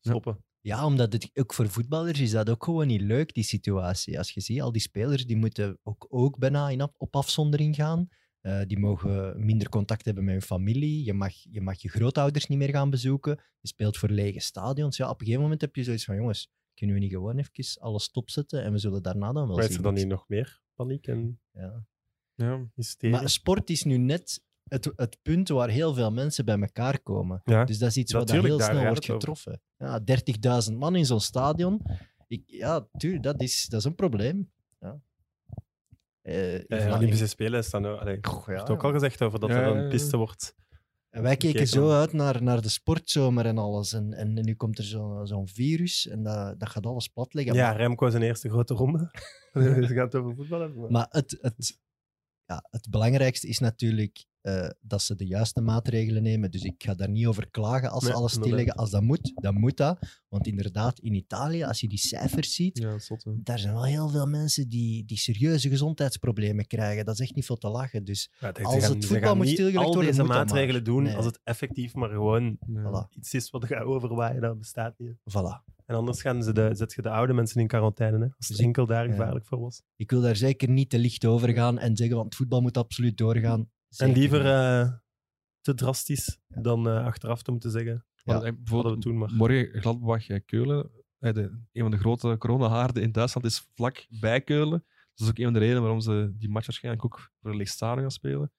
stoppen. 0.00 0.44
Ja, 0.60 0.84
omdat 0.86 1.12
het 1.12 1.30
ook 1.34 1.54
voor 1.54 1.68
voetballers 1.68 2.20
is 2.20 2.30
dat 2.30 2.50
ook 2.50 2.64
gewoon 2.64 2.86
niet 2.86 3.00
leuk, 3.00 3.34
die 3.34 3.44
situatie. 3.44 4.18
Als 4.18 4.30
je 4.30 4.40
ziet, 4.40 4.60
al 4.60 4.72
die 4.72 4.80
spelers 4.80 5.26
die 5.26 5.36
moeten 5.36 5.78
ook, 5.82 6.06
ook 6.08 6.38
bijna 6.38 6.68
in, 6.68 6.80
af- 6.80 6.94
op 6.96 7.16
afzondering 7.16 7.74
gaan. 7.74 8.08
Eh, 8.40 8.60
die 8.66 8.78
mogen 8.78 9.44
minder 9.44 9.68
contact 9.68 10.04
hebben 10.04 10.24
met 10.24 10.32
hun 10.32 10.42
familie. 10.42 11.04
Je 11.04 11.12
mag, 11.12 11.32
je 11.50 11.60
mag 11.60 11.82
je 11.82 11.88
grootouders 11.88 12.46
niet 12.46 12.58
meer 12.58 12.68
gaan 12.70 12.90
bezoeken. 12.90 13.40
Je 13.60 13.68
speelt 13.68 13.96
voor 13.96 14.08
lege 14.08 14.40
stadions. 14.40 14.96
Ja, 14.96 15.04
op 15.08 15.12
een 15.12 15.18
gegeven 15.26 15.42
moment 15.42 15.60
heb 15.60 15.76
je 15.76 15.82
zoiets 15.84 16.04
van, 16.04 16.16
jongens, 16.16 16.50
kunnen 16.74 16.94
we 16.96 17.02
niet 17.02 17.12
gewoon 17.12 17.38
even 17.38 17.80
alles 17.82 18.02
stopzetten 18.04 18.62
en 18.62 18.72
we 18.72 18.78
zullen 18.78 19.02
daarna 19.02 19.32
dan 19.32 19.46
wel 19.46 19.56
Maar 19.56 19.64
is 19.64 19.66
zien. 19.66 19.76
er 19.76 19.82
dan 19.82 19.94
niet 19.94 20.06
nog 20.06 20.24
meer 20.28 20.60
paniek 20.74 21.06
en 21.06 21.40
Ja. 21.52 21.86
Ja. 22.34 22.66
hysterie? 22.74 23.14
Maar 23.16 23.28
sport 23.28 23.70
is 23.70 23.82
nu 23.82 23.96
net 23.96 24.44
het, 24.68 24.92
het 24.96 25.18
punt 25.22 25.48
waar 25.48 25.68
heel 25.68 25.94
veel 25.94 26.12
mensen 26.12 26.44
bij 26.44 26.58
elkaar 26.60 27.00
komen. 27.00 27.40
ja. 27.44 27.64
Dus 27.64 27.78
dat 27.78 27.88
is 27.88 27.96
iets 27.96 28.12
wat 28.12 28.30
heel 28.30 28.60
snel 28.60 28.84
wordt 28.86 29.04
getroffen. 29.04 29.60
Ja, 29.78 30.00
30.000 30.70 30.76
man 30.76 30.96
in 30.96 31.06
zo'n 31.06 31.20
stadion. 31.20 31.80
Ik, 32.28 32.42
ja, 32.46 32.86
tuurlijk, 32.96 33.22
dat 33.22 33.40
is, 33.42 33.66
dat 33.66 33.78
is 33.80 33.84
een 33.86 33.94
probleem. 33.94 34.50
Ja. 34.80 35.00
Eh, 36.22 36.52
Ja, 36.52 36.64
Vlaanderen- 36.66 36.94
Olympische 36.96 37.26
Spelen 37.26 37.64
staan 37.64 37.86
ook, 37.86 38.00
allee, 38.00 38.16
er 38.16 38.26
Goh, 38.28 38.46
ja, 38.54 38.64
ook 38.64 38.84
al 38.84 38.92
gezegd 38.92 39.22
over 39.22 39.40
dat 39.40 39.50
Ja, 39.50 39.56
er 39.62 39.76
een 39.76 39.88
piste 39.88 40.16
wordt. 40.16 40.54
En 41.10 41.22
wij 41.22 41.36
keken 41.36 41.48
Gekeken 41.48 41.68
zo 41.68 41.86
dan. 41.88 41.96
uit 41.96 42.12
naar, 42.12 42.42
naar 42.42 42.62
de 42.62 42.68
sportzomer 42.68 43.46
en 43.46 43.58
alles. 43.58 43.92
En, 43.92 44.12
en 44.12 44.34
nu 44.34 44.54
komt 44.54 44.78
er 44.78 44.84
zo- 44.84 45.20
zo'n 45.24 45.48
virus 45.48 46.06
en 46.08 46.22
dat, 46.22 46.60
dat 46.60 46.68
gaat 46.68 46.86
alles 46.86 47.08
platleggen. 47.08 47.54
Ja, 47.54 47.68
Maar, 47.68 47.76
Remco 47.76 48.10
zijn 48.10 48.22
eerste 48.22 48.48
grote 48.48 48.74
ronde. 48.74 49.10
Ze 49.52 49.86
gaan 49.86 50.04
het 50.04 50.14
over 50.14 50.34
voetbal 50.34 50.60
hebben. 50.60 50.80
maar- 50.80 50.90
maar 50.90 51.06
het, 51.10 51.38
het, 51.40 51.78
ja, 52.44 52.64
het 52.70 52.90
belangrijkste 52.90 53.46
is 53.48 53.58
natuurlijk 53.58 54.24
eh, 54.46 54.68
dat 54.80 55.02
ze 55.02 55.14
de 55.14 55.26
juiste 55.26 55.60
maatregelen 55.60 56.22
nemen. 56.22 56.50
Dus 56.50 56.62
ik 56.62 56.82
ga 56.82 56.94
daar 56.94 57.10
niet 57.10 57.26
over 57.26 57.50
klagen 57.50 57.90
als 57.90 58.02
ze 58.02 58.08
Nee, 58.08 58.18
alles 58.18 58.32
stilleggen. 58.32 58.74
Als 58.74 58.90
dat 58.90 59.02
moet, 59.02 59.32
dan 59.34 59.54
moet 59.54 59.76
dat. 59.76 59.98
Want 60.28 60.46
inderdaad, 60.46 60.98
in 60.98 61.14
Italië, 61.14 61.62
als 61.64 61.80
je 61.80 61.88
die 61.88 61.98
cijfers 61.98 62.54
ziet, 62.54 62.78
Ja, 62.78 62.98
zot, 62.98 63.24
daar 63.36 63.58
zijn 63.58 63.72
wel 63.74 63.84
heel 63.84 64.08
veel 64.08 64.26
mensen 64.26 64.68
die, 64.68 65.04
die 65.04 65.18
serieuze 65.18 65.68
gezondheidsproblemen 65.68 66.66
krijgen. 66.66 67.04
Dat 67.04 67.14
is 67.14 67.20
echt 67.20 67.34
niet 67.34 67.44
veel 67.46 67.56
te 67.56 67.68
lachen. 67.68 68.04
Dus 68.04 68.30
Ja, 68.40 68.48
Als 68.62 68.84
gaan- 68.84 68.94
het 68.94 69.04
voetbal 69.06 69.36
moet 69.36 69.48
stilgelegd 69.48 69.84
worden, 69.86 70.04
deze 70.10 70.20
moet 70.22 70.28
maatregelen 70.30 70.84
doen 70.84 71.02
Nee. 71.02 71.16
als 71.16 71.24
het 71.24 71.40
effectief 71.44 71.94
maar 71.94 72.10
gewoon 72.10 72.58
voilà, 72.70 73.08
iets 73.16 73.34
is 73.34 73.50
wat 73.50 73.64
gaat 73.64 73.82
overwaaien, 73.84 74.40
dat 74.40 74.58
bestaat 74.58 74.94
niet. 74.98 75.16
voilà. 75.30 75.74
En 75.86 75.94
anders 75.94 76.20
gaan 76.20 76.42
ze 76.42 76.52
de, 76.52 76.70
zet 76.72 76.92
je 76.92 77.02
de 77.02 77.10
oude 77.10 77.32
mensen 77.32 77.60
in 77.60 77.66
quarantaine, 77.66 78.18
hè, 78.18 78.24
als 78.24 78.34
Dus 78.36 78.48
het 78.48 78.58
ik- 78.58 78.64
enkel 78.64 78.86
daar 78.86 79.04
ja. 79.06 79.10
gevaarlijk 79.10 79.46
voor 79.46 79.60
was. 79.60 79.82
Ik 79.96 80.10
wil 80.10 80.20
daar 80.20 80.36
zeker 80.36 80.68
niet 80.68 80.90
te 80.90 80.98
licht 80.98 81.24
over 81.24 81.52
gaan 81.52 81.78
en 81.78 81.96
zeggen, 81.96 82.14
want 82.16 82.28
het 82.28 82.36
voetbal 82.36 82.60
moet 82.60 82.76
absoluut 82.76 83.16
doorgaan. 83.18 83.68
En 83.96 84.12
liever 84.12 84.46
eh, 84.46 84.92
te 85.60 85.74
drastisch 85.74 86.38
dan 86.48 86.88
eh, 86.88 87.04
achteraf 87.04 87.42
te 87.42 87.50
moeten 87.50 87.70
zeggen. 87.70 87.92
Ja. 87.92 88.22
Want, 88.24 88.38
Hadden 88.38 88.54
we 88.54 88.62
bijvoorbeeld 88.62 89.02
toen 89.02 89.18
maar. 89.18 89.32
morgen 89.32 89.80
Gladbach 89.80 90.28
eh, 90.28 90.40
Keulen. 90.46 90.90
de, 91.18 91.64
een 91.72 91.82
van 91.82 91.90
de 91.90 91.98
grote 91.98 92.36
coronahaarden 92.38 93.02
in 93.02 93.12
Duitsland 93.12 93.46
is 93.46 93.68
vlak 93.74 94.06
bij 94.08 94.40
Keulen. 94.40 94.84
Dat 95.14 95.26
is 95.26 95.28
ook 95.28 95.38
een 95.38 95.44
van 95.44 95.52
de 95.52 95.58
redenen 95.58 95.82
waarom 95.82 96.00
ze 96.00 96.32
die 96.36 96.48
match 96.48 96.66
waarschijnlijk 96.66 97.04
ook 97.04 97.30
voor 97.40 97.50
een 97.50 97.56
leeg 97.56 97.68
stadion 97.68 98.00
gaan 98.00 98.10
spelen. 98.10 98.52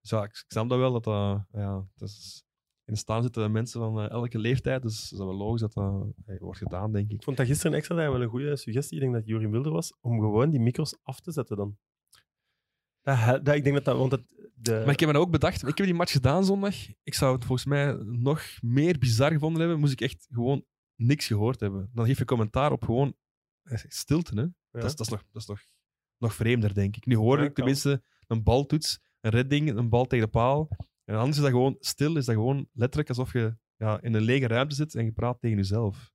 Dus 0.00 0.10
ja, 0.10 0.22
ik, 0.22 0.30
ik 0.30 0.44
snap 0.48 0.68
dat 0.68 0.78
wel. 0.78 0.92
Dat 0.92 1.04
dat, 1.04 1.44
ja, 1.52 1.86
dat 1.94 2.08
is, 2.08 2.44
in 2.84 2.94
de 2.94 2.98
staan 2.98 3.22
zitten 3.22 3.52
mensen 3.52 3.80
van 3.80 4.00
eh, 4.00 4.10
elke 4.10 4.38
leeftijd. 4.38 4.82
Dus 4.82 5.02
het 5.02 5.12
is 5.12 5.18
wel 5.18 5.34
logisch 5.34 5.60
dat 5.60 5.72
dat 5.72 6.06
eh, 6.26 6.40
wordt 6.40 6.58
gedaan, 6.58 6.92
denk 6.92 7.10
ik. 7.10 7.12
Ik 7.12 7.22
vond 7.22 7.36
dat 7.36 7.46
gisteren 7.46 7.76
extra 7.76 7.94
wel 7.94 8.22
een 8.22 8.28
goede 8.28 8.56
suggestie. 8.56 8.96
Ik 8.96 9.02
denk 9.02 9.14
dat 9.14 9.26
Jurie 9.26 9.48
Wilder 9.48 9.72
was 9.72 9.96
om 10.00 10.20
gewoon 10.20 10.50
die 10.50 10.60
micro's 10.60 10.98
af 11.02 11.20
te 11.20 11.32
zetten 11.32 11.56
dan. 11.56 11.78
Dat, 13.02 13.44
dat, 13.44 13.54
ik 13.54 13.64
denk 13.64 13.74
dat 13.74 13.84
dat, 13.84 13.96
want 13.96 14.12
het, 14.12 14.50
de, 14.54 14.72
Maar 14.84 14.92
ik 14.92 15.00
heb 15.00 15.08
me 15.08 15.14
dat 15.14 15.24
ook 15.24 15.30
bedacht. 15.30 15.66
Ik 15.66 15.76
heb 15.78 15.86
die 15.86 15.94
match 15.94 16.12
gedaan 16.12 16.44
zondag. 16.44 16.74
Ik 17.02 17.14
zou 17.14 17.34
het 17.34 17.44
volgens 17.44 17.68
mij 17.68 17.92
nog 18.02 18.42
meer 18.60 18.98
bizar 18.98 19.32
gevonden 19.32 19.60
hebben. 19.60 19.80
Moest 19.80 19.92
ik 19.92 20.00
echt 20.00 20.26
gewoon 20.30 20.64
niks 20.94 21.26
gehoord 21.26 21.60
hebben. 21.60 21.90
Dan 21.92 22.06
geef 22.06 22.18
je 22.18 22.24
commentaar 22.24 22.72
op 22.72 22.84
gewoon 22.84 23.14
eh, 23.62 23.78
stilte. 23.88 24.34
Hè? 24.34 24.40
ja. 24.40 24.52
Dat, 24.70 24.84
is, 24.84 24.96
dat, 24.96 25.06
is 25.06 25.12
nog, 25.12 25.24
dat 25.32 25.42
is 25.42 25.48
nog, 25.48 25.60
nog 26.18 26.34
vreemder, 26.34 26.74
denk 26.74 26.96
ik. 26.96 27.06
Nu 27.06 27.16
hoor 27.16 27.38
Ja, 27.38 27.44
ik 27.44 27.54
tenminste 27.54 28.02
een 28.26 28.42
baltoets, 28.42 29.00
een 29.20 29.30
redding, 29.30 29.76
een 29.76 29.88
bal 29.88 30.06
tegen 30.06 30.24
de 30.24 30.30
paal. 30.30 30.68
En 31.04 31.16
anders 31.16 31.36
is 31.36 31.42
dat 31.42 31.52
gewoon 31.52 31.76
stil. 31.80 32.16
Is 32.16 32.24
dat 32.24 32.34
gewoon 32.34 32.68
letterlijk 32.72 33.08
alsof 33.08 33.32
je 33.32 33.56
ja, 33.76 34.00
in 34.00 34.14
een 34.14 34.22
lege 34.22 34.46
ruimte 34.46 34.74
zit 34.74 34.94
en 34.94 35.04
je 35.04 35.12
praat 35.12 35.40
tegen 35.40 35.56
jezelf. 35.56 36.12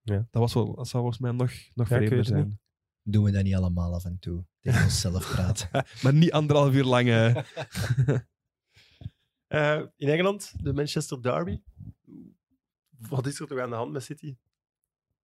Ja. 0.00 0.26
Dat, 0.30 0.42
was 0.42 0.54
wel, 0.54 0.74
dat 0.74 0.88
zou 0.88 1.02
volgens 1.02 1.22
mij 1.22 1.32
nog, 1.32 1.52
nog 1.74 1.86
vreemder 1.86 2.24
zijn. 2.24 2.60
Doen 3.06 3.24
we 3.24 3.30
dat 3.30 3.42
niet 3.44 3.54
allemaal 3.54 3.94
af 3.94 4.04
en 4.04 4.18
toe? 4.18 4.44
Tegen 4.60 4.82
onszelf 4.82 5.32
praten. 5.32 5.68
Maar 6.02 6.14
niet 6.14 6.32
anderhalf 6.32 6.74
uur 6.74 6.84
lang. 6.84 7.08
eh. 7.08 7.36
Eh, 9.46 9.82
in 9.96 10.08
Engeland, 10.08 10.64
de 10.64 10.72
Manchester 10.72 11.22
Derby. 11.22 11.60
Wat 13.08 13.26
is 13.26 13.40
er 13.40 13.46
toch 13.46 13.58
aan 13.58 13.70
de 13.70 13.76
hand 13.76 13.92
met 13.92 14.02
City? 14.02 14.36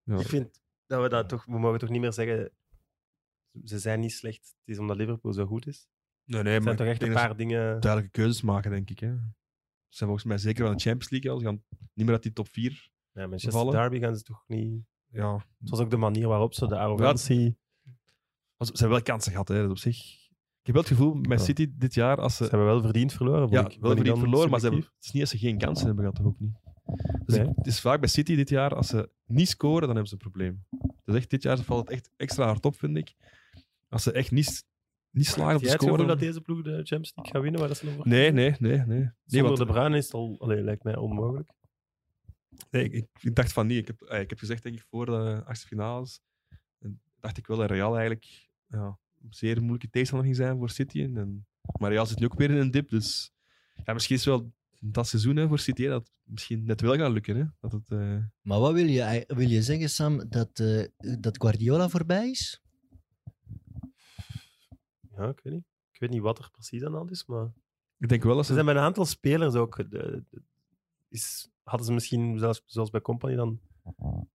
Ja. 0.03 0.19
Ik 0.19 0.27
vind 0.27 0.61
dat 0.85 1.01
we 1.01 1.09
dat 1.09 1.29
toch, 1.29 1.45
we 1.45 1.59
mogen 1.59 1.79
toch 1.79 1.89
niet 1.89 2.01
meer 2.01 2.13
zeggen. 2.13 2.51
Ze 3.63 3.79
zijn 3.79 3.99
niet 3.99 4.11
slecht. 4.11 4.47
Het 4.59 4.67
is 4.69 4.77
omdat 4.79 4.97
Liverpool 4.97 5.33
zo 5.33 5.45
goed 5.45 5.67
is. 5.67 5.87
Nee, 6.25 6.43
nee, 6.43 6.53
Er 6.55 6.61
maar 6.63 6.75
zijn 6.75 6.77
toch 6.77 6.85
ik 6.85 6.91
echt 6.91 7.01
een 7.01 7.07
denk 7.07 7.19
dat 7.19 7.27
paar 7.27 7.37
dingen. 7.37 7.73
ze 7.73 7.79
duidelijke 7.79 8.17
keuzes 8.19 8.41
maken, 8.41 8.71
denk 8.71 8.89
ik. 8.89 8.99
Hè. 8.99 9.07
Ze 9.07 9.97
zijn 9.97 10.09
volgens 10.09 10.23
mij 10.27 10.37
zeker 10.37 10.61
wel 10.61 10.71
in 10.71 10.77
de 10.77 10.83
Champions 10.83 11.11
League. 11.11 11.31
al. 11.31 11.39
Ze 11.39 11.45
gaan 11.45 11.63
niet 11.93 12.05
meer 12.05 12.13
uit 12.13 12.23
die 12.23 12.33
top 12.33 12.47
4. 12.47 12.89
Ja, 13.11 13.21
Manchester 13.21 13.51
vallen. 13.51 13.73
Derby 13.73 13.99
gaan 13.99 14.15
ze 14.15 14.23
toch 14.23 14.43
niet. 14.47 14.83
Ja, 15.07 15.33
Het 15.59 15.69
was 15.69 15.79
ook 15.79 15.89
de 15.89 15.97
manier 15.97 16.27
waarop 16.27 16.53
ze 16.53 16.67
de 16.67 16.77
arrogantie. 16.79 17.57
Maar 18.61 18.69
ze 18.69 18.75
ze 18.77 18.83
hebben 18.85 19.03
wel 19.03 19.15
kansen 19.15 19.31
gehad, 19.31 19.47
hè, 19.47 19.61
dat 19.61 19.69
op 19.69 19.77
zich. 19.77 19.97
Ik 20.59 20.67
heb 20.67 20.75
wel 20.75 20.83
het 20.83 20.91
gevoel 20.93 21.13
met 21.13 21.39
Ja. 21.39 21.45
City 21.45 21.67
dit 21.77 21.93
jaar, 21.93 22.17
als 22.21 22.35
Ze 22.35 22.43
ze... 22.43 22.49
hebben 22.49 22.67
wel 22.67 22.81
verdiend 22.81 23.13
verloren. 23.13 23.41
vond 23.49 23.51
Ja, 23.53 23.69
ik. 23.69 23.77
wel 23.81 23.95
verdiend 23.95 24.19
verloren, 24.19 24.49
maar 24.49 24.59
ze 24.59 24.65
hebben, 24.65 24.83
het 24.95 25.03
is 25.05 25.11
niet 25.11 25.21
als 25.21 25.31
ze 25.31 25.37
geen 25.37 25.57
kansen 25.57 25.85
hebben 25.85 26.03
gehad, 26.03 26.17
toch 26.19 26.27
ook 26.27 26.39
niet. 26.39 26.59
Dus 27.25 27.35
Nee. 27.35 27.47
ik- 27.47 27.55
het 27.55 27.67
is 27.67 27.79
vaak 27.81 27.99
bij 27.99 28.09
City 28.09 28.35
dit 28.35 28.49
jaar, 28.49 28.75
als 28.75 28.87
ze 28.87 29.09
niet 29.25 29.49
scoren, 29.49 29.79
dan 29.87 29.89
hebben 29.89 30.07
ze 30.07 30.13
een 30.13 30.19
probleem. 30.31 30.65
Dus 31.05 31.15
echt, 31.15 31.29
dit 31.29 31.43
jaar 31.43 31.57
valt 31.57 31.79
het 31.87 31.89
echt 31.97 32.09
extra 32.17 32.45
hard 32.45 32.65
op, 32.65 32.75
vind 32.75 32.97
ik. 32.97 33.13
Als 33.89 34.03
ze 34.03 34.11
echt 34.11 34.31
niet, 34.31 34.65
niet 35.11 35.25
slagen 35.25 35.45
Heb 35.47 35.55
op 35.55 35.61
het 35.61 35.71
gevoel 35.71 35.87
scoren... 35.87 36.07
dat 36.07 36.19
deze 36.19 36.41
ploeg 36.41 36.61
de 36.61 36.71
Champions 36.71 37.11
League 37.15 37.33
gaat 37.33 37.41
winnen? 37.41 37.59
Waar 37.59 37.69
dat 37.69 37.77
ze 37.77 37.85
nog 37.85 38.05
Nee, 38.05 38.31
nee, 38.31 38.55
nee. 38.59 38.77
nee. 38.77 38.85
nee 38.87 39.09
Zonder 39.25 39.47
want, 39.47 39.57
de 39.57 39.65
Bruyne 39.65 39.97
is 39.97 40.05
het 40.05 40.13
al, 40.13 40.35
allee, 40.39 40.61
lijkt 40.63 40.83
mij 40.83 40.95
onmogelijk. 40.97 41.49
nee 42.71 42.89
ik, 42.89 43.07
ik 43.21 43.35
dacht 43.35 43.53
van 43.53 43.67
niet. 43.67 43.77
Ik 43.77 43.87
heb, 43.87 44.01
eh, 44.01 44.19
ik 44.19 44.29
heb 44.29 44.39
gezegd, 44.39 44.63
denk 44.63 44.75
ik, 44.75 44.85
voor 44.89 45.05
de 45.05 45.41
achtste 45.45 45.67
finales, 45.67 46.19
en 46.79 47.01
dacht 47.19 47.37
ik 47.37 47.47
wel 47.47 47.57
dat 47.57 47.69
Real 47.71 47.93
eigenlijk 47.95 48.49
ja, 48.71 48.97
een 49.21 49.33
zeer 49.33 49.59
moeilijke 49.59 49.89
tegenstander 49.89 50.27
ging 50.27 50.39
zijn 50.39 50.57
voor 50.57 50.69
City. 50.69 51.01
En, 51.01 51.45
maar 51.79 51.91
Real 51.91 52.05
zit 52.05 52.19
nu 52.19 52.25
ook 52.25 52.37
weer 52.37 52.51
in 52.51 52.57
een 52.57 52.71
dip, 52.71 52.89
dus 52.89 53.31
ja, 53.83 53.93
misschien 53.93 54.15
is 54.15 54.25
het 54.25 54.33
wel 54.35 54.51
dat 54.79 55.07
seizoen 55.07 55.35
hè, 55.35 55.47
voor 55.47 55.59
City 55.59 55.83
hè, 55.83 55.89
dat 55.89 56.01
het 56.01 56.11
misschien 56.23 56.63
net 56.63 56.81
wel 56.81 56.95
gaat 56.95 57.11
lukken. 57.11 57.35
Hè? 57.35 57.45
Dat 57.59 57.71
het, 57.71 57.89
eh, 57.91 58.17
Maar 58.41 58.59
wat 58.59 58.73
wil 58.73 58.85
je, 58.85 59.23
wil 59.27 59.47
je 59.47 59.61
zeggen, 59.61 59.89
Sam, 59.89 60.29
dat, 60.29 60.59
eh, 60.59 60.85
dat 61.19 61.41
Guardiola 61.41 61.89
voorbij 61.89 62.29
is? 62.29 62.61
Ja, 65.15 65.27
ik 65.29 65.39
weet 65.43 65.53
niet. 65.53 65.65
Ik 65.91 65.99
weet 65.99 66.09
niet 66.09 66.21
wat 66.21 66.39
er 66.39 66.49
precies 66.51 66.83
aan 66.83 66.91
de 66.91 66.97
hand 66.97 67.11
is, 67.11 67.25
maar... 67.25 67.51
ik 67.97 68.09
denk 68.09 68.23
wel 68.23 68.35
dat 68.35 68.45
Ze 68.45 68.47
ze... 68.49 68.53
zijn 68.53 68.65
bij 68.65 68.75
een 68.75 68.87
aantal 68.87 69.05
spelers 69.05 69.53
ook... 69.53 69.77
de- 69.77 70.23
de- 70.29 70.41
is, 71.09 71.49
hadden 71.63 71.85
ze 71.87 71.93
misschien, 71.93 72.39
zelfs, 72.39 72.63
zoals 72.65 72.89
bij 72.89 73.01
Company, 73.01 73.35
dan 73.35 73.59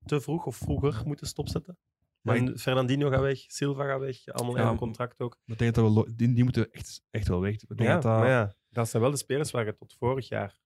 te 0.05 0.21
vroeg 0.21 0.47
of 0.47 0.57
vroeger 0.57 1.07
moeten 1.07 1.27
stopzetten. 1.27 1.79
Maar 2.27 2.37
en 2.37 2.59
Fernandinho 2.59 3.11
gaat 3.11 3.21
weg, 3.21 3.39
Silva 3.39 3.87
gaat 3.87 4.01
weg, 4.01 4.27
allemaal 4.27 4.57
Ja, 4.57 4.63
in 4.63 4.69
een 4.69 4.77
contract 4.77 5.21
ook. 5.21 5.39
Ik 5.45 5.59
denk 5.59 5.75
dat 5.75 5.93
we 5.95 6.15
die, 6.15 6.33
die 6.33 6.45
moeten 6.45 6.71
echt, 6.73 7.03
echt 7.11 7.29
wel 7.29 7.41
weg. 7.41 7.61
Ja, 7.77 7.95
dat 7.95 8.05
maar 8.05 8.29
ja, 8.29 8.55
dat 8.69 8.89
zijn 8.89 9.03
wel 9.03 9.11
de 9.11 9.17
spelers 9.17 9.51
waar 9.51 9.65
je 9.67 9.75
tot 9.77 9.95
vorig 9.99 10.29
jaar 10.29 10.59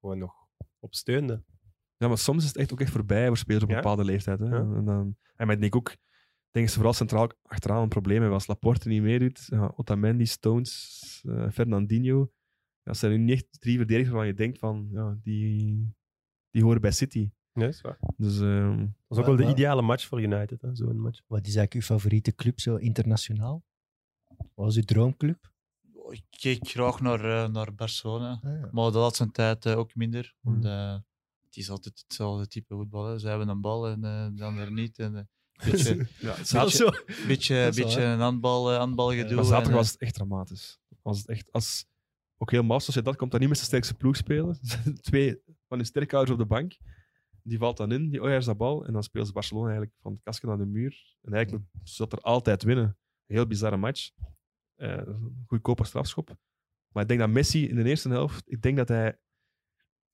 gewoon 0.00 0.18
nog 0.18 0.34
op 0.78 0.94
steunde. 0.94 1.44
Ja, 1.96 2.08
maar 2.08 2.18
soms 2.18 2.42
is 2.42 2.48
het 2.48 2.56
echt 2.56 2.72
ook 2.72 2.80
echt 2.80 2.90
voorbij 2.90 3.26
voor 3.26 3.36
spelers 3.36 3.62
op 3.64 3.68
een 3.70 3.74
Ja. 3.76 3.80
bepaalde 3.82 4.04
leeftijd. 4.04 4.38
Hè. 4.38 4.46
Ja. 4.46 4.58
En, 4.58 4.84
dan, 4.84 5.16
en 5.36 5.46
maar 5.46 5.54
ik 5.54 5.60
denk 5.60 5.76
ook, 5.76 5.90
ik 5.90 5.98
denk 6.50 6.64
dat 6.64 6.68
ze 6.68 6.74
vooral 6.74 6.92
centraal 6.92 7.28
achteraan 7.42 7.82
een 7.82 7.88
probleem 7.88 8.16
hebben. 8.16 8.34
Als 8.34 8.46
Laporte 8.46 8.88
niet 8.88 9.02
meedoet, 9.02 9.46
ja, 9.46 9.72
Otamendi, 9.76 10.26
Stones, 10.26 11.22
eh, 11.28 11.50
Fernandinho. 11.50 12.18
Ja, 12.18 12.94
dat 12.94 12.96
zijn 12.96 13.12
nu 13.12 13.18
niet 13.18 13.34
echt 13.34 13.60
drie 13.60 13.76
verdedigers 13.76 14.10
waarvan 14.10 14.26
je 14.30 14.34
denkt 14.34 14.58
van, 14.58 14.88
ja, 14.92 15.18
die, 15.22 15.94
die 16.50 16.62
horen 16.62 16.80
bij 16.80 16.92
City. 16.92 17.30
Nee, 17.58 17.68
is 17.68 17.80
waar. 17.80 17.98
Dus 18.16 18.40
ehm, 18.40 18.78
Dat 18.78 18.88
was 19.06 19.18
ook 19.18 19.26
wel 19.26 19.36
de 19.36 19.48
ideale 19.48 19.82
match 19.82 20.06
voor 20.06 20.22
United, 20.22 20.62
hè, 20.62 20.74
zo'n 20.74 21.00
match. 21.00 21.20
Wat 21.26 21.46
is 21.46 21.56
eigenlijk 21.56 21.74
uw 21.74 21.80
favoriete 21.80 22.34
club 22.34 22.60
zo 22.60 22.76
internationaal? 22.76 23.64
Wat 24.36 24.48
was 24.54 24.76
uw 24.76 24.82
droomclub? 24.82 25.50
Oh, 25.92 26.14
Ik 26.14 26.24
keek 26.30 26.68
graag 26.68 27.00
naar, 27.00 27.24
eh, 27.24 27.48
naar 27.50 27.74
Barcelona. 27.74 28.40
Ah, 28.42 28.60
ja. 28.60 28.68
Maar 28.72 28.92
de 28.92 28.98
laatste 28.98 29.30
tijd 29.30 29.66
eh, 29.66 29.78
ook 29.78 29.94
minder. 29.94 30.34
Hmm. 30.40 30.52
Want, 30.52 30.64
eh, 30.64 30.96
het 31.44 31.56
is 31.56 31.70
altijd 31.70 31.98
hetzelfde 32.06 32.48
type 32.48 32.74
voetbal. 32.74 33.04
Hè. 33.04 33.18
Ze 33.18 33.28
hebben 33.28 33.48
een 33.48 33.60
bal 33.60 33.88
en 33.88 34.00
de 34.34 34.44
ander 34.44 34.72
niet. 34.72 34.98
En, 34.98 35.28
beetje, 35.64 36.06
ja, 36.18 36.36
beetje, 37.26 37.72
beetje 37.74 38.02
een 38.02 38.20
handbal, 38.20 38.72
handbalgedoe. 38.72 39.34
maar 39.34 39.44
zaterdag 39.44 39.74
was 39.74 39.90
het 39.90 40.00
echt 40.00 40.14
dramatisch. 40.14 40.78
Was 41.02 41.18
het 41.18 41.28
echt, 41.28 41.52
als, 41.52 41.86
ook 42.38 42.50
helemaal 42.50 42.80
zoals 42.80 42.94
je 42.94 43.02
dat 43.02 43.16
komt 43.16 43.30
dan 43.30 43.40
niet 43.40 43.48
met 43.48 43.58
zijn 43.58 43.70
sterkste 43.70 43.94
ploeg 43.94 44.16
spelen. 44.16 44.58
Twee 45.00 45.42
van 45.68 45.76
hun 45.76 45.86
sterkhouders 45.86 46.32
op 46.32 46.38
de 46.38 46.54
bank. 46.54 46.76
Die 47.48 47.58
valt 47.58 47.76
dan 47.76 47.92
in, 47.92 48.10
die 48.10 48.22
oh 48.22 48.28
ja, 48.28 48.36
is 48.36 48.44
dat 48.44 48.56
bal. 48.56 48.86
En 48.86 48.92
dan 48.92 49.02
speelt 49.02 49.26
ze 49.26 49.32
Barcelona 49.32 49.66
eigenlijk 49.66 49.96
van 50.00 50.12
het 50.12 50.22
kastje 50.22 50.46
naar 50.46 50.58
de 50.58 50.66
muur. 50.66 51.16
En 51.22 51.32
eigenlijk 51.32 51.64
zat 51.82 52.12
er 52.12 52.20
altijd 52.20 52.62
winnen. 52.62 52.84
Een 53.26 53.34
heel 53.36 53.46
bizarre 53.46 53.76
match. 53.76 54.10
Eh, 54.74 54.96
een 54.96 55.44
goedkope 55.46 55.84
strafschop. 55.84 56.36
Maar 56.92 57.02
ik 57.02 57.08
denk 57.08 57.20
dat 57.20 57.28
Messi 57.30 57.68
in 57.68 57.76
de 57.76 57.84
eerste 57.84 58.08
helft, 58.08 58.50
ik 58.50 58.62
denk 58.62 58.76
dat 58.76 58.88
hij, 58.88 59.18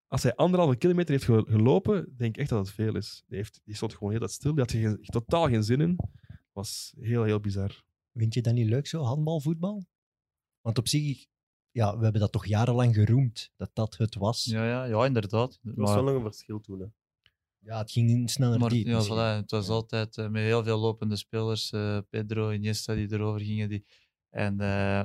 als 0.07 0.23
hij 0.23 0.35
anderhalve 0.35 0.77
kilometer 0.77 1.11
heeft 1.11 1.25
gel- 1.25 1.45
gelopen, 1.45 2.17
denk 2.17 2.35
ik 2.35 2.41
echt 2.41 2.51
dat 2.51 2.67
het 2.67 2.75
veel 2.75 2.97
is. 2.97 3.25
Die, 3.27 3.37
heeft, 3.37 3.61
die 3.65 3.75
stond 3.75 3.95
gewoon 3.95 4.11
heel 4.11 4.21
dat 4.21 4.33
stil. 4.33 4.51
Die 4.51 4.61
had 4.61 4.71
er 4.71 4.81
geen, 4.81 5.03
totaal 5.03 5.49
geen 5.49 5.63
zin 5.65 5.81
in. 5.81 5.99
was 6.53 6.95
heel, 7.01 7.23
heel 7.23 7.41
bizar. 7.41 7.85
Vind 8.13 8.35
je 8.35 8.43
dat 8.43 8.55
niet 8.55 8.69
leuk 8.69 8.87
zo, 8.87 9.03
handbal, 9.03 9.41
voetbal? 9.41 9.87
Want 10.61 10.79
op 10.79 10.89
zich, 10.89 11.27
ja, 11.71 11.97
we 11.97 12.03
hebben 12.03 12.21
dat 12.21 12.33
toch 12.33 12.47
jarenlang 12.47 12.95
geroemd, 12.95 13.53
dat 13.57 13.71
dat 13.73 13.97
het 13.97 14.15
was. 14.15 14.45
Ja, 14.45 14.67
ja, 14.67 14.85
ja, 14.85 15.05
inderdaad. 15.07 15.59
Er 15.63 15.75
was 15.75 15.87
Maar, 15.87 16.05
wel 16.05 16.05
nog 16.05 16.15
een 16.15 16.31
verschil 16.33 16.61
toen. 16.61 16.81
Hè. 16.81 16.87
Ja, 17.65 17.79
het 17.79 17.91
ging 17.91 18.31
sneller 18.31 18.59
maar 18.59 18.71
diep. 18.71 18.87
ja, 18.87 19.05
voilà, 19.05 19.41
het 19.41 19.51
was 19.51 19.67
Ja. 19.67 19.73
altijd 19.73 20.17
eh, 20.19 20.29
met 20.29 20.43
heel 20.43 20.65
veel 20.65 20.79
lopende 20.79 21.17
spelers. 21.17 21.71
eh, 21.71 21.99
Pedro, 22.11 22.51
Iniesta 22.51 22.95
die 22.95 23.13
erover 23.13 23.41
gingen. 23.41 23.69
Die, 23.69 23.85
en 24.31 24.61
eh, 24.61 25.03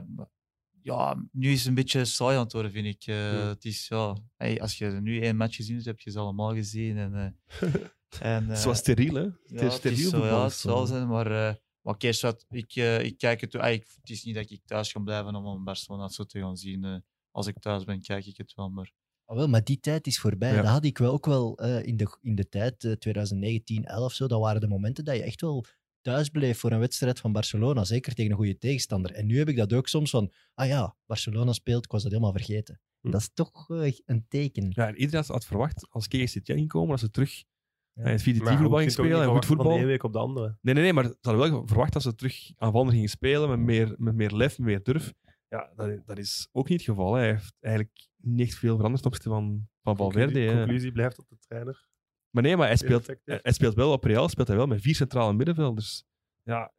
ja, 0.81 1.23
nu 1.31 1.51
is 1.51 1.59
het 1.59 1.67
een 1.67 1.73
beetje 1.73 2.05
saai 2.05 2.35
aan 2.37 2.43
het 2.43 2.53
worden, 2.53 2.71
vind 2.71 2.85
ik. 2.85 3.01
Ja. 3.01 3.13
Het 3.47 3.65
is, 3.65 3.87
ja, 3.87 4.17
hey, 4.37 4.61
als 4.61 4.77
je 4.77 4.85
nu 4.89 5.21
één 5.21 5.35
match 5.37 5.55
gezien 5.55 5.73
hebt, 5.75 5.85
heb 5.87 5.99
je 5.99 6.11
ze 6.11 6.19
allemaal 6.19 6.53
gezien. 6.53 6.97
En, 6.97 7.13
en, 8.19 8.45
Het 8.47 8.63
was 8.63 8.77
steriel, 8.77 9.13
hè? 9.13 9.21
Het 9.23 9.33
Ja, 9.45 9.55
is 9.57 9.61
het 9.63 9.73
steriel 9.73 9.97
is 10.05 10.09
zo, 10.09 10.25
ja, 10.25 10.43
het 10.43 10.53
zal 10.53 10.85
zijn, 10.85 11.07
maar, 11.07 11.59
maar 11.81 11.97
kerst 11.97 12.21
wat, 12.21 12.45
ik, 12.49 12.75
ik 12.75 13.17
kijk 13.17 13.41
het, 13.41 13.55
ah, 13.55 13.71
ik, 13.71 13.87
het 14.01 14.09
is 14.09 14.23
niet 14.23 14.35
dat 14.35 14.49
ik 14.49 14.61
thuis 14.65 14.91
ga 14.91 14.99
blijven 14.99 15.35
om 15.35 15.45
een 15.45 15.63
Barcelona 15.63 16.07
zo 16.07 16.23
te 16.23 16.39
gaan 16.39 16.57
zien. 16.57 17.03
als 17.31 17.47
ik 17.47 17.59
thuis 17.59 17.83
ben, 17.83 18.01
kijk 18.01 18.25
ik 18.25 18.37
het 18.37 18.53
wel, 18.55 18.69
maar 18.69 18.91
Ah, 19.29 19.35
wel, 19.37 19.47
maar 19.47 19.63
die 19.63 19.79
tijd 19.79 20.07
is 20.07 20.19
voorbij. 20.19 20.53
Ja. 20.53 20.61
Dat 20.61 20.71
had 20.71 20.85
ik 20.85 20.97
wel 20.97 21.11
ook 21.13 21.25
wel 21.25 21.57
eh, 21.57 21.85
in, 21.85 21.97
de, 21.97 22.17
in 22.21 22.35
de 22.35 22.49
tijd, 22.49 22.83
eh, 22.83 22.91
2019, 22.91 23.85
11 23.85 24.13
zo. 24.13 24.27
Dat 24.27 24.39
waren 24.39 24.61
de 24.61 24.67
momenten 24.67 25.05
dat 25.05 25.15
je 25.15 25.23
echt 25.23 25.41
wel 25.41 25.65
thuis 26.01 26.29
bleef 26.29 26.59
voor 26.59 26.71
een 26.71 26.79
wedstrijd 26.79 27.19
van 27.19 27.31
Barcelona. 27.31 27.83
Zeker 27.83 28.13
tegen 28.13 28.31
een 28.31 28.37
goede 28.37 28.57
tegenstander. 28.57 29.11
En 29.11 29.25
nu 29.25 29.37
heb 29.37 29.49
ik 29.49 29.55
dat 29.57 29.73
ook 29.73 29.87
soms 29.87 30.09
van, 30.09 30.31
ah 30.53 30.67
ja, 30.67 30.95
Barcelona 31.05 31.51
speelt, 31.53 31.85
ik 31.85 31.91
was 31.91 32.01
dat 32.03 32.11
helemaal 32.11 32.33
vergeten. 32.33 32.79
Hm. 33.01 33.11
Dat 33.11 33.21
is 33.21 33.29
toch 33.33 33.69
eh, 33.69 33.93
een 34.05 34.25
teken. 34.27 34.67
Ja, 34.69 34.87
en 34.87 34.95
iedereen 34.95 35.23
had 35.27 35.45
verwacht, 35.45 35.87
als 35.89 36.07
KGC 36.07 36.39
ging 36.43 36.67
komen, 36.67 36.89
dat 36.89 36.99
ze 36.99 37.09
terug 37.09 37.43
Ja. 37.93 38.03
in 38.05 38.11
het 38.11 38.21
4 38.21 38.43
Maar 38.43 38.51
je 38.51 38.57
voetbal 38.57 38.79
niet 38.79 38.91
spelen 38.91 39.21
en 39.21 39.27
goed 39.29 39.45
van 39.45 39.55
voetbal. 39.55 39.67
de 39.73 39.77
ene 39.77 39.85
week 39.85 40.03
op 40.03 40.13
de 40.13 40.19
andere. 40.19 40.57
Nee, 40.61 40.73
nee, 40.73 40.83
nee, 40.83 40.93
maar 40.93 41.03
ze 41.03 41.17
hadden 41.21 41.51
wel 41.51 41.67
verwacht 41.67 41.93
dat 41.93 42.01
ze 42.01 42.15
terug 42.15 42.51
aanvallend 42.55 42.91
gingen 42.91 43.09
spelen 43.09 43.49
met 43.49 43.59
meer, 43.59 43.95
met 43.97 44.15
meer 44.15 44.31
lef, 44.31 44.57
met 44.57 44.67
meer 44.67 44.83
durf. 44.83 45.13
Ja, 45.47 45.71
dat, 45.75 46.05
dat 46.05 46.17
is 46.17 46.47
ook 46.51 46.69
niet 46.69 46.77
het 46.85 46.89
geval. 46.89 47.13
hè. 47.13 47.19
Hij 47.21 47.29
heeft 47.31 47.55
eigenlijk 47.59 48.08
niet 48.21 48.55
veel 48.55 48.75
veranderd 48.75 49.01
ten 49.03 49.11
opzichte 49.11 49.29
van, 49.29 49.67
van 49.81 49.95
Valverde. 49.95 50.33
Conclusie, 50.33 50.57
conclusie 50.57 50.91
blijft 50.91 51.19
op 51.19 51.29
de 51.29 51.37
trainer. 51.39 51.87
Maar 52.29 52.43
nee, 52.43 52.57
maar 52.57 52.67
hij 52.67 52.75
speelt, 52.75 53.07
hij, 53.23 53.51
speelt 53.51 53.75
wel 53.75 53.91
op 53.91 54.03
Real, 54.03 54.29
speelt 54.29 54.47
hij 54.47 54.57
wel 54.57 54.67
met 54.67 54.81
vier 54.81 54.95
centrale 54.95 55.33
middenvelders. 55.33 56.03
Ja, 56.43 56.71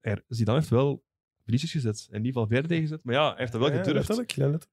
er, 0.00 0.24
Zidane 0.28 0.58
heeft 0.58 0.70
wel 0.70 1.04
Vinicius 1.44 1.70
gezet 1.70 2.08
en 2.10 2.22
niet 2.22 2.32
Valverde 2.32 2.80
gezet. 2.80 3.04
Maar 3.04 3.14
ja, 3.14 3.28
hij 3.28 3.38
heeft 3.38 3.52
dat 3.52 3.60
wel 3.60 3.70
Ja, 3.70 3.76
gedurfd. 3.82 4.06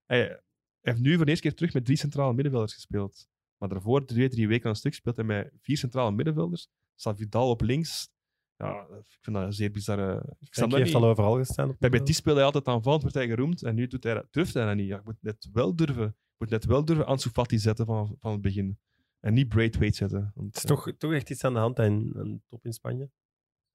ja, 0.05 0.15
hij 0.15 0.41
heeft 0.82 0.99
nu 0.99 1.15
voor 1.15 1.23
de 1.26 1.30
eerste 1.32 1.47
keer 1.47 1.57
terug 1.57 1.73
met 1.73 1.86
drie 1.86 1.97
centrale 1.97 2.34
middenvelders 2.34 2.73
gespeeld. 2.73 3.28
Maar 3.57 3.69
daarvoor, 3.69 4.05
twee, 4.05 4.30
drie 4.30 4.47
weken 4.47 4.65
aan 4.65 4.71
een 4.71 4.76
stuk, 4.78 4.93
speelt 4.93 5.15
hij 5.15 5.26
met 5.26 5.51
vier 5.61 5.78
centrale 5.78 6.11
middenvelders. 6.11 6.67
Staat 6.95 7.17
Vidal 7.17 7.49
op 7.49 7.61
links. 7.61 8.09
Ja, 8.58 8.82
ik 8.82 9.18
vind 9.22 9.36
dat 9.36 9.45
een 9.45 9.53
zeer 9.53 9.72
bizarre... 9.72 10.36
Ik 10.39 10.53
snap 10.53 10.70
dat 10.70 10.80
heeft 10.80 10.93
niet. 10.93 11.03
al 11.03 11.10
overal 11.10 11.38
gestaan. 11.38 11.70
op 11.70 11.76
Bij 11.80 11.89
Betis 11.89 12.16
speelde 12.16 12.38
hij 12.39 12.47
altijd 12.47 12.68
aanvallend, 12.68 13.03
werd 13.03 13.16
hij 13.16 13.28
geroemd. 13.28 13.64
En 13.64 13.76
nu 13.76 13.88
doet 13.88 14.03
hij, 14.03 14.14
dat- 14.14 14.28
durft 14.32 14.53
hij 14.53 14.66
dat 14.66 14.76
niet. 14.76 14.88
Ja, 14.88 14.95
je 14.95 15.01
moet 15.03 15.18
net 15.22 15.49
wel 15.53 15.76
durven. 15.76 16.03
Je 16.03 16.36
moet 16.38 16.49
net 16.49 16.66
wel 16.66 16.86
durven 16.86 17.06
Ansu 17.06 17.30
Fati 17.30 17.58
zetten 17.60 17.86
van, 17.86 18.16
van 18.20 18.32
het 18.32 18.41
begin. 18.41 18.80
En 19.20 19.34
niet 19.34 19.47
Braithwaite 19.49 19.95
zetten. 19.97 20.32
Want, 20.36 20.47
Het 20.47 20.56
is 20.56 20.64
toch, 20.64 20.91
toch 20.97 21.14
echt 21.14 21.30
iets 21.30 21.43
aan 21.43 21.53
de 21.53 21.60
hand 21.60 21.80
in 21.80 22.12
een 22.16 22.43
top 22.47 22.66
in 22.66 22.74
Spanje. 22.74 23.10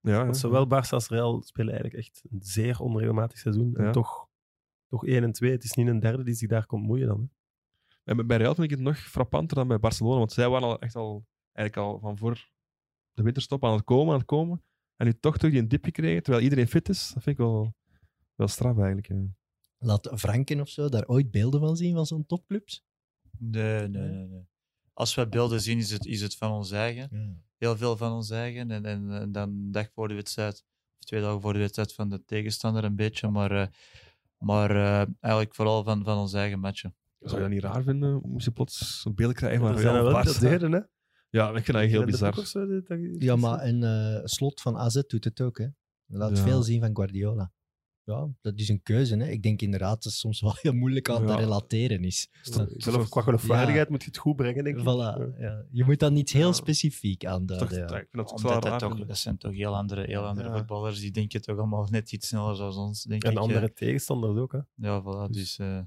Ja, 0.01 0.33
zowel 0.33 0.67
Barça 0.67 0.89
als 0.91 1.09
Real 1.09 1.43
spelen 1.43 1.73
eigenlijk 1.73 2.03
echt 2.05 2.23
een 2.31 2.43
zeer 2.43 2.81
onregelmatig 2.81 3.39
seizoen. 3.39 3.77
En 3.77 3.85
Ja. 3.85 3.91
toch, 3.91 4.29
toch 4.89 5.05
1 5.07 5.23
en 5.23 5.33
2. 5.33 5.51
Het 5.51 5.65
is 5.65 5.73
niet 5.73 5.87
een 5.87 6.01
derde 6.01 6.23
die 6.23 6.35
zich 6.35 6.49
daar 6.49 6.67
komt 6.67 6.87
moeien 6.87 7.07
dan. 7.09 7.21
Hè. 7.21 8.15
En 8.15 8.27
bij 8.27 8.37
Real 8.37 8.55
vind 8.55 8.71
ik 8.71 8.77
het 8.77 8.87
nog 8.87 8.97
frappanter 8.99 9.57
dan 9.57 9.69
bij 9.69 9.79
Barcelona. 9.79 10.19
Want 10.19 10.33
zij 10.33 10.49
waren 10.49 10.69
al 10.69 10.79
echt 10.81 10.97
al, 10.97 11.27
eigenlijk 11.53 11.89
al 11.89 11.99
van 12.01 12.19
voor 12.19 12.49
de 13.13 13.23
winterstop 13.23 13.65
aan 13.65 13.73
het 13.73 13.85
komen, 13.85 14.13
aan 14.13 14.19
het 14.19 14.27
komen. 14.29 14.63
En 15.01 15.07
nu 15.07 15.13
toch 15.21 15.39
toch 15.39 15.51
die 15.51 15.61
een 15.61 15.69
dipje 15.69 15.91
kregen, 15.91 16.23
terwijl 16.23 16.45
iedereen 16.45 16.69
fit 16.69 16.89
is. 16.89 17.11
Dat 17.15 17.23
vind 17.23 17.39
ik 17.39 17.45
wel, 17.45 17.75
wel 18.35 18.49
straf 18.49 18.77
eigenlijk. 18.79 19.09
ja. 19.09 19.17
Laat 19.79 20.11
Franken 20.15 20.61
of 20.61 20.69
zo 20.69 20.89
daar 20.89 21.07
ooit 21.07 21.31
beelden 21.31 21.61
van 21.61 21.77
zien 21.77 21.95
van 21.95 22.07
zo'n 22.07 22.27
topclubs? 22.27 22.85
Nee, 23.39 23.89
nee, 23.89 24.09
nee, 24.09 24.27
nee. 24.27 24.49
Als 24.93 25.15
we 25.15 25.29
beelden 25.29 25.61
zien, 25.61 25.79
is 25.79 25.91
het, 25.91 26.07
is 26.07 26.21
het 26.21 26.37
van 26.37 26.51
ons 26.51 26.71
eigen. 26.71 27.43
Heel 27.57 27.77
veel 27.77 27.97
van 27.97 28.13
ons 28.13 28.31
eigen. 28.31 28.71
En, 28.71 28.85
en, 28.85 29.11
en 29.11 29.33
dan 29.33 29.49
een 29.49 29.73
dag 29.73 29.91
voor 29.93 30.09
de 30.09 30.15
wedstrijd, 30.15 30.65
of 30.99 31.05
twee 31.05 31.21
dagen 31.21 31.41
voor 31.41 31.53
de 31.53 31.59
wedstrijd 31.59 31.95
van 31.95 32.09
de 32.09 32.25
tegenstander 32.25 32.85
een 32.85 32.97
beetje. 32.97 33.29
Maar, 33.29 33.51
eh, 33.51 33.67
maar 34.39 34.71
eh, 34.71 35.07
eigenlijk 35.21 35.55
vooral 35.55 35.85
van, 35.85 36.05
van 36.05 36.19
ons 36.19 36.33
eigen 36.33 36.61
matchen. 36.61 36.95
Zou 37.19 37.37
je 37.37 37.41
dat 37.41 37.51
niet 37.51 37.63
raar 37.63 37.83
vinden? 37.83 38.21
Moest 38.25 38.45
je 38.45 38.53
plots 38.53 39.03
een 39.05 39.15
beeld 39.15 39.35
krijgen 39.35 39.61
van 39.61 39.75
of 40.15 40.23
dat 40.23 40.41
deden, 40.41 40.73
hè? 40.73 40.81
Ja, 41.31 41.49
ik 41.49 41.65
vind 41.65 41.77
dat 41.77 41.87
heel 41.87 42.01
In 42.01 42.07
de 42.07 42.13
bizar. 42.13 42.31
boek 42.31 42.41
of 42.41 42.47
zo, 42.47 42.67
dat- 42.67 42.87
dat- 42.87 42.99
Ja, 43.19 43.37
maar 43.37 43.65
een 43.65 43.83
eh, 43.83 44.21
slot 44.25 44.61
van 44.61 44.77
AZ 44.77 45.01
doet 45.07 45.25
het 45.25 45.41
ook. 45.41 45.59
Hè. 45.59 45.67
Laat 46.07 46.37
Ja. 46.37 46.43
veel 46.43 46.63
zien 46.63 46.81
van 46.81 46.97
Guardiola. 46.97 47.53
Ja, 48.05 48.29
dat 48.41 48.59
is 48.59 48.69
een 48.69 48.83
keuze. 48.83 49.17
Hè. 49.17 49.27
Ik 49.29 49.43
denk 49.43 49.63
inderdaad 49.63 49.95
dat 49.95 50.03
het 50.05 50.13
soms 50.13 50.41
wel 50.41 50.55
heel 50.61 50.73
moeilijk 50.73 51.09
aan 51.11 51.27
te 51.27 51.35
relateren 51.37 52.05
is. 52.05 52.29
Zelf 52.77 53.09
qua 53.09 53.21
geloofwaardigheid 53.23 53.89
moet 53.89 54.03
je 54.03 54.09
het 54.09 54.19
goed 54.19 54.37
brengen, 54.37 54.65
denk 54.65 54.77
ik. 54.77 54.83
Voilà, 54.83 55.39
ja. 55.39 55.65
Je 55.71 55.85
moet 55.85 55.99
dat 55.99 56.13
niet 56.13 56.31
heel 56.31 56.47
Ja. 56.47 56.53
specifiek 56.53 57.21
Toch, 57.21 57.31
aanduiden. 57.31 57.79
ja. 57.79 57.85
Ik 57.85 57.91
vind 57.91 58.09
dat 58.13 58.27
toch 58.29 58.37
Omdat 58.45 58.63
dat, 58.63 58.79
toch, 58.79 59.07
dat 59.07 59.19
zijn 59.19 59.37
toch 59.39 59.53
heel 59.53 59.77
andere, 59.77 60.05
heel 60.07 60.27
andere 60.27 60.49
Ja. 60.49 60.57
voetballers. 60.57 61.01
Die 61.01 61.11
denken 61.11 61.43
toch 61.43 61.59
allemaal 61.59 61.87
net 61.91 62.13
iets 62.13 62.29
sneller 62.29 62.57
zoals 62.57 62.77
ons. 62.77 63.03
Denk 63.03 63.25
En 63.25 63.33
ik, 63.33 63.39
andere 63.39 63.67
eh. 63.67 63.75
tegenstanders 63.75 64.39
ook. 64.39 64.53
Hè. 64.53 64.59
Ja, 64.75 65.03
voilà. 65.03 65.31
Dus, 65.31 65.59
eh, 65.59 65.81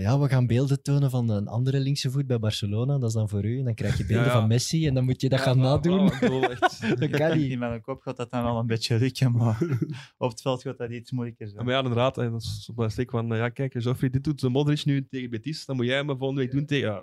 Ja, 0.00 0.20
we 0.20 0.28
gaan 0.28 0.46
beelden 0.46 0.82
tonen 0.82 1.10
van 1.10 1.28
een 1.30 1.46
andere 1.48 1.80
linkse 1.80 2.10
voet 2.10 2.26
bij 2.26 2.38
Barcelona. 2.38 2.98
Dat 2.98 3.08
is 3.08 3.14
dan 3.14 3.28
voor 3.28 3.44
u. 3.44 3.58
En 3.58 3.64
dan 3.64 3.74
krijg 3.74 3.96
je 3.98 4.06
beelden 4.06 4.26
Ja, 4.26 4.32
ja. 4.32 4.38
van 4.38 4.48
Messi 4.48 4.86
en 4.86 4.94
dan 4.94 5.04
moet 5.04 5.20
je 5.20 5.28
dat 5.28 5.38
Ja, 5.38 5.44
gaan 5.44 5.58
maar- 5.58 5.66
nadoen. 5.66 6.10
echt- 6.10 6.80
dat 7.00 7.10
kan 7.10 7.38
niet. 7.38 7.50
in 7.50 7.58
mijn 7.58 7.80
kop 7.80 8.00
gaat 8.00 8.16
dat 8.16 8.30
dan 8.30 8.44
al 8.44 8.58
een 8.58 8.66
beetje 8.66 8.98
lukken, 8.98 9.32
maar 9.32 9.58
op 10.18 10.30
het 10.30 10.40
veld 10.40 10.62
gaat 10.62 10.78
dat 10.78 10.90
iets 10.90 11.10
moeilijker 11.10 11.48
zijn. 11.48 11.64
maar 11.64 11.74
ja, 11.74 11.78
inderdaad. 11.80 12.18
En 12.18 12.30
dat 12.30 12.42
is 12.42 12.68
op 12.70 12.78
een 12.78 12.90
steek 12.90 13.10
van, 13.10 13.26
ja, 13.26 13.48
kijk, 13.48 13.82
Joffrey, 13.82 14.10
dit 14.10 14.24
doet 14.24 14.42
Modric 14.42 14.84
nu 14.84 15.06
tegen 15.08 15.30
Betis. 15.30 15.64
Dan 15.64 15.76
moet 15.76 15.86
jij 15.86 16.04
me 16.04 16.16
volgende 16.16 16.42
week 16.42 16.50
doen 16.52 16.66
tegen... 16.66 16.88
Ja, 16.88 16.94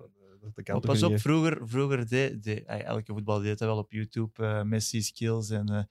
dat, 0.42 0.56
dat 0.56 0.64
kan 0.66 0.76
Maar 0.76 0.84
toch 0.84 0.92
pas 1.00 1.04
op, 1.04 1.20
vroeger, 1.20 1.62
vroeger 1.64 2.08
deed, 2.08 2.46
eh, 2.66 2.84
elke 2.86 3.14
voetbal 3.14 3.40
deed 3.40 3.58
dat 3.58 3.68
wel 3.68 3.78
op 3.78 3.92
YouTube, 3.92 4.44
eh, 4.46 4.62
Messi 4.64 5.02
skills. 5.02 5.50
En, 5.50 5.68
eh, 5.70 5.84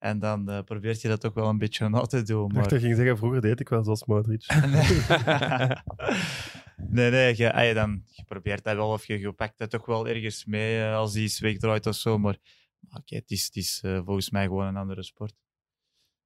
en 0.00 0.18
dan 0.18 0.50
eh, 0.50 0.62
probeert 0.62 1.00
je 1.00 1.08
dat 1.08 1.26
ook 1.26 1.34
wel 1.34 1.48
een 1.48 1.58
beetje 1.58 1.88
na 1.88 2.00
te 2.00 2.22
doen. 2.22 2.44
Ik 2.44 2.52
dacht 2.52 2.52
Maar... 2.52 2.62
dat 2.62 2.80
je 2.80 2.86
ging 2.86 2.96
zeggen, 2.96 3.16
vroeger 3.16 3.40
deed 3.40 3.60
ik 3.60 3.68
wel 3.68 3.84
zoals 3.84 4.04
Modric. 4.04 4.46
nee, 6.96 7.10
nee, 7.10 7.36
je, 7.36 7.52
ah, 7.52 7.74
dan, 7.74 8.02
je 8.06 8.24
probeert 8.24 8.64
dat 8.64 8.76
wel 8.76 8.88
of 8.88 9.06
je, 9.06 9.18
je 9.18 9.32
pakt 9.32 9.58
dat 9.58 9.70
toch 9.70 9.86
wel 9.86 10.08
ergens 10.08 10.44
mee 10.44 10.80
eh, 10.82 10.94
als 10.94 11.12
die 11.12 11.24
iets 11.24 11.40
wegdraait 11.40 11.86
of 11.86 11.94
zo. 11.94 12.18
Maar 12.18 12.38
maar 12.80 13.00
oké, 13.00 13.14
het 13.14 13.30
is, 13.30 13.44
het 13.44 13.56
is 13.56 13.80
eh, 13.84 14.00
volgens 14.04 14.30
mij 14.30 14.44
gewoon 14.44 14.66
een 14.66 14.76
andere 14.76 15.02
sport. 15.02 15.34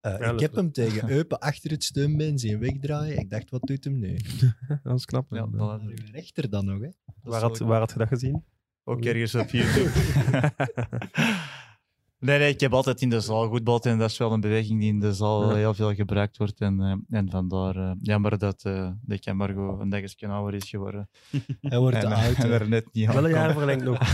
Eh, 0.00 0.18
Ja, 0.18 0.30
ik 0.30 0.40
heb 0.40 0.54
hem 0.54 0.72
tegen 0.72 1.10
Eupen 1.16 1.38
achter 1.38 1.70
het 1.70 1.84
steunbeen 1.84 2.38
zien 2.38 2.58
wegdraaien. 2.58 3.18
Ik 3.18 3.30
dacht, 3.30 3.50
wat 3.50 3.62
doet 3.62 3.84
hem 3.84 3.98
nu? 3.98 4.16
Dat 4.82 4.96
is 4.96 5.04
knap. 5.04 5.26
Ja. 5.30 5.44
Uw 5.44 5.94
rechter 6.12 6.50
dan 6.50 6.64
nog, 6.64 6.80
hè? 6.80 6.88
Waar 7.22 7.40
had, 7.40 7.58
waar 7.58 7.78
had 7.78 7.92
je 7.92 7.98
dat 7.98 8.08
gezien? 8.08 8.44
Ook 8.84 9.04
ergens 9.04 9.34
op 9.34 9.48
YouTube. 9.48 9.90
Nee, 12.24 12.38
nee, 12.38 12.52
ik 12.52 12.60
heb 12.60 12.72
altijd 12.72 13.00
in 13.02 13.10
de 13.10 13.20
zaal 13.20 13.42
gevoetbald 13.42 13.86
en 13.86 13.98
dat 13.98 14.10
is 14.10 14.18
wel 14.18 14.32
een 14.32 14.40
beweging 14.40 14.80
die 14.80 14.88
in 14.88 15.00
de 15.00 15.12
zaal 15.12 15.50
Ja. 15.50 15.54
heel 15.56 15.74
veel 15.74 15.94
gebruikt 15.94 16.36
wordt. 16.36 16.60
En, 16.60 16.80
eh, 16.80 17.18
en 17.18 17.30
vandaar 17.30 17.76
eh, 17.76 17.92
jammer 18.00 18.38
dat, 18.38 18.64
eh 18.64 18.90
dat 19.02 19.20
Camargo 19.20 19.80
een 19.80 19.88
dagje 19.88 20.26
ouder 20.28 20.54
is 20.54 20.68
geworden. 20.70 21.08
Hij 21.60 21.78
wordt 21.78 21.96
en, 21.96 22.12
oud. 22.12 22.36
en 22.36 22.50
er 22.50 22.68
net 22.68 22.92
niet 22.92 23.08
aan 23.08 23.14
Wel 23.14 23.24
een 23.24 23.30
jaar 23.30 23.52
verlengd 23.52 23.84
nog. 23.84 23.98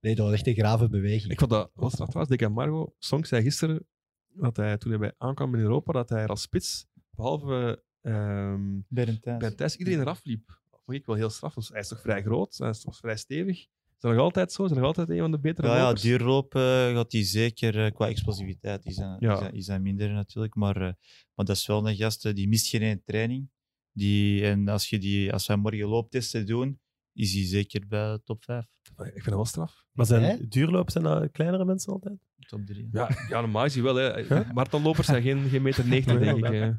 Nee, 0.00 0.14
dat 0.14 0.24
was 0.26 0.34
echt 0.34 0.46
een 0.46 0.54
grave 0.54 0.88
beweging. 0.88 1.32
Ik 1.32 1.38
vond 1.38 1.50
dat 1.50 1.70
was 1.74 1.92
straf 1.92 2.08
trouwens. 2.08 2.36
Dick 2.36 2.48
en 2.48 2.54
Margo. 2.54 2.94
Sonk 2.98 3.26
zei 3.26 3.42
gisteren, 3.42 3.86
dat 4.28 4.56
hij, 4.56 4.78
toen 4.78 4.90
hij 4.90 5.00
bij 5.00 5.12
aankwam 5.18 5.54
in 5.54 5.60
Europa, 5.60 5.92
dat 5.92 6.08
hij 6.08 6.22
er 6.22 6.28
als 6.28 6.42
spits, 6.42 6.86
behalve 7.10 7.82
ehm 8.00 8.60
Bernd 8.88 9.22
Thijs. 9.22 9.38
bij 9.38 9.50
Thijs, 9.50 9.76
iedereen 9.76 10.00
eraf 10.00 10.20
liep. 10.22 10.46
Dat 10.70 10.80
vond 10.84 10.96
ik 10.96 11.06
wel 11.06 11.16
heel 11.16 11.30
straf. 11.30 11.54
Dus 11.54 11.68
hij 11.68 11.80
is 11.80 11.88
toch 11.88 12.00
vrij 12.00 12.22
groot, 12.22 12.56
hij 12.56 12.70
is 12.70 12.80
toch 12.80 12.96
vrij 12.96 13.16
stevig. 13.16 13.66
Is 13.98 14.04
dat 14.04 14.12
nog 14.12 14.22
altijd 14.22 14.52
zo? 14.52 14.62
Is 14.64 14.70
hij 14.70 14.78
nog 14.78 14.88
altijd 14.88 15.10
een 15.10 15.18
van 15.18 15.30
de 15.30 15.38
betere 15.38 15.68
Ja, 15.68 15.76
ja, 15.76 15.92
duurloop 15.92 16.54
eh, 16.54 16.62
gaat 16.92 17.12
hij 17.12 17.24
zeker 17.24 17.84
eh, 17.84 17.92
qua 17.92 18.08
explosiviteit. 18.08 18.82
Die 18.82 18.92
zijn, 18.92 19.16
Ja. 19.20 19.28
die 19.30 19.38
zijn, 19.38 19.52
die 19.52 19.62
zijn 19.62 19.82
minder 19.82 20.10
natuurlijk. 20.12 20.54
Maar, 20.54 20.76
eh, 20.76 20.92
maar 21.34 21.44
dat 21.46 21.56
is 21.56 21.66
wel 21.66 21.88
een 21.88 21.96
gast 21.96 22.34
die 22.34 22.48
mist 22.48 22.68
geen 22.68 22.82
één 22.82 23.02
training. 23.04 23.50
Die, 23.92 24.44
en 24.46 24.68
als, 24.68 24.88
je 24.90 24.98
die, 24.98 25.32
als 25.32 25.46
wij 25.46 25.56
morgen 25.56 25.88
looptesten 25.88 26.46
doen, 26.46 26.80
is 27.12 27.32
hij 27.32 27.44
zeker 27.44 27.86
bij 27.86 28.12
de 28.12 28.20
top 28.24 28.44
5. 28.44 28.64
Ik 28.84 28.94
vind 29.12 29.24
dat 29.24 29.34
wel 29.34 29.44
straf. 29.44 29.84
Maar 29.92 30.06
zijn 30.06 30.22
Hè? 30.22 30.48
duurloop 30.48 30.90
zijn 30.90 31.04
dat 31.04 31.30
kleinere 31.30 31.64
mensen 31.64 31.92
altijd? 31.92 32.18
Top 32.48 32.66
3. 32.66 32.88
Ja, 32.92 33.08
ja 33.28 33.40
normaal 33.40 33.64
is 33.64 33.74
hij 33.74 33.82
wel. 33.82 33.94
Hè. 33.94 34.22
Huh? 34.22 34.50
Marathonlopers 34.52 35.06
zijn 35.06 35.22
geen, 35.22 35.48
geen 35.48 35.62
meter 35.62 35.86
90, 35.86 36.12
Ja, 36.18 36.18
denk 36.34 36.36
ik. 36.46 36.52
hè. 36.52 36.72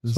Dus. 0.00 0.14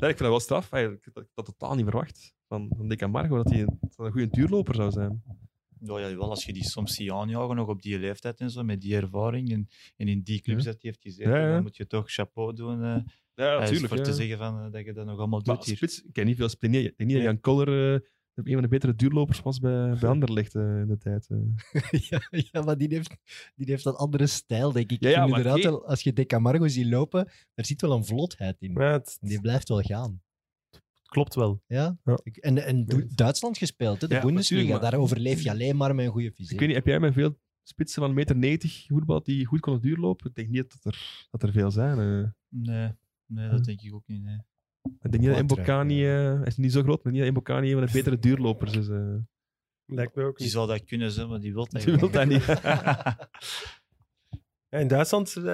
Eh, 0.00 0.08
ja, 0.08 0.08
ik 0.08 0.16
vind 0.16 0.18
dat 0.18 0.28
wel 0.28 0.40
straf. 0.40 0.72
Eigenlijk, 0.72 1.06
ik 1.06 1.14
had 1.14 1.26
dat 1.34 1.44
totaal 1.44 1.74
niet 1.74 1.84
verwacht 1.84 2.34
van, 2.48 2.72
van 2.76 2.88
Dick 2.88 3.00
en 3.00 3.10
Margo, 3.10 3.36
dat 3.36 3.50
hij 3.50 3.60
een, 3.60 3.78
een 3.96 4.10
goede 4.12 4.28
duurloper 4.30 4.74
zou 4.74 4.90
zijn. 4.90 5.22
Ja, 5.82 5.98
ja, 5.98 6.16
wel, 6.16 6.30
als 6.30 6.44
je 6.44 6.52
die 6.52 6.64
soms 6.64 6.94
ziet 6.94 7.10
aanjagen, 7.10 7.56
nog 7.56 7.68
op 7.68 7.82
die 7.82 7.98
leeftijd 7.98 8.40
en 8.40 8.50
zo, 8.50 8.62
met 8.62 8.80
die 8.80 8.96
ervaring 8.96 9.52
en, 9.52 9.68
en 9.96 10.08
in 10.08 10.20
die 10.22 10.40
clubs 10.40 10.64
dat 10.64 10.72
hij 10.72 10.82
heeft 10.82 11.02
gezeten, 11.02 11.32
Ja, 11.32 11.38
ja. 11.46 11.52
dan 11.52 11.62
moet 11.62 11.76
je 11.76 11.86
toch 11.86 12.10
chapeau 12.10 12.54
doen. 12.54 12.82
eh 12.84 12.96
Ja, 13.34 13.52
eh, 13.54 13.58
natuurlijk. 13.60 13.88
voor 13.88 13.96
ja. 13.96 14.02
te 14.02 14.12
zeggen 14.12 14.38
van, 14.38 14.64
eh, 14.64 14.70
dat 14.72 14.84
je 14.84 14.92
dat 14.92 15.06
nog 15.06 15.18
allemaal 15.18 15.40
Maar 15.44 15.54
doet 15.56 15.64
hier. 15.64 15.76
spits, 15.76 16.02
ik 16.02 16.12
ken 16.12 16.26
niet 16.26 16.36
veel 16.36 16.48
spits. 16.48 16.76
Ik 16.76 16.82
denk 16.96 17.10
niet 17.10 17.12
dat 17.18 17.22
Jan 17.26 17.40
Koller 17.40 18.10
een 18.34 18.52
van 18.52 18.62
de 18.62 18.68
betere 18.68 18.94
duurlopers 18.94 19.40
was 19.40 19.58
bij, 19.58 19.96
bij 20.00 20.08
Anderlecht 20.14 20.54
eh, 20.54 20.62
in 20.80 20.86
de 20.86 20.98
tijd. 20.98 21.28
eh. 21.30 22.00
ja, 22.10 22.20
ja, 22.52 22.62
maar 22.62 22.76
die 22.78 22.88
heeft, 22.88 23.16
die 23.56 23.66
heeft 23.70 23.84
een 23.84 23.94
andere 23.94 24.26
stijl, 24.26 24.72
denk 24.72 24.90
ik. 24.92 25.02
Ja, 25.02 25.08
ja, 25.10 25.24
inderdaad, 25.24 25.62
wel, 25.62 25.86
als 25.86 26.02
je 26.02 26.12
De 26.12 26.26
Camargo 26.26 26.68
ziet 26.68 26.86
lopen, 26.86 27.28
er 27.54 27.64
zit 27.66 27.80
wel 27.80 27.92
een 27.96 28.04
vlotheid 28.04 28.60
in. 28.60 28.72
Ja, 28.72 28.92
het, 28.92 29.16
Die 29.20 29.40
blijft 29.40 29.68
wel 29.68 29.80
gaan. 29.80 30.22
klopt 31.02 31.34
wel. 31.34 31.62
Ja? 31.66 31.98
Ja. 32.04 32.20
Ik- 32.22 32.36
En, 32.36 32.64
en 32.66 32.84
Du- 32.84 33.08
Duitsland 33.14 33.58
gespeeld, 33.58 34.00
hè, 34.00 34.08
de 34.08 34.14
Ja, 34.14 34.20
Bundesliga. 34.20 34.70
maar- 34.72 34.80
Daar 34.80 34.94
overleef 34.94 35.42
je 35.42 35.50
alleen 35.50 35.76
maar 35.76 35.94
met 35.94 36.04
een 36.06 36.12
goede 36.12 36.32
fysiek. 36.32 36.52
Ik 36.52 36.58
weet 36.58 36.68
niet, 36.68 36.76
heb 36.76 36.86
jij 36.86 37.00
met 37.00 37.12
veel 37.12 37.38
spitsen 37.62 38.02
van 38.02 38.10
1,90 38.14 38.36
meter 38.36 38.84
voetbal 38.86 39.22
die 39.22 39.46
goed 39.46 39.60
konden 39.60 39.82
duurlopen? 39.82 40.26
Ik 40.28 40.34
denk 40.34 40.48
niet 40.48 40.70
dat 40.82 40.94
er, 40.94 41.26
dat 41.30 41.42
er 41.42 41.52
veel 41.52 41.70
zijn. 41.70 41.98
eh. 41.98 42.28
Nee, 42.48 42.90
nee, 43.26 43.48
dat 43.50 43.64
denk 43.64 43.80
ik 43.80 43.94
ook 43.94 44.06
niet. 44.06 44.22
Nee. 44.22 44.38
Ik 44.82 45.10
denk 45.12 45.18
niet 45.24 45.32
dat 45.34 45.42
Mbokani, 45.42 45.94
ja. 45.94 46.30
eh, 46.32 46.36
hij 46.38 46.46
is 46.46 46.56
niet 46.56 46.72
zo 46.72 46.82
groot, 46.82 47.04
maar 47.04 47.12
niet 47.12 47.22
dat 47.22 47.30
Mbokani 47.30 47.72
een 47.72 47.78
van 47.78 47.86
de 47.86 47.92
betere 47.92 48.18
duurlopers 48.18 48.76
is. 48.76 48.88
eh. 48.88 49.14
Lijkt 49.86 50.14
me 50.14 50.22
ook 50.24 50.36
Die 50.36 50.44
niet. 50.46 50.54
zou 50.54 50.66
dat 50.68 50.84
kunnen 50.84 51.10
zijn, 51.10 51.28
maar 51.28 51.40
die 51.40 51.52
wil 51.52 51.66
dat 51.68 51.82
Die 51.82 51.94
wil 51.96 52.10
dat 52.10 52.26
niet. 52.26 52.44
Ja, 54.68 54.78
in 54.78 54.88
Duitsland 54.88 55.34
uh, 55.36 55.44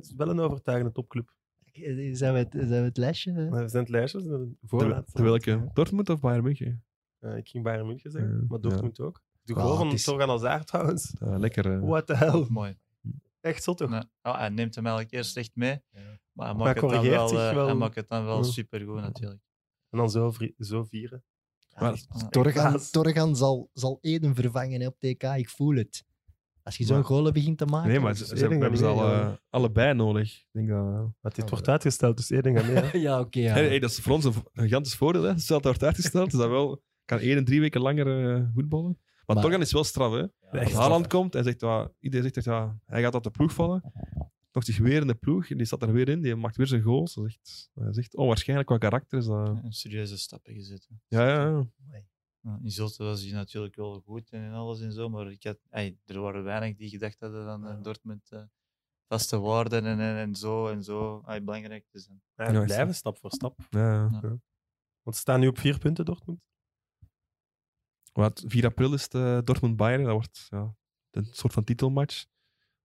is 0.00 0.08
het 0.08 0.14
wel 0.16 0.28
een 0.28 0.40
overtuigende 0.40 0.92
topclub. 0.92 1.34
Eh, 1.72 2.14
Zijn 2.14 2.32
we 2.32 2.38
het, 2.38 2.48
zijn 2.52 2.68
we 2.68 2.74
het 2.76 2.96
lesje? 2.96 3.32
Maar 3.32 3.62
we 3.62 3.68
zijn 3.68 3.92
het 3.92 4.12
de 4.12 4.56
voorlaatste. 4.66 5.12
Terwijl 5.12 5.34
ik 5.34 5.46
eh, 5.46 5.62
Dortmund 5.72 6.08
of 6.10 6.20
Bayern 6.20 6.42
München? 6.44 6.84
Eh, 7.18 7.36
ik 7.36 7.48
ging 7.48 7.64
Bayern 7.64 7.86
München 7.86 8.10
zeggen, 8.10 8.30
Ja, 8.30 8.44
maar 8.48 8.60
Dortmund 8.60 9.00
ook. 9.00 9.22
De 9.42 9.54
Ja, 9.54 9.60
goal 9.60 9.76
van 9.76 9.86
het 9.86 9.94
is- 9.94 10.04
Torgan 10.04 10.28
Hazard 10.28 10.66
trouwens. 10.66 11.12
Lekker. 11.18 11.72
eh. 11.72 11.80
What 11.88 12.06
the 12.06 12.16
hell. 12.16 12.46
Mooi. 12.48 12.76
Echt 13.40 13.62
zot 13.62 13.76
toch? 13.78 13.90
Nee. 13.90 14.02
Ja, 14.22 14.38
hij 14.38 14.48
neemt 14.48 14.74
hem 14.74 14.86
eigenlijk 14.86 15.14
eerst 15.14 15.36
echt 15.36 15.50
mee. 15.54 15.80
Ja. 15.90 16.18
Maar 16.36 16.46
hij 16.46 16.54
hij 16.56 16.64
maakt, 16.64 16.80
het 16.80 16.90
dan 16.90 17.02
wel, 17.04 17.40
eh, 17.48 17.54
wel. 17.54 17.66
hij 17.66 17.74
maakt 17.74 17.94
het 17.94 18.08
dan 18.08 18.24
wel 18.24 18.36
Ja. 18.36 18.42
supergoed 18.42 19.00
natuurlijk. 19.00 19.40
En 19.90 19.98
dan 19.98 20.10
zo, 20.10 20.32
zo 20.58 20.84
vieren. 20.84 21.24
Maar- 21.78 21.94
Ja. 22.18 22.28
Torgan. 22.28 22.78
Torgan 22.90 23.36
zal, 23.36 23.70
zal 23.72 23.98
Eden 24.00 24.34
vervangen 24.34 24.80
hè, 24.80 24.86
op 24.86 24.98
TK, 24.98 25.22
ik 25.22 25.48
voel 25.50 25.74
het. 25.76 26.04
Als 26.62 26.76
je 26.76 26.84
zo'n 26.84 26.96
Maar- 26.96 27.04
golen 27.04 27.32
begint 27.32 27.58
te 27.58 27.66
maken. 27.66 27.88
Nee, 27.90 28.00
maar 28.00 28.18
dat 28.18 28.28
ze, 28.28 28.46
hebben 28.46 28.76
ze 28.76 28.82
dat 28.82 28.96
al, 28.98 29.12
eh, 29.12 29.32
allebei 29.50 29.94
nodig. 29.94 30.32
Ik 30.40 30.46
denk 30.52 30.68
dat... 30.68 30.84
Maar 31.20 31.32
dit 31.34 31.50
wordt 31.50 31.68
uitgesteld, 31.68 32.16
dus 32.16 32.30
één 32.30 32.42
ding 32.42 32.58
aan 32.60 32.72
mee. 32.72 33.00
ja, 33.06 33.20
oké. 33.20 33.38
ja. 33.40 33.52
Hey, 33.52 33.66
hey, 33.66 33.78
dat 33.78 33.90
is 33.90 33.98
voor 33.98 34.12
ons 34.12 34.24
een, 34.24 34.32
een 34.52 34.62
gigantisch 34.64 34.94
voordeel. 34.96 35.22
Hè. 35.22 35.38
Stel 35.38 35.56
dat 35.56 35.64
wordt 35.64 35.82
uitgesteld, 35.82 36.32
is 36.32 36.38
dat 36.38 36.48
wel... 36.48 36.82
Kan 37.04 37.18
één 37.18 37.36
en 37.36 37.44
drie 37.44 37.60
weken 37.60 37.80
langer 37.80 38.34
eh, 38.36 38.42
voetballen. 38.54 38.98
Maar, 39.26 39.36
Maar- 39.36 39.44
Torgan 39.44 39.60
is 39.60 39.72
wel 39.72 39.84
straf, 39.84 40.12
hè. 40.12 40.18
Ja, 40.18 40.62
Als 40.64 40.72
Haaland 40.72 41.06
komt 41.06 41.34
en 41.34 41.44
zegt, 41.44 41.64
iedereen 42.00 42.30
zegt, 42.32 42.46
ja, 42.46 42.78
hij 42.84 43.02
gaat 43.02 43.14
op 43.14 43.22
de 43.22 43.30
ploeg 43.30 43.52
vallen. 43.52 43.92
Nog 44.56 44.64
zich 44.64 44.78
weer 44.78 45.00
in 45.00 45.06
de 45.06 45.14
ploeg 45.14 45.50
en 45.50 45.56
die 45.56 45.66
staat 45.66 45.82
er 45.82 45.92
weer 45.92 46.08
in. 46.08 46.20
Die 46.22 46.36
maakt 46.36 46.56
weer 46.56 46.66
zijn 46.66 46.82
goals. 46.82 47.14
Dat 47.14 47.24
is 47.26 47.34
echt, 47.36 47.70
dat 47.74 47.88
is 47.88 47.96
echt 47.96 48.16
onwaarschijnlijk 48.16 48.68
qua 48.68 48.78
karakter. 48.78 49.18
Is 49.18 49.26
dat... 49.26 49.48
Een 49.48 49.72
serieuze 49.72 50.18
stappen 50.18 50.54
gezet. 50.54 50.88
hè. 50.88 51.16
Ja, 51.18 51.28
ja, 51.28 51.48
ja. 51.90 52.02
Ja, 52.40 52.58
in 52.62 52.70
Zulte 52.70 53.04
was 53.04 53.22
hij 53.22 53.32
natuurlijk 53.32 53.76
wel 53.76 54.00
goed 54.00 54.30
en 54.30 54.52
alles 54.52 54.80
en 54.80 54.92
zo, 54.92 55.08
maar 55.08 55.30
ik 55.30 55.42
had, 55.44 55.58
ey, 55.70 55.98
er 56.04 56.20
waren 56.20 56.44
weinig 56.44 56.76
die 56.76 56.88
gedacht 56.88 57.20
hadden 57.20 57.44
van 57.44 57.66
eh, 57.66 57.82
Dortmund 57.82 58.30
eh, 58.30 58.42
vaste 59.08 59.38
waarden 59.38 59.84
en, 59.84 60.00
en, 60.00 60.16
en 60.16 60.34
zo 60.34 60.68
en 60.68 60.82
zo 60.82 61.22
ey, 61.26 61.44
belangrijk 61.44 61.86
te 61.90 61.98
zijn. 61.98 62.22
Ja, 62.36 62.50
Ja, 62.52 62.64
blijven 62.64 62.94
stap 62.94 63.18
voor 63.18 63.30
stap. 63.30 63.58
ja, 63.70 63.80
ja. 63.92 64.08
Ja. 64.22 64.28
Want 65.02 65.16
ze 65.16 65.20
staan 65.20 65.40
nu 65.40 65.48
op 65.48 65.58
vier 65.58 65.78
punten, 65.78 66.04
Dortmund. 66.04 66.40
Het- 68.12 68.44
4 68.46 68.64
april 68.64 68.92
is 68.94 69.02
het 69.02 69.14
eh, 69.14 69.38
Dortmund-Bayern. 69.44 70.02
Dat 70.04 70.12
wordt 70.12 70.46
ja, 70.50 70.74
een 71.10 71.24
soort 71.24 71.52
van 71.52 71.64
titelmatch. 71.64 72.24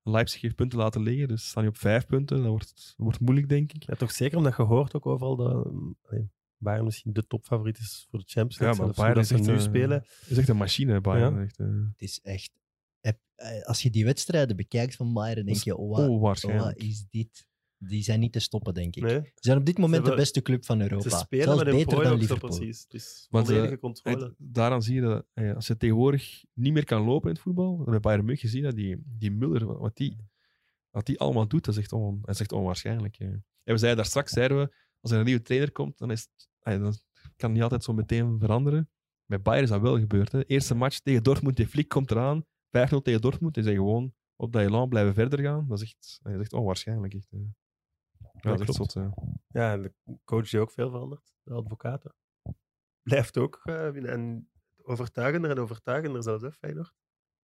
Leipzig 0.04 0.42
heeft 0.42 0.56
punten 0.56 0.78
laten 0.80 1.02
liggen, 1.02 1.28
dus 1.28 1.48
staan 1.48 1.64
nu 1.64 1.70
op 1.70 1.78
vijf 1.78 2.06
punten. 2.06 2.38
Dat 2.38 2.46
wordt, 2.48 2.94
wordt 2.98 3.20
moeilijk, 3.20 3.50
denk 3.50 3.74
ik. 3.74 3.84
Ja, 3.84 3.96
toch 3.96 4.12
zeker 4.12 4.38
omdat 4.38 4.56
je 4.58 4.64
hoort 4.64 4.96
ook 4.96 5.06
overal 5.06 5.36
dat 5.36 5.72
Bayern 6.58 6.86
misschien 6.86 7.14
de 7.14 7.28
topfavoriet 7.28 7.78
is 7.78 8.08
voor 8.10 8.20
de 8.20 8.26
Champions 8.28 8.58
Ja, 8.58 8.66
League. 8.66 8.86
maar 8.86 8.94
Zelfs 8.96 8.98
hoe 8.98 9.06
Bayern 9.06 9.16
dat 9.16 9.24
is 9.24 9.46
ze 9.46 9.52
echt, 9.52 9.72
nu 9.72 9.78
eh, 9.78 9.82
spelen. 9.82 9.98
Het 10.20 10.30
is 10.30 10.38
echt 10.38 10.50
een 10.50 10.58
machine, 10.58 11.02
Bayern. 11.02 11.36
Ja. 11.36 11.42
Echt, 11.42 11.60
eh, 11.60 11.68
Het 11.68 12.02
is 12.02 12.20
echt... 12.22 12.52
eh, 13.02 13.62
Als 13.64 13.82
je 13.82 13.90
die 13.90 14.06
wedstrijden 14.06 14.56
bekijkt 14.56 14.96
van 14.96 15.14
Bayern, 15.14 15.46
denk 15.46 15.58
je, 15.58 15.76
oh, 15.78 15.98
wat, 15.98 16.10
onwaarschijnlijk. 16.10 16.78
wat 16.78 16.88
is 16.88 17.06
dit? 17.10 17.48
Die 17.84 18.04
zijn 18.04 18.20
niet 18.20 18.32
te 18.34 18.40
stoppen, 18.40 18.74
denk 18.74 18.96
ik. 18.96 19.04
Nee, 19.04 19.20
Ze 19.24 19.32
zijn 19.34 19.58
op 19.58 19.66
dit 19.66 19.76
moment 19.78 19.94
hebben- 19.94 20.12
de 20.12 20.18
beste 20.22 20.42
club 20.42 20.66
van 20.66 20.82
Europa. 20.82 21.10
ze 21.10 21.18
spelen 21.18 21.44
Zelfs 21.46 21.64
met 21.64 21.74
beter 21.74 22.04
dan 22.04 22.18
Liverpool. 22.18 22.50
precies. 22.58 22.88
Dus 22.88 23.28
Want, 23.30 23.48
volledige 23.48 23.78
controle. 23.80 24.24
Het- 24.24 24.34
daaraan 24.38 24.82
zie 24.82 24.96
je 24.96 25.02
dat 25.02 25.26
eh, 25.34 25.56
als 25.56 25.68
je 25.68 25.78
tegenwoordig 25.78 26.44
niet 26.54 26.74
meer 26.74 26.84
kan 26.86 27.02
lopen 27.04 27.28
in 27.30 27.34
het 27.34 27.44
voetbal, 27.44 27.78
dat 27.78 27.86
bij 27.86 28.00
Bayern 28.00 28.26
München 28.26 28.50
gezien 28.50 28.64
dat 28.64 28.76
die, 28.76 29.04
die 29.06 29.32
Muller, 29.32 29.78
wat- 29.78 29.96
die, 29.98 30.18
wat 30.90 31.06
die 31.06 31.20
allemaal 31.20 31.48
doet, 31.48 31.66
dat 31.66 31.74
is 31.76 31.80
echt, 31.82 31.92
on, 31.94 32.20
dat 32.22 32.30
is 32.36 32.40
echt 32.42 32.52
onwaarschijnlijk. 32.52 33.16
eh. 33.20 33.28
En 33.28 33.44
we 33.74 33.78
zeiden 33.78 33.96
daar 33.96 34.06
straks, 34.10 34.32
zeiden 34.32 34.58
we, 34.60 34.74
als 35.00 35.12
er 35.12 35.20
een 35.20 35.26
nieuwe 35.26 35.42
trainer 35.42 35.72
komt, 35.72 35.98
dan, 35.98 36.12
is 36.12 36.22
het, 36.22 36.50
eh, 36.60 36.80
dan 36.80 36.96
kan 37.36 37.52
niet 37.52 37.62
altijd 37.62 37.84
zo 37.84 37.94
meteen 37.94 38.40
veranderen. 38.40 38.90
Bij 39.26 39.42
Bayern 39.42 39.64
is 39.64 39.70
dat 39.70 39.82
wel 39.82 40.00
gebeurd. 40.00 40.32
Hè. 40.32 40.46
Eerste 40.46 40.76
match 40.76 41.00
tegen 41.00 41.24
Dortmund, 41.24 41.56
die 41.58 41.68
flik 41.68 41.88
komt 41.88 42.12
eraan, 42.12 42.46
5-0 42.70 43.02
tegen 43.02 43.22
Dortmund, 43.22 43.58
en 43.58 43.64
zijn 43.64 43.76
gewoon 43.76 44.14
op 44.36 44.52
dat 44.54 44.62
elan 44.62 44.90
blijven 44.90 45.14
verder 45.14 45.40
gaan. 45.40 45.68
Dat 45.68 45.82
is 45.82 45.84
echt, 45.84 46.20
dat 46.24 46.34
is 46.34 46.40
echt 46.40 46.54
onwaarschijnlijk. 46.54 47.14
Echt, 47.14 47.28
eh. 47.32 47.40
Ja, 48.42 48.50
dat 48.58 48.70
is 48.70 48.76
klopt. 48.76 48.92
zot. 48.92 49.04
ja. 49.04 49.14
Ja, 49.48 49.72
en 49.74 49.82
de 49.82 49.94
coach 50.26 50.50
die 50.50 50.60
ook 50.60 50.72
veel 50.72 50.90
verandert, 50.90 51.34
de 51.44 51.54
advocaten. 51.54 52.16
Blijft 53.02 53.38
ook 53.38 53.60
eh, 53.64 53.90
winnen. 53.90 54.12
En 54.12 54.50
overtuigender 54.84 55.50
en 55.52 55.60
overtuigender 55.60 56.24
zelfs, 56.24 56.44
hè, 56.44 56.52
Feyenoord. 56.52 56.94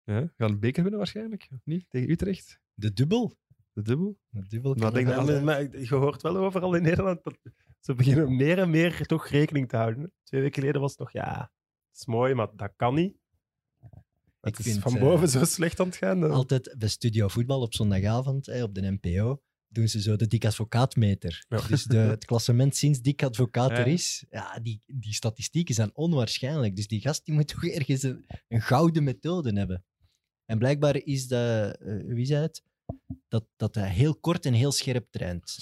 Ja, 0.04 0.32
gaan 0.36 0.50
een 0.50 0.60
beker 0.60 0.80
winnen 0.82 0.98
waarschijnlijk, 1.00 1.48
of 1.52 1.60
niet? 1.64 1.86
Tegen 1.90 2.10
Utrecht, 2.10 2.60
De 2.74 2.92
dubbel. 2.92 3.36
de 3.72 3.82
dubbel. 3.82 4.18
De 4.28 4.48
dubbel 4.48 4.74
Maar 4.74 4.92
denk 4.92 5.06
dat- 5.06 5.16
Maar, 5.16 5.34
altijd. 5.34 5.44
maar 5.72 5.80
je 5.80 5.94
hoort 5.94 6.22
wel 6.22 6.36
overal 6.36 6.74
in 6.74 6.82
Nederland 6.82 7.24
dat 7.24 7.38
ze 7.80 7.94
beginnen 7.94 8.36
meer 8.36 8.58
en 8.58 8.70
meer 8.70 9.06
toch 9.06 9.26
rekening 9.28 9.68
te 9.68 9.76
houden. 9.76 10.12
Twee 10.22 10.40
weken 10.40 10.60
geleden 10.60 10.80
was 10.80 10.90
het 10.90 11.00
nog, 11.00 11.12
ja, 11.12 11.40
het 11.90 11.98
is 12.00 12.06
mooi, 12.06 12.34
maar 12.34 12.56
dat 12.56 12.72
kan 12.76 12.94
niet. 12.94 13.16
Het 14.40 14.58
Ik 14.58 14.64
is 14.64 14.70
vind, 14.72 14.82
van 14.82 14.94
eh, 14.94 15.00
boven 15.00 15.28
zo 15.28 15.44
slecht 15.44 15.80
aan 15.80 15.86
het 15.86 15.96
gaan. 15.96 16.20
dat- 16.20 16.30
Altijd 16.30 16.74
bij 16.78 16.88
Studio 16.88 17.28
Voetbal 17.28 17.60
op 17.60 17.74
zondagavond 17.74 18.46
hè, 18.46 18.62
op 18.62 18.74
de 18.74 18.98
NPO 19.00 19.42
doen 19.74 19.88
ze 19.88 20.00
zo 20.00 20.16
de 20.16 20.26
dik 20.26 20.44
advocaatmeter. 20.44 21.44
Ja. 21.48 21.60
Dus 21.68 21.84
de, 21.84 21.96
het 21.96 22.24
klassement 22.24 22.76
sinds 22.76 23.00
dik 23.00 23.22
advocaat 23.22 23.70
er 23.70 23.86
is, 23.86 24.24
ja, 24.30 24.58
die, 24.58 24.82
die 24.86 25.14
statistieken 25.14 25.74
zijn 25.74 25.96
onwaarschijnlijk. 25.96 26.76
Dus 26.76 26.86
die 26.86 27.00
gast 27.00 27.24
die 27.24 27.34
moet 27.34 27.48
toch 27.54 27.64
ergens 27.64 28.02
een, 28.02 28.24
een 28.48 28.62
gouden 28.62 29.04
methode 29.04 29.58
hebben. 29.58 29.84
En 30.44 30.58
blijkbaar 30.58 30.96
is 30.96 31.28
dat, 31.28 31.76
eh, 31.76 31.96
wie 32.06 32.26
zei 32.26 32.42
het? 32.42 32.62
Dat, 33.28 33.46
dat 33.56 33.74
hij 33.74 33.90
heel 33.90 34.16
kort 34.16 34.46
en 34.46 34.52
heel 34.52 34.72
scherp 34.72 35.06
traint. 35.10 35.50
Het 35.50 35.60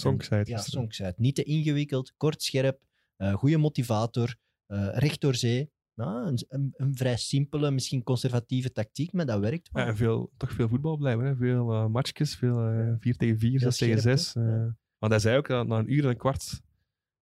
Ja. 0.97 1.13
Niet 1.17 1.35
te 1.35 1.43
ingewikkeld, 1.43 2.13
kort, 2.17 2.43
scherp, 2.43 2.85
eh 3.17 3.35
goede 3.35 3.57
motivator, 3.57 4.37
eh, 4.67 4.89
recht 4.93 5.21
door 5.21 5.35
zee. 5.35 5.71
Ja, 6.05 6.27
een, 6.27 6.45
een, 6.49 6.73
een 6.77 6.97
vrij 6.97 7.17
simpele, 7.17 7.71
misschien 7.71 8.03
conservatieve 8.03 8.73
tactiek, 8.73 9.13
maar 9.13 9.27
dat 9.27 9.41
werkt 9.41 9.69
wel. 9.73 9.83
Ja, 9.83 9.89
en 9.89 9.97
veel, 9.97 10.33
toch 10.37 10.53
veel 10.53 10.69
voetbal 10.69 10.97
blijven. 10.97 11.25
Hè? 11.25 11.37
Veel 11.37 11.73
eh 11.73 11.87
matchjes, 11.87 12.35
veel 12.37 12.67
eh 12.67 12.95
4 12.99 13.17
tegen 13.17 13.39
4, 13.39 13.51
Heel 13.51 13.59
6 13.61 13.77
tegen 13.77 13.99
scherp, 14.01 14.19
6. 14.19 14.35
hè? 14.35 14.41
Ja. 14.41 14.77
Want 14.99 15.13
hij 15.13 15.21
zei 15.21 15.37
ook 15.37 15.49
dat 15.49 15.67
na 15.67 15.79
een 15.79 15.93
uur 15.93 16.05
en 16.05 16.11
een 16.11 16.17
kwart 16.17 16.63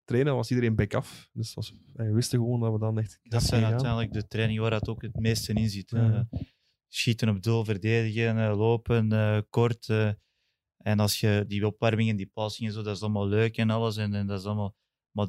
trainen 0.04 0.34
was 0.34 0.50
iedereen 0.50 0.74
back 0.74 0.94
af. 0.94 1.30
Dus 1.32 1.54
was, 1.54 1.74
we 1.92 2.12
wisten 2.12 2.38
gewoon 2.38 2.60
dat 2.60 2.72
we 2.72 2.78
dan 2.78 2.98
echt. 2.98 3.18
Dat 3.22 3.42
zijn 3.42 3.64
uiteindelijk 3.64 4.12
de 4.12 4.26
trainingen 4.26 4.62
waar 4.62 4.70
dat 4.70 4.88
ook 4.88 5.02
het 5.02 5.18
meeste 5.18 5.52
in 5.52 5.68
zit. 5.70 5.90
Ja. 5.90 6.28
Schieten 6.88 7.28
op 7.28 7.42
doel, 7.42 7.64
verdedigen, 7.64 8.38
eh, 8.38 8.56
lopen, 8.56 9.12
eh, 9.12 9.38
kort. 9.50 9.88
eh. 9.88 10.10
en 10.76 10.98
als 10.98 11.20
je 11.20 11.44
die 11.48 11.66
opwarming 11.66 12.08
en 12.10 12.16
die 12.16 12.30
passingen, 12.34 12.72
zo, 12.72 12.82
dat 12.82 12.96
is 12.96 13.02
allemaal 13.02 13.26
leuk 13.28 13.56
en 13.56 13.70
alles. 13.70 13.96
En, 13.96 14.14
en 14.14 14.26
dat 14.26 14.38
is 14.40 14.44
allemaal, 14.46 14.74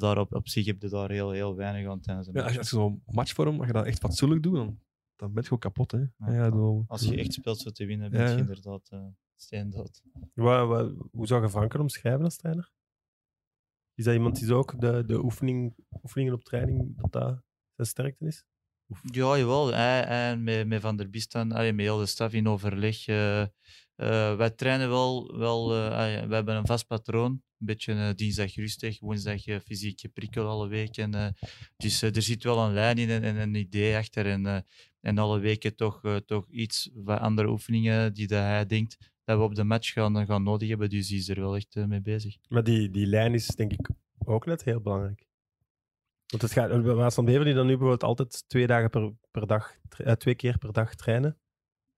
daar 0.00 0.18
op, 0.18 0.34
op 0.34 0.48
zich 0.48 0.66
heb 0.66 0.82
je 0.82 0.88
daar 0.88 1.10
heel, 1.10 1.30
heel 1.30 1.56
weinig 1.56 1.90
aan 1.90 2.00
tijdens 2.00 2.26
een 2.26 2.32
Ja, 2.34 2.42
als 2.42 2.52
je, 2.52 2.58
match. 2.58 2.58
als 2.58 2.70
je 2.70 2.76
zo'n 2.76 3.02
matchvorm, 3.14 3.58
als 3.58 3.66
je 3.66 3.72
dat 3.72 3.86
echt 3.86 3.98
fatsoenlijk 3.98 4.42
doet, 4.42 4.54
dan, 4.54 4.80
dan 5.16 5.28
ben 5.32 5.36
je 5.42 5.42
gewoon 5.42 5.58
kapot. 5.58 5.90
Hè? 5.90 5.98
Ja. 6.32 6.48
Als 6.86 7.02
je 7.02 7.16
echt 7.16 7.32
speelt 7.32 7.62
voor 7.62 7.72
te 7.72 7.84
winnen, 7.86 8.10
ben 8.10 8.22
je 8.22 8.30
ja. 8.32 8.36
inderdaad 8.38 8.88
uh, 8.94 9.06
steendood. 9.36 10.02
Wa- 10.34 10.66
wa- 10.66 10.92
hoe 11.10 11.26
zou 11.26 11.42
je 11.42 11.48
Franken 11.50 11.80
omschrijven 11.80 12.24
als 12.24 12.36
trainer? 12.36 12.72
Is 13.94 14.04
dat 14.04 14.14
iemand 14.14 14.36
die 14.36 14.46
zo 14.46 14.58
ook 14.58 14.80
de, 14.80 15.04
de 15.06 15.24
oefening, 15.24 15.74
oefeningen 16.02 16.32
op 16.34 16.44
training, 16.44 16.96
dat 17.00 17.12
dat 17.12 17.42
zijn 17.74 17.88
sterkte 17.88 18.26
is? 18.26 18.44
Ja, 19.02 19.36
jawel. 19.38 19.74
En 19.74 20.42
met, 20.42 20.66
met 20.66 20.80
Van 20.80 20.96
der 20.96 21.10
Bistan, 21.10 21.52
allee, 21.52 21.72
met 21.72 21.84
heel 21.84 21.98
de 21.98 22.06
staf 22.06 22.32
in 22.32 22.48
overleg. 22.48 23.06
eh, 23.06 23.46
eh, 23.96 24.36
wij 24.36 24.50
trainen 24.50 24.88
wel, 24.88 25.36
wel 25.38 25.74
eh, 25.74 25.98
allee, 25.98 26.26
we 26.26 26.34
hebben 26.34 26.56
een 26.56 26.66
vast 26.66 26.86
patroon. 26.86 27.30
Een 27.32 27.66
beetje 27.66 27.92
eh, 27.92 28.14
dinsdag 28.14 28.54
rustig, 28.54 29.00
woensdag 29.00 29.46
eh, 29.46 29.58
fysieke 29.58 30.08
prikkel 30.08 30.48
alle 30.48 30.68
weken. 30.68 31.34
dus 31.76 32.02
er 32.02 32.22
zit 32.22 32.44
wel 32.44 32.58
een 32.58 32.72
lijn 32.72 32.98
in 32.98 33.10
en, 33.10 33.22
en 33.22 33.36
een 33.36 33.54
idee 33.54 33.96
achter. 33.96 34.26
En, 34.26 34.64
en 35.00 35.18
alle 35.18 35.38
weken 35.38 35.76
toch, 35.76 36.00
toch 36.26 36.50
iets 36.50 36.90
van 37.04 37.20
andere 37.20 37.48
oefeningen 37.48 38.14
die 38.14 38.26
dat 38.26 38.42
hij 38.42 38.66
denkt 38.66 38.96
dat 39.24 39.38
we 39.38 39.44
op 39.44 39.54
de 39.54 39.64
match 39.64 39.92
gaan, 39.92 40.26
gaan 40.26 40.42
nodig 40.42 40.68
hebben. 40.68 40.90
Dus 40.90 41.08
die 41.08 41.18
is 41.18 41.28
er 41.28 41.40
wel 41.40 41.56
echt 41.56 41.74
mee 41.74 42.00
bezig. 42.00 42.36
Maar 42.48 42.64
die, 42.64 42.90
die 42.90 43.06
lijn 43.06 43.34
is 43.34 43.46
denk 43.46 43.72
ik 43.72 43.88
ook 44.24 44.46
net 44.46 44.64
heel 44.64 44.80
belangrijk. 44.80 45.26
Want 46.26 46.42
het 46.42 46.52
gaat, 46.52 47.14
van 47.14 47.24
Beveren 47.24 47.46
die 47.46 47.54
dan 47.54 47.66
nu 47.66 47.72
bijvoorbeeld 47.72 48.02
altijd 48.02 48.48
twee, 48.48 48.66
dagen 48.66 48.90
per, 48.90 49.12
per 49.30 49.46
dag, 49.46 49.76
twee 50.16 50.34
keer 50.34 50.58
per 50.58 50.72
dag 50.72 50.94
trainen. 50.94 51.38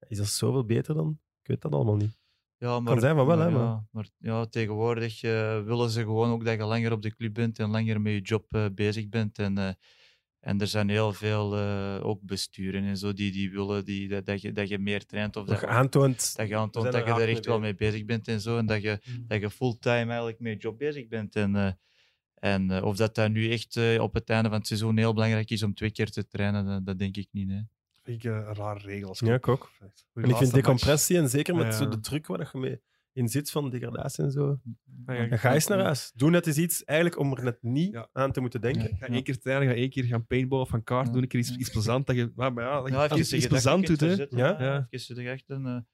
Is 0.09 0.17
dat 0.17 0.27
zoveel 0.27 0.65
beter 0.65 0.95
dan? 0.95 1.19
Ik 1.45 1.51
weet 1.51 1.61
dat 1.63 1.73
allemaal 1.73 1.97
niet. 1.97 2.19
Ja, 2.57 2.81
maar, 2.81 3.01
zijn 3.01 3.17
van 3.17 3.27
wel, 3.27 3.39
hè, 3.39 3.45
ja, 3.45 3.51
maar- 3.51 3.85
maar 3.91 4.09
ja, 4.19 4.45
tegenwoordig 4.47 5.23
eh, 5.23 5.63
willen 5.63 5.91
ze 5.91 6.01
gewoon 6.01 6.31
ook 6.31 6.45
dat 6.45 6.57
je 6.57 6.65
langer 6.65 6.93
op 6.93 7.03
de 7.03 7.15
club 7.15 7.35
bent 7.35 7.59
en 7.59 7.71
langer 7.71 8.01
met 8.01 8.13
je 8.13 8.21
job 8.21 8.55
eh, 8.55 8.67
bezig 8.75 9.09
bent. 9.09 9.39
En, 9.39 9.59
eh, 9.59 9.69
en 10.41 10.61
er 10.61 10.67
zijn 10.67 10.89
heel 10.89 11.13
veel 11.13 11.57
eh, 11.57 12.01
ook 12.07 12.23
besturen 12.23 12.85
en 12.85 12.97
zo 12.97 13.13
die, 13.13 13.33
die 13.33 13.51
willen 13.51 13.85
die, 13.85 14.09
dat, 14.09 14.27
dat, 14.27 14.41
je, 14.41 14.53
dat 14.53 14.69
je 14.69 14.79
meer 14.79 15.07
traint 15.07 15.37
of 15.37 15.47
Dat 15.47 15.61
dat, 15.61 15.69
je 15.71 15.77
aantoont. 15.77 16.37
dat 16.37 16.49
je 16.49 16.57
aantoont 16.57 16.85
dat 16.85 16.95
er 16.95 17.07
je 17.07 17.11
er 17.13 17.17
mee 17.17 17.27
echt 17.27 17.47
wel 17.47 17.61
mee 17.61 17.75
bezig 17.75 18.05
bent 18.05 18.29
en 18.29 18.41
zo. 18.41 18.59
En 18.59 18.67
dat 18.67 18.83
je, 18.83 19.01
Mm. 19.09 19.25
dat 19.29 19.41
je 19.41 19.51
fulltime 19.51 19.95
eigenlijk 20.07 20.39
met 20.41 20.53
je 20.53 20.59
job 20.59 20.79
bezig 20.79 21.09
bent. 21.09 21.37
En, 21.37 21.57
eh, 21.57 21.73
en 22.35 22.71
eh, 22.71 22.85
of 22.85 22.97
dat 22.97 23.15
dat 23.15 23.31
nu 23.31 23.51
echt 23.51 23.99
op 23.99 24.15
het 24.15 24.29
einde 24.31 24.49
van 24.49 24.59
het 24.59 24.67
seizoen 24.67 24.97
heel 24.99 25.13
belangrijk 25.13 25.51
is 25.51 25.63
om 25.63 25.75
twee 25.75 25.91
keer 25.91 26.11
te 26.11 26.27
trainen, 26.27 26.65
dat, 26.67 26.87
dat 26.87 26.99
denk 26.99 27.17
ik 27.17 27.29
niet. 27.31 27.51
Hè. 27.51 27.61
Vind 28.05 28.25
ik 28.25 28.31
een 28.31 28.55
rare 28.55 28.79
regel. 28.79 29.09
als 29.09 29.19
Ja, 29.19 29.35
ik 29.35 29.49
ook. 29.49 29.71
En 30.15 30.25
ik 30.25 30.37
vind 30.37 30.53
decompressie 30.53 31.19
en 31.19 31.29
zeker 31.29 31.55
met 31.55 31.65
Ja. 31.67 31.73
zo 31.73 31.89
de 31.89 32.01
truc 32.01 32.27
waar 32.27 32.49
je 32.53 32.59
mee 32.59 32.81
in 33.13 33.29
zit 33.29 33.51
van 33.51 33.71
degradatie 33.71 34.25
en 34.25 34.31
zo. 34.31 34.61
Ja, 35.07 35.13
ja, 35.15 35.27
Dan 35.27 35.39
ga 35.39 35.55
eens 35.55 35.67
naar 35.67 35.81
huis. 35.81 36.13
Doe 36.15 36.31
net 36.31 36.47
eens 36.47 36.57
iets 36.57 36.85
eigenlijk 36.85 37.19
om 37.19 37.33
er 37.37 37.45
net 37.45 37.59
niet 37.63 37.93
Ja. 37.93 38.09
aan 38.13 38.33
te 38.33 38.41
moeten 38.41 38.61
denken. 38.61 38.97
Ga 38.97 39.07
één 39.07 39.23
keer 39.23 39.39
trainen, 39.39 39.69
ga 39.69 39.75
één 39.75 39.91
keer 39.91 40.05
gaan 40.05 40.27
paintball 40.27 40.61
of 40.61 40.69
gaan 40.69 40.85
kaart 40.85 41.07
Ja. 41.07 41.13
doen, 41.13 41.23
een 41.23 41.29
keer 41.29 41.41
iets, 41.41 41.57
iets 41.57 41.71
plezant. 41.71 42.07
Dat 42.07 42.17
je, 42.17 42.33
maar, 42.35 42.53
ja, 42.55 42.81
dat 42.81 42.89
je 42.89 42.95
Ja, 42.95 43.05
even 43.05 43.19
iets, 43.19 43.33
iets 43.33 43.47
plezant 43.47 43.87
doet. 43.87 44.01
Hè. 44.01 44.27
Ja? 44.29 44.63
Ja, 44.63 44.87
even 44.91 45.15
de. 45.15 45.85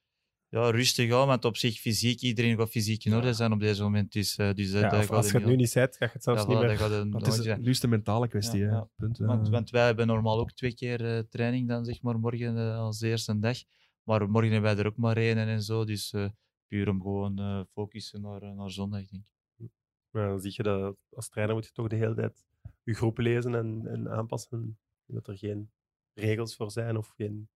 Eh, 0.50 0.60
ja, 0.60 0.70
rustig 0.70 1.12
aan, 1.12 1.26
want 1.26 1.44
op 1.44 1.56
zich 1.56 1.78
fysiek, 1.78 2.20
iedereen 2.20 2.56
gaat 2.56 2.70
fysiek 2.70 3.04
in 3.04 3.14
orde 3.14 3.32
zijn 3.32 3.52
op 3.52 3.60
deze 3.60 3.82
moment. 3.82 4.12
Dus, 4.12 4.36
eh, 4.36 4.52
dus 4.54 4.70
dat- 4.70 4.80
Ja, 4.82 4.88
dat 4.90 5.10
als 5.10 5.30
je 5.30 5.36
het 5.38 5.46
nu 5.46 5.56
niet 5.56 5.70
zet, 5.70 5.96
ga 5.96 6.04
je 6.04 6.10
het 6.12 6.22
zelfs 6.22 6.42
Ja, 6.42 6.48
niet 6.48 6.56
voilà, 6.56 6.60
meer. 6.60 7.10
dat 7.10 7.26
het 7.26 7.26
is, 7.36 7.42
zijn. 7.44 7.60
nu 7.62 7.68
is 7.68 7.74
het 7.74 7.84
een 7.84 7.90
mentale 7.90 8.28
kwestie. 8.28 8.58
Ja, 8.60 8.66
hè. 8.66 8.72
ja. 8.72 8.88
Punt, 8.96 9.16
ja. 9.18 9.24
Want, 9.26 9.48
want 9.48 9.70
wij 9.70 9.84
hebben 9.86 10.06
normaal 10.06 10.38
ook 10.40 10.52
twee 10.52 10.74
keer 10.74 11.04
eh, 11.16 11.18
training 11.18 11.68
dan, 11.68 11.84
zeg 11.84 12.02
maar, 12.02 12.18
morgen 12.18 12.56
eh, 12.58 12.78
als 12.78 13.00
eerste 13.00 13.38
dag. 13.38 13.58
Maar 14.02 14.30
morgen 14.30 14.52
hebben 14.52 14.74
wij 14.74 14.80
er 14.84 14.90
ook 14.90 14.96
maar 14.96 15.16
één 15.16 15.36
en, 15.38 15.62
zo. 15.62 15.84
Dus 15.84 16.12
eh, 16.12 16.28
puur 16.66 16.88
om 16.88 17.00
gewoon 17.02 17.38
eh 17.38 17.60
focussen 17.72 18.20
naar, 18.20 18.42
eh, 18.42 18.52
naar 18.52 18.70
zondag, 18.70 19.04
denk 19.06 19.24
ik. 19.56 19.70
Maar 20.10 20.28
dan 20.28 20.40
zie 20.40 20.52
je 20.56 20.62
dat 20.62 20.96
als 21.10 21.28
trainer 21.28 21.54
moet 21.54 21.64
je 21.64 21.72
toch 21.72 21.88
de 21.88 21.96
hele 21.96 22.14
tijd 22.14 22.44
je 22.82 22.94
groepen 22.94 23.24
lezen 23.24 23.54
en, 23.54 23.86
en 23.86 24.08
aanpassen. 24.10 24.78
Dat 25.06 25.28
er 25.28 25.36
geen 25.38 25.70
regels 26.14 26.56
voor 26.56 26.70
zijn 26.70 26.96
of 26.96 27.08
geen... 27.16 27.48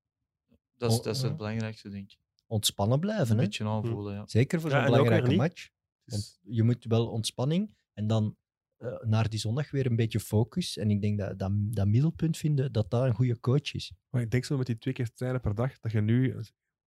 Dat 0.77 0.91
is, 0.91 0.97
Oh, 0.97 1.03
dat 1.03 1.15
is 1.15 1.21
het 1.21 1.37
belangrijkste, 1.37 1.89
denk 1.89 2.11
ik. 2.11 2.17
Ontspannen 2.47 2.99
blijven, 2.99 3.29
Een 3.31 3.37
hè? 3.37 3.43
beetje 3.43 3.65
aanvoelen, 3.65 4.13
ja. 4.13 4.23
Zeker 4.27 4.61
voor 4.61 4.69
Ja, 4.69 4.75
zo'n 4.81 4.85
belangrijke 4.91 5.35
match. 5.35 5.69
Is- 6.05 6.13
Want 6.13 6.39
je 6.55 6.63
moet 6.63 6.85
wel 6.85 7.07
ontspanning 7.07 7.75
en 7.93 8.07
dan 8.07 8.35
eh, 8.77 8.89
naar 9.01 9.29
die 9.29 9.39
zondag 9.39 9.71
weer 9.71 9.85
een 9.85 9.95
beetje 9.95 10.19
focus. 10.19 10.77
En 10.77 10.89
ik 10.89 11.01
denk 11.01 11.17
dat 11.19 11.39
dat, 11.39 11.51
dat 11.55 11.87
middelpunt 11.87 12.37
vinden, 12.37 12.71
dat 12.71 12.89
dat 12.89 13.03
een 13.03 13.13
goede 13.13 13.39
coach 13.39 13.73
is. 13.73 13.93
Maar 14.09 14.21
ik 14.21 14.31
denk 14.31 14.45
zo 14.45 14.57
met 14.57 14.65
die 14.65 14.77
twee 14.77 14.93
keer 14.93 15.13
trainen 15.13 15.41
per 15.41 15.55
dag, 15.55 15.79
dat 15.79 15.91
je 15.91 16.01
nu 16.01 16.31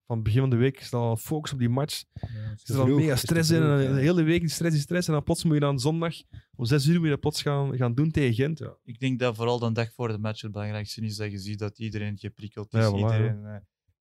van 0.07 0.15
het 0.17 0.25
begin 0.25 0.41
van 0.41 0.51
de 0.51 0.57
week 0.57 0.81
is 0.81 0.93
al 0.93 1.17
focus 1.17 1.53
op 1.53 1.59
die 1.59 1.69
match. 1.69 2.05
Er 2.13 2.55
zit 2.63 2.77
al 2.77 2.87
mega 2.87 3.17
stress 3.17 3.51
in. 3.51 3.63
En 3.63 3.95
de 3.95 4.01
hele 4.01 4.23
week 4.23 4.41
die 4.41 4.49
stress, 4.51 4.73
die 4.75 4.83
stress. 4.83 5.07
En 5.09 5.15
dan 5.15 5.23
plots 5.23 5.45
moet 5.45 5.55
je 5.55 5.61
dan 5.61 5.81
zondag 5.81 6.15
om 6.57 6.65
zes 6.65 6.87
uur 6.87 6.95
moet 6.95 7.05
je 7.05 7.11
dat 7.11 7.21
plots 7.21 7.43
gaan, 7.43 7.77
gaan 7.77 7.95
doen 7.95 8.11
tegen 8.11 8.35
Gent. 8.35 8.59
Ja. 8.59 8.77
Ik 8.83 8.99
denk 9.01 9.19
dat 9.19 9.37
vooral 9.37 9.59
de 9.59 9.73
dag 9.73 9.93
voor 9.93 10.09
de 10.09 10.19
match 10.19 10.43
het 10.43 10.53
belangrijkste 10.53 11.01
is 11.01 11.17
dat 11.17 11.31
je 11.31 11.39
ziet 11.39 11.59
dat 11.59 11.79
iedereen 11.79 12.19
geprikkeld 12.19 12.75
is, 12.75 12.81
Ja, 12.81 12.91
voilà, 12.91 12.95
ja. 12.95 13.13
iedereen 13.13 13.45
eh, 13.45 13.57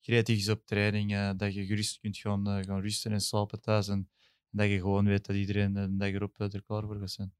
gretig 0.06 0.38
is 0.38 0.50
op 0.50 0.66
training, 0.66 1.14
eh, 1.14 1.32
dat 1.38 1.54
je 1.54 1.66
gerust 1.66 2.00
kunt 2.00 2.18
gaan, 2.18 2.48
eh, 2.48 2.64
gaan 2.64 2.82
rusten 2.82 3.12
en 3.12 3.22
slapen 3.22 3.62
thuis 3.62 3.88
en 3.88 4.10
dat 4.50 4.68
je 4.70 4.80
gewoon 4.80 5.06
weet 5.06 5.26
dat 5.26 5.36
iedereen 5.36 5.74
de 5.74 5.96
dag 5.96 6.10
erop 6.10 6.40
eh, 6.40 6.54
er 6.54 6.64
klaar 6.64 6.84
voor 6.84 7.00
gaat 7.00 7.12
zijn. 7.12 7.34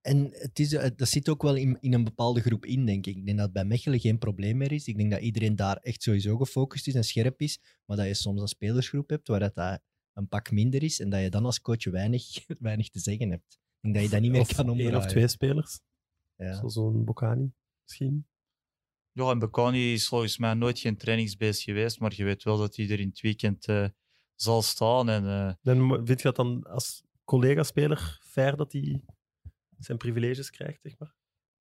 En 0.00 0.28
het 0.32 0.58
is, 0.58 0.70
dat 0.70 1.08
zit 1.08 1.28
ook 1.28 1.42
wel 1.42 1.54
in, 1.56 1.76
in 1.80 1.92
een 1.92 2.04
bepaalde 2.04 2.40
groep 2.40 2.64
in, 2.64 2.86
denk 2.86 3.06
ik. 3.06 3.16
Ik 3.16 3.26
denk 3.26 3.38
dat 3.38 3.52
bij 3.52 3.64
Mechelen 3.64 4.00
geen 4.00 4.18
probleem 4.18 4.56
meer 4.56 4.72
is. 4.72 4.86
Ik 4.86 4.96
denk 4.96 5.10
dat 5.10 5.20
iedereen 5.20 5.56
daar 5.56 5.76
echt 5.76 6.02
sowieso 6.02 6.36
gefocust 6.36 6.86
is 6.86 6.94
en 6.94 7.04
scherp 7.04 7.40
is. 7.40 7.60
Maar 7.84 7.96
dat 7.96 8.06
je 8.06 8.14
soms 8.14 8.40
een 8.40 8.48
spelersgroep 8.48 9.08
hebt 9.08 9.28
waar 9.28 9.52
dat, 9.54 9.80
een 10.12 10.28
pak 10.28 10.50
minder 10.50 10.82
is 10.82 11.00
en 11.00 11.10
dat 11.10 11.20
je 11.20 11.30
dan 11.30 11.44
als 11.44 11.60
coach 11.60 11.84
weinig, 11.84 12.46
weinig 12.58 12.88
te 12.88 12.98
zeggen 12.98 13.30
hebt. 13.30 13.58
Ik 13.80 13.92
denk 13.92 13.94
dat 13.94 14.04
je 14.04 14.10
dat 14.10 14.20
niet 14.20 14.30
meer 14.30 14.40
Of 14.40 14.54
kan 14.54 14.64
één 14.64 14.72
omdraaien. 14.72 14.96
of 14.96 15.06
twee 15.06 15.28
spelers. 15.28 15.80
Ja. 16.36 16.54
Zoals 16.54 16.74
zo'n 16.74 17.04
Bocani 17.04 17.52
misschien. 17.82 18.26
Ja, 19.16 19.30
en 19.30 19.38
Bekani 19.38 19.92
is 19.92 20.08
volgens 20.08 20.38
mij 20.38 20.54
nooit 20.54 20.78
geen 20.78 20.96
trainingsbeest 20.96 21.62
geweest, 21.62 22.00
maar 22.00 22.12
je 22.16 22.24
weet 22.24 22.42
wel 22.42 22.56
dat 22.56 22.76
hij 22.76 22.88
er 22.90 23.00
in 23.00 23.08
het 23.08 23.20
weekend 23.20 23.66
eh, 23.66 23.86
zal 24.34 24.62
staan. 24.62 25.08
En, 25.08 25.26
eh, 25.26 25.52
Dan 25.62 25.88
vind 26.06 26.18
je 26.18 26.22
dat 26.32 26.36
dan 26.36 26.62
als 26.62 27.02
collega-speler 27.24 28.18
fair 28.22 28.56
dat 28.56 28.72
hij 28.72 29.00
zijn 29.78 29.98
privileges 29.98 30.50
krijgt, 30.50 30.80
zeg 30.82 30.98
maar? 30.98 31.14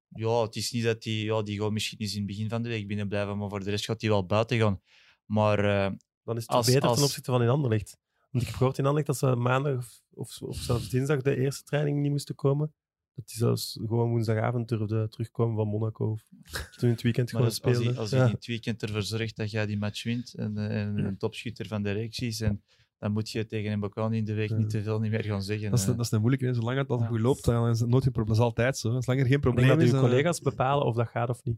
ja, 0.07 0.41
het 0.41 0.55
is 0.55 0.71
niet 0.71 0.83
dat 0.83 1.03
hij, 1.03 1.13
ja, 1.13 1.41
die 1.41 1.59
gaat 1.61 1.71
misschien 1.71 1.99
eens 1.99 2.11
in 2.13 2.17
het 2.17 2.27
begin 2.27 2.49
van 2.49 2.61
de 2.61 2.69
week 2.69 2.87
binnen 2.87 3.07
blijven, 3.07 3.37
maar 3.37 3.49
voor 3.49 3.63
de 3.63 3.69
rest 3.69 3.85
gaat 3.85 4.01
hij 4.01 4.09
wel 4.09 4.25
buiten 4.25 4.57
gaan. 4.59 4.81
Maar 5.25 5.59
eh, 5.59 5.91
Dan 6.23 6.35
is 6.37 6.41
het 6.41 6.51
Als- 6.51 6.65
beter 6.65 6.81
ten 6.81 7.03
opzichte 7.03 7.31
van 7.31 7.41
in 7.41 7.49
Anderlecht. 7.49 7.97
Want 8.31 8.43
ik 8.43 8.49
heb 8.49 8.57
gehoord 8.59 8.77
in 8.77 8.85
Anderlecht 8.85 9.07
dat 9.19 9.29
ze 9.29 9.35
maandag 9.41 9.77
of, 9.77 10.01
of, 10.13 10.41
of 10.41 10.57
zelfs 10.57 10.89
dinsdag 10.89 11.21
de 11.21 11.35
eerste 11.37 11.63
training 11.63 12.01
niet 12.01 12.11
moesten 12.11 12.35
komen. 12.35 12.73
Dat 13.15 13.27
die 13.27 13.37
zelfs 13.37 13.79
gewoon 13.85 14.09
woensdagavond 14.09 14.67
durfde 14.69 15.07
terugkomen 15.09 15.55
van 15.55 15.67
Monaco. 15.67 16.11
Of 16.11 16.23
toen 16.77 16.89
in 16.89 16.89
het 16.89 17.01
weekend 17.01 17.29
gewoon 17.29 17.45
als, 17.45 17.61
als, 17.61 17.73
speelde. 17.75 17.89
hij, 17.91 17.99
als 18.01 18.11
hij 18.11 18.19
Ja. 18.19 18.25
in 18.25 18.31
het 18.31 18.45
weekend 18.45 18.81
ervoor 18.83 19.01
zorgt 19.01 19.35
dat 19.35 19.51
jij 19.51 19.65
die 19.65 19.77
match 19.77 20.03
wint 20.03 20.33
en, 20.33 20.57
eh, 20.57 20.81
en 20.81 20.97
een 20.97 21.17
topschutter 21.17 21.67
van 21.67 21.83
de 21.83 21.91
reeks 21.91 22.19
is, 22.19 22.41
en 22.41 22.61
dan 22.99 23.11
moet 23.11 23.29
je 23.29 23.45
tegen 23.45 23.71
een 23.71 23.79
Bakan 23.79 24.13
in 24.13 24.25
de 24.25 24.33
week 24.33 24.57
niet 24.57 24.69
te 24.69 24.81
veel 24.83 24.99
niet 24.99 25.11
meer 25.11 25.23
gaan 25.23 25.43
zeggen. 25.43 25.69
Dat 25.69 25.79
is, 25.79 25.85
de, 25.85 25.91
eh. 25.91 25.97
dat 25.97 26.05
is 26.05 26.11
de 26.11 26.19
moeilijke. 26.19 26.45
hè. 26.45 26.53
Zolang 26.53 26.77
het 26.77 26.89
al 26.89 26.99
Ja. 26.99 27.05
goed 27.07 27.19
loopt, 27.19 27.43
dan 27.45 27.69
is 27.69 27.79
het 27.79 27.89
nooit 27.89 28.05
een 28.05 28.11
probleem. 28.11 28.35
Dat 28.37 28.43
is 28.45 28.49
altijd 28.51 28.77
zo. 28.77 28.99
Zolang 29.01 29.21
er 29.21 29.27
geen 29.27 29.39
probleem 29.39 29.67
dat 29.67 29.81
is. 29.81 29.85
uw 29.85 29.91
dan- 29.91 30.01
collega's 30.09 30.39
bepalen 30.41 30.85
of 30.85 30.95
dat 30.95 31.07
gaat 31.07 31.29
of 31.29 31.43
niet. 31.43 31.57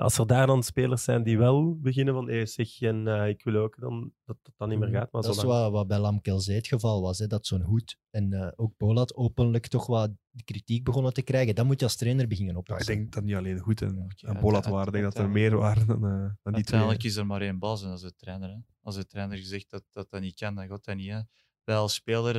Als 0.00 0.18
er 0.18 0.26
daar 0.26 0.46
dan 0.46 0.62
spelers 0.62 1.04
zijn 1.04 1.22
die 1.22 1.38
wel 1.38 1.78
beginnen 1.80 2.14
van 2.14 2.28
hey, 2.28 2.46
zeg, 2.46 2.80
en, 2.80 3.06
eh, 3.08 3.28
ik 3.28 3.44
wil 3.44 3.54
ook, 3.56 3.80
dan, 3.80 4.12
dat 4.24 4.36
dat 4.42 4.54
dan 4.56 4.68
niet 4.68 4.78
meer 4.78 4.88
gaat. 4.88 5.12
Maar 5.12 5.22
Dat 5.22 5.36
is 5.36 5.42
wat, 5.42 5.70
wat 5.72 5.86
bij 5.86 5.98
Lamkelzee 5.98 6.56
het 6.56 6.66
geval 6.66 7.02
was. 7.02 7.18
Hè, 7.18 7.26
dat 7.26 7.46
zo'n 7.46 7.62
hoed 7.62 7.98
en 8.10 8.32
eh, 8.32 8.52
ook 8.56 8.76
Polat 8.76 9.14
openlijk 9.14 9.66
toch 9.66 9.86
wat 9.86 10.10
kritiek 10.44 10.84
begonnen 10.84 11.12
te 11.12 11.22
krijgen. 11.22 11.54
Dan 11.54 11.66
moet 11.66 11.78
je 11.80 11.86
als 11.86 11.96
trainer 11.96 12.26
beginnen 12.28 12.52
Ja, 12.54 12.58
oppassen. 12.60 12.92
ik 12.92 12.98
denk 12.98 13.12
dat 13.12 13.24
niet 13.24 13.34
alleen 13.34 13.58
goed 13.58 13.82
en, 13.82 14.14
en 14.18 14.40
Bolat 14.40 14.66
waren. 14.66 14.86
Ik 14.86 14.92
denk 14.92 15.04
dat 15.04 15.14
er 15.14 15.20
uiteindelijk- 15.20 15.32
meer 15.34 15.56
waren 15.56 15.86
dan, 15.86 15.96
eh, 16.04 16.10
dan 16.10 16.22
die 16.22 16.34
twee. 16.42 16.54
Uiteindelijk 16.54 17.02
is 17.02 17.16
er 17.16 17.26
maar 17.26 17.40
één 17.40 17.58
baas 17.58 17.82
en 17.82 17.88
dat 17.88 17.96
is 17.96 18.04
de 18.04 18.14
trainer. 18.14 18.48
Hè. 18.50 18.56
Als 18.82 18.94
de 18.94 19.06
trainer 19.06 19.38
zegt 19.38 19.70
dat, 19.70 19.84
dat 19.90 20.10
dat 20.10 20.20
niet 20.20 20.36
kan, 20.36 20.54
dan 20.54 20.66
gaat 20.66 20.84
dat 20.84 20.96
niet. 20.96 21.10
Hè. 21.10 21.20
Wij 21.64 21.76
als 21.76 21.94
speler, 21.94 22.36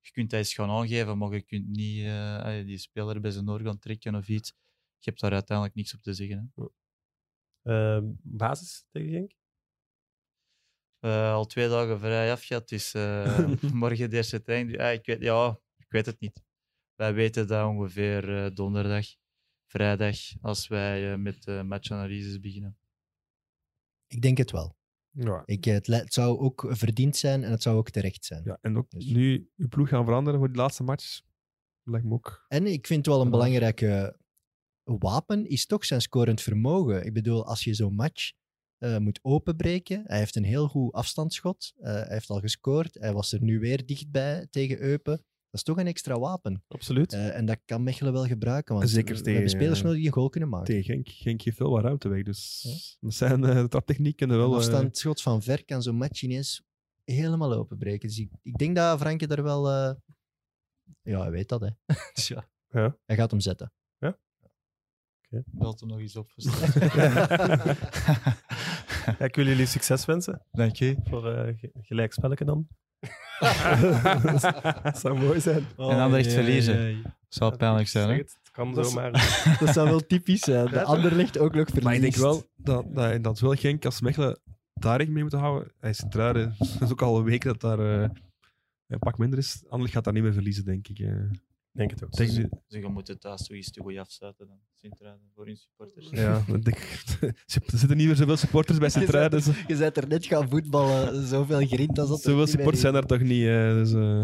je 0.00 0.10
kunt 0.12 0.30
dat 0.30 0.38
eens 0.38 0.54
gaan 0.54 0.70
aangeven, 0.70 1.18
maar 1.18 1.32
je 1.34 1.42
kunt 1.42 1.66
niet 1.68 2.04
die 2.66 2.78
speler 2.78 3.20
bij 3.20 3.30
zijn 3.30 3.50
oor 3.50 3.60
gaan 3.60 3.78
trekken 3.78 4.14
of 4.14 4.28
iets. 4.28 4.54
Je 4.98 5.08
hebt 5.10 5.20
daar 5.20 5.32
uiteindelijk 5.32 5.76
niks 5.76 5.94
op 5.94 6.02
te 6.02 6.12
zeggen. 6.14 6.52
Hè. 6.54 6.62
Eh, 7.62 7.98
basis 8.22 8.84
tegen 8.90 9.10
Genk? 9.10 9.32
Eh, 10.98 11.32
al 11.32 11.46
twee 11.46 11.68
dagen 11.68 11.98
vrij 12.00 12.32
afgehad, 12.32 12.68
dus 12.68 12.94
eh, 12.94 13.48
morgen 13.72 14.10
de 14.10 14.16
eerste 14.16 14.42
training. 14.42 14.80
Ah, 14.80 14.92
ik, 14.92 15.06
weet, 15.06 15.20
ja, 15.20 15.58
ik 15.76 15.86
weet 15.88 16.06
het 16.06 16.20
niet. 16.20 16.42
Wij 16.94 17.14
weten 17.14 17.46
dat 17.46 17.68
ongeveer 17.68 18.44
eh, 18.44 18.54
donderdag, 18.54 19.06
vrijdag, 19.66 20.16
als 20.40 20.68
wij 20.68 21.12
eh, 21.12 21.18
met 21.18 21.46
uh, 21.46 21.62
matchanalyses 21.62 22.40
beginnen. 22.40 22.76
Ik 24.06 24.22
denk 24.22 24.38
het 24.38 24.50
wel. 24.50 24.76
Ja. 25.10 25.42
Ik, 25.44 25.64
het, 25.64 25.86
het 25.86 26.12
zou 26.14 26.38
ook 26.38 26.66
verdiend 26.68 27.16
zijn 27.16 27.44
en 27.44 27.50
het 27.50 27.62
zou 27.62 27.76
ook 27.76 27.90
terecht 27.90 28.24
zijn. 28.24 28.42
Ja, 28.44 28.58
en 28.60 28.76
ook 28.76 28.90
Dus- 28.90 29.06
nu 29.06 29.50
uw 29.56 29.68
ploeg 29.68 29.88
gaan 29.88 30.04
veranderen 30.04 30.38
voor 30.38 30.48
die 30.48 30.56
laatste 30.56 30.82
match. 30.82 31.20
Lijkt 31.82 32.06
me 32.06 32.12
ook. 32.12 32.44
En 32.48 32.66
ik 32.66 32.86
vind 32.86 33.06
wel 33.06 33.20
een 33.20 33.30
belangrijke 33.30 34.16
wapen 34.84 35.46
is 35.46 35.66
toch 35.66 35.84
zijn 35.84 36.00
scorend 36.00 36.40
vermogen. 36.40 37.04
Ik 37.04 37.12
bedoel, 37.12 37.46
als 37.46 37.64
je 37.64 37.74
zo'n 37.74 37.94
match 37.94 38.32
eh, 38.78 38.96
moet 38.98 39.18
openbreken, 39.22 40.02
hij 40.06 40.18
heeft 40.18 40.36
een 40.36 40.44
heel 40.44 40.68
goed 40.68 40.92
afstandsschot, 40.92 41.72
eh, 41.76 41.92
hij 41.92 42.06
heeft 42.08 42.30
al 42.30 42.40
gescoord, 42.40 42.94
hij 43.00 43.12
was 43.12 43.32
er 43.32 43.42
nu 43.42 43.58
weer 43.58 43.86
dichtbij 43.86 44.46
tegen 44.50 44.80
Eupen. 44.82 45.16
Dat 45.50 45.60
is 45.60 45.62
toch 45.62 45.78
een 45.78 45.86
extra 45.86 46.18
wapen. 46.18 46.64
Absoluut. 46.68 47.12
Eh, 47.12 47.36
en 47.36 47.46
dat 47.46 47.58
kan 47.64 47.82
Mechelen 47.82 48.12
wel 48.12 48.26
gebruiken, 48.26 48.74
want 48.74 48.90
Zeker 48.90 49.14
we- 49.14 49.18
tegen, 49.20 49.32
hebben 49.32 49.50
spelers 49.50 49.82
nodig 49.82 49.96
die 49.98 50.06
een 50.06 50.12
goal 50.12 50.28
kunnen 50.28 50.48
maken. 50.48 50.66
Tegen 50.66 50.84
Genk. 50.94 51.08
Genk 51.08 51.42
geeft 51.42 51.58
wel 51.58 51.70
wat 51.70 51.82
ruimte 51.82 52.08
weg. 52.08 52.22
Dus 52.22 52.96
met 53.00 53.14
zijn 53.14 53.42
uh, 53.44 53.64
traptechniek 53.64 54.16
kunnen 54.16 54.36
Een 54.36 54.42
wel... 54.42 54.52
eh, 54.52 54.58
afstandsschot 54.58 55.22
van 55.22 55.42
ver 55.42 55.64
kan 55.64 55.82
zo'n 55.82 55.96
match 55.96 56.22
ineens 56.22 56.62
helemaal 57.04 57.52
openbreken. 57.52 58.08
Dus 58.08 58.18
ik, 58.18 58.30
ik 58.42 58.56
denk 58.58 58.76
dat 58.76 58.98
Franke 59.00 59.26
daar 59.26 59.42
wel... 59.42 59.68
Ja, 61.02 61.20
hij 61.20 61.30
weet 61.30 61.48
dat, 61.48 61.60
hè. 61.60 61.68
dus 62.14 62.28
ja. 62.28 62.50
Ja. 62.68 62.98
Hij 63.04 63.16
gaat 63.16 63.30
hem 63.30 63.40
zetten. 63.40 63.72
Belt 65.46 65.80
hem 65.80 65.88
nog 65.88 65.98
eens 65.98 66.16
op. 66.16 66.30
Ja, 69.18 69.24
ik 69.24 69.34
wil 69.36 69.46
jullie 69.46 69.66
succes 69.66 70.04
wensen 70.04 70.42
Dank 70.52 70.76
je. 70.76 70.96
voor 71.04 71.32
eh 71.32 71.54
ge- 71.58 71.70
gelijkspelletje 71.80 72.44
dan. 72.44 72.66
dat 74.82 74.98
zou 74.98 75.18
mooi 75.18 75.40
zijn. 75.40 75.64
En 75.76 75.84
Anderlecht 75.84 76.32
verliezen. 76.32 77.02
Zou 77.28 77.56
pijnlijk 77.56 77.88
zijn, 77.88 78.08
hè? 78.08 78.14
Het, 78.16 78.38
het 78.42 78.50
kan 78.50 78.74
Dat 78.74 78.84
is- 78.86 78.92
zomaar. 78.92 79.10
Dat 79.60 79.74
zou 79.74 79.88
wel 79.88 80.00
typisch 80.06 80.40
zijn. 80.40 80.66
De 80.66 81.14
ligt 81.14 81.38
ook 81.38 81.54
nog 81.54 81.64
verliest. 81.66 81.84
Maar 81.84 81.94
ik 81.94 82.00
denk 82.00 82.14
wel 82.14 82.42
dat, 82.56 82.94
dat, 82.94 83.22
dat 83.24 83.40
wel 83.40 83.54
Genk 83.54 83.84
als 83.84 84.00
Mechelen 84.00 84.38
daar 84.74 84.90
rekening 84.90 85.12
mee 85.12 85.22
moeten 85.22 85.40
houden. 85.40 85.72
Hij 85.78 85.90
is. 85.90 86.04
Dat 86.08 86.82
is 86.82 86.90
ook 86.90 87.02
al 87.02 87.18
een 87.18 87.24
week 87.24 87.42
dat 87.44 87.60
daar 87.60 87.78
eh, 88.02 88.08
een 88.86 88.98
pak 88.98 89.18
minder 89.18 89.38
is. 89.38 89.62
Anderlecht 89.64 89.92
gaat 89.94 90.04
daar 90.04 90.12
niet 90.12 90.22
meer 90.22 90.32
verliezen, 90.32 90.64
denk 90.64 90.88
ik. 90.88 90.98
eh. 90.98 91.14
Denk 91.72 91.90
het 91.90 92.04
ook. 92.04 92.12
Denk 92.12 92.30
Ze, 92.30 92.40
je- 92.40 92.48
ze 92.68 92.80
gaan 92.80 92.92
moeten 92.92 93.18
thuis 93.18 93.42
te 93.46 93.80
goed 93.80 93.96
afsluiten 93.96 94.46
dan. 94.46 94.58
Sint-Truiden, 94.76 95.30
voor 95.34 95.46
hun 95.46 95.56
supporters. 95.56 96.08
ja, 96.10 96.44
er 97.20 97.78
zitten 97.78 97.96
niet 97.96 98.06
meer 98.06 98.16
zoveel 98.16 98.36
supporters 98.36 98.78
bij 98.78 98.88
Centruiden. 98.88 99.42
Dus, 99.44 99.56
Je 99.66 99.76
bent 99.76 99.96
er 99.96 100.08
net 100.08 100.26
gaan 100.26 100.48
voetballen, 100.48 101.26
zoveel 101.26 101.66
grind 101.66 101.98
als 101.98 102.08
dat 102.08 102.24
er 102.24 102.30
zoveel 102.30 102.46
supporters 102.46 102.80
zijn 102.80 102.92
daar 102.92 103.06
toch 103.06 103.20
niet. 103.20 103.44
eh, 103.46 103.72
dus, 103.72 103.92
eh, 103.92 104.20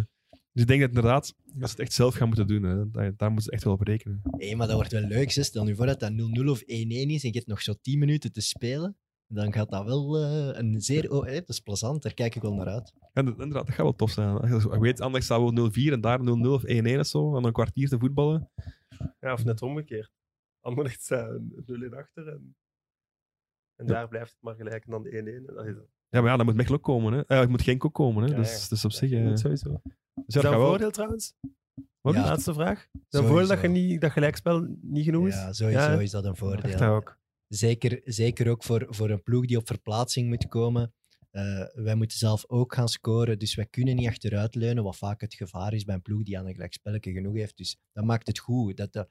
dus 0.53 0.63
ik 0.63 0.67
denk 0.67 0.81
dat 0.81 0.89
inderdaad, 0.89 1.35
als 1.61 1.71
ze 1.71 1.77
het 1.77 1.79
echt 1.79 1.93
zelf 1.93 2.15
gaan 2.15 2.27
moeten 2.27 2.47
doen, 2.47 2.63
hè, 2.63 2.91
daar, 2.91 3.17
daar 3.17 3.29
moeten 3.33 3.43
ze 3.47 3.51
echt 3.51 3.65
wel 3.65 3.73
op 3.73 3.81
rekenen. 3.81 4.21
Nee, 4.37 4.57
maar 4.57 4.67
dat 4.67 4.77
wordt 4.77 4.93
wel 4.93 5.03
leuk. 5.03 5.31
Stel 5.31 5.65
nu 5.65 5.77
voor 5.77 5.87
dat 5.87 6.01
dat 6.01 6.13
0-0 6.13 6.51
of 6.51 6.63
1-1 6.63 6.67
is 6.67 7.23
en 7.23 7.29
je 7.29 7.37
hebt 7.37 7.47
nog 7.47 7.63
zo 7.63 7.75
10 7.81 7.99
minuten 7.99 8.33
te 8.33 8.41
spelen. 8.41 8.97
Dan 9.31 9.53
gaat 9.53 9.71
dat 9.71 9.85
wel 9.85 10.17
eh, 10.17 10.59
een 10.59 10.81
zeer... 10.81 11.11
Oh, 11.11 11.25
dat 11.27 11.49
is 11.49 11.61
plezant, 11.61 12.03
daar 12.03 12.15
kijk 12.15 12.35
ik 12.35 12.43
wel 12.43 12.55
naar 12.55 12.67
uit. 12.67 12.93
En 13.13 13.25
dat- 13.25 13.35
inderdaad, 13.35 13.67
dat 13.67 13.75
gaat 13.75 13.85
wel 13.85 13.95
tof 13.95 14.11
zijn. 14.11 14.49
Je 14.49 14.79
weet, 14.81 15.01
Anderlecht 15.01 15.25
staat 15.25 15.41
wel 15.41 15.71
0-4 15.71 15.93
en 15.93 16.01
daar 16.01 16.19
0-0 16.21 16.23
of 16.53 16.63
1-1 16.67 16.99
of 16.99 17.07
zo, 17.07 17.37
aan 17.37 17.45
een 17.45 17.53
kwartier 17.53 17.89
te 17.89 17.99
voetballen. 17.99 18.51
Ja, 19.21 19.33
of 19.33 19.45
net 19.45 19.63
omgekeerd. 19.63 20.13
Anderlecht 20.61 21.03
staat 21.03 21.31
een 21.31 21.63
0 21.67 21.95
achter 21.95 22.29
en, 22.29 22.57
en 23.77 23.87
Ja. 23.87 23.93
daar 23.93 24.09
blijft 24.09 24.31
het 24.33 24.43
maar 24.43 24.55
gelijk 24.55 24.85
en 24.85 24.91
dan 24.91 25.03
de 25.03 25.11
1-1. 25.11 25.47
En 25.49 25.55
dat 25.55 25.65
is 25.67 25.75
het. 25.77 25.89
Ja, 26.09 26.21
maar 26.21 26.31
ja, 26.31 26.37
dan 26.37 26.47
moet 26.47 26.55
Mechelen 26.55 26.79
ook 26.79 26.85
komen. 26.85 27.13
Hè. 27.13 27.27
Eh, 27.27 27.39
het 27.41 27.49
moet 27.49 27.63
Genk 27.63 27.85
ook 27.85 27.95
komen. 27.95 28.23
Hè. 28.23 28.29
Ja, 28.31 28.37
dus, 28.37 28.63
ja. 28.63 28.69
dus 28.69 28.85
op 28.85 28.93
zich... 28.93 29.11
Ja, 29.11 29.19
eh, 29.19 29.25
dat 29.29 29.39
sowieso. 29.39 29.81
dus 29.83 29.93
Is 30.27 30.35
ja, 30.35 30.41
dat 30.41 30.53
een 30.53 30.59
voordeel 30.59 30.91
trouwens? 30.91 31.35
Wat? 32.01 32.15
Ja. 32.15 32.25
Laatste 32.25 32.53
vraag. 32.55 32.83
Is 32.93 33.01
dat 33.09 33.23
een 33.23 33.29
voordeel 33.29 33.49
dat, 33.49 33.61
je 33.61 33.69
niet, 33.69 34.01
dat 34.01 34.11
gelijkspel 34.11 34.77
niet 34.81 35.05
genoeg 35.05 35.27
is? 35.27 35.35
Ja, 35.35 35.53
sowieso 35.53 35.81
Ja, 35.81 36.01
is 36.01 36.11
dat 36.11 36.25
een 36.25 36.31
Ik 36.31 36.37
voordeel. 36.37 36.71
dat 36.71 36.83
ook. 36.83 37.19
Zeker, 37.49 38.01
zeker 38.05 38.49
ook 38.51 38.63
voor, 38.65 38.87
voor 38.89 39.11
een 39.11 39.23
ploeg 39.23 39.47
die 39.47 39.57
op 39.57 39.67
verplaatsing 39.67 40.29
moet 40.29 40.49
komen. 40.49 40.93
Eh, 41.31 41.65
wij 41.75 41.95
moeten 41.95 42.19
zelf 42.19 42.45
ook 42.49 42.75
gaan 42.75 42.89
scoren, 42.89 43.39
dus 43.39 43.55
wij 43.55 43.67
kunnen 43.67 43.97
niet 43.97 44.07
achteruit 44.09 44.55
leunen, 44.55 44.85
wat 44.85 44.97
vaak 44.97 45.21
het 45.21 45.35
gevaar 45.35 45.75
is 45.75 45.85
bij 45.85 45.95
een 45.95 46.03
ploeg 46.03 46.23
die 46.23 46.39
aan 46.39 46.47
een 46.47 46.53
gelijkspelletje 46.55 47.13
genoeg 47.13 47.35
heeft. 47.35 47.57
Dus 47.57 47.77
dat 47.93 48.05
maakt 48.05 48.27
het 48.27 48.39
goed. 48.39 48.77
Dat, 48.77 48.93
dat- 48.93 49.09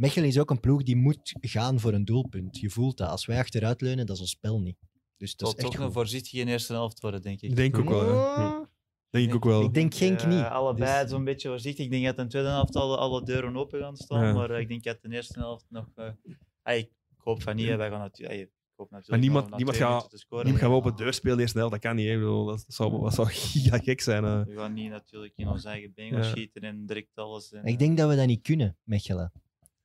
Mechelen 0.00 0.28
is 0.28 0.38
ook 0.38 0.50
een 0.50 0.60
ploeg 0.60 0.82
die 0.82 0.96
moet 0.96 1.32
gaan 1.40 1.80
voor 1.80 1.92
een 1.92 2.04
doelpunt. 2.04 2.58
Je 2.58 2.70
voelt 2.70 2.96
dat. 2.96 3.08
Als 3.08 3.26
wij 3.26 3.38
achteruit 3.38 3.80
leunen, 3.80 4.06
dat 4.06 4.14
is 4.16 4.20
ons 4.22 4.30
spel 4.30 4.60
niet. 4.60 4.76
Dus 5.16 5.30
Het 5.30 5.38
dat 5.38 5.48
zal 5.48 5.58
is 5.58 5.64
echt 5.64 5.72
toch 5.72 5.80
een 5.80 5.86
goed. 5.86 5.94
voorzichtige 5.96 6.44
eerste 6.44 6.72
helft 6.72 7.00
worden, 7.00 7.22
denk 7.22 7.40
ik. 7.40 7.50
Ik 7.50 7.56
denk 7.56 7.78
ook 7.78 7.88
wel. 7.88 8.12
Ja. 8.14 8.68
Denk 9.10 9.28
ik 9.28 9.34
ook 9.34 9.44
wel. 9.44 9.62
Ik 9.64 9.74
denk 9.74 9.94
Genk 9.94 10.20
Eh, 10.20 10.26
niet. 10.28 10.42
allebei 10.44 11.02
Dus- 11.02 11.10
zo'n 11.10 11.24
beetje 11.24 11.48
voorzichtig. 11.48 11.84
Ik 11.84 11.90
denk 11.90 12.04
dat 12.04 12.16
in 12.18 12.22
de 12.24 12.28
tweede 12.30 12.48
helft 12.48 12.76
alle, 12.76 12.96
alle 12.96 13.24
deuren 13.24 13.56
open 13.56 13.80
gaan 13.80 13.96
staan. 13.96 14.24
Ja. 14.26 14.32
Maar 14.32 14.60
ik 14.60 14.68
denk 14.68 14.82
dat 14.84 15.02
de 15.02 15.08
eerste 15.10 15.38
helft 15.38 15.66
nog. 15.68 15.90
eh, 15.94 16.08
hoop 17.24 17.42
van 17.42 17.56
niet. 17.56 17.68
hè. 17.68 17.76
Wij 17.76 17.90
gaan 17.90 17.98
natuurlijk. 18.00 18.40
ik 18.40 18.48
hoop 18.76 18.90
natuurlijk 18.90 19.10
Maar 19.10 19.18
niemand- 19.30 19.56
niemand 19.56 19.76
gaat- 19.76 20.12
scoren. 20.18 20.44
Niemand 20.44 20.50
gaat 20.54 20.60
Ja. 20.60 20.68
wel 20.68 20.76
op 20.78 20.84
het 20.84 20.96
deur 20.96 21.12
spelen 21.12 21.38
eerst 21.38 21.52
snel, 21.52 21.70
dat 21.70 21.78
kan 21.80 21.96
niet. 21.96 22.08
Hè. 22.08 22.14
Bedoel, 22.14 22.44
dat, 22.44 22.56
dat 22.66 22.74
zou, 22.74 23.02
dat 23.02 23.14
zou 23.14 23.28
giga 23.52 23.78
gek 23.78 24.00
zijn. 24.00 24.24
eh. 24.24 24.42
We 24.46 24.54
gaan 24.56 24.72
niet 24.72 24.90
natuurlijk 24.90 25.32
in 25.36 25.48
ons 25.48 25.64
eigen 25.64 25.92
been 25.94 26.10
gaan 26.10 26.18
Ja. 26.22 26.24
schieten 26.28 26.62
en 26.62 26.86
direct 26.86 27.08
alles. 27.14 27.52
En, 27.52 27.64
Ik 27.64 27.78
denk 27.78 27.96
dat 27.98 28.08
we 28.10 28.16
dat 28.16 28.26
niet 28.26 28.42
kunnen, 28.42 28.76
Mechelen. 28.84 29.32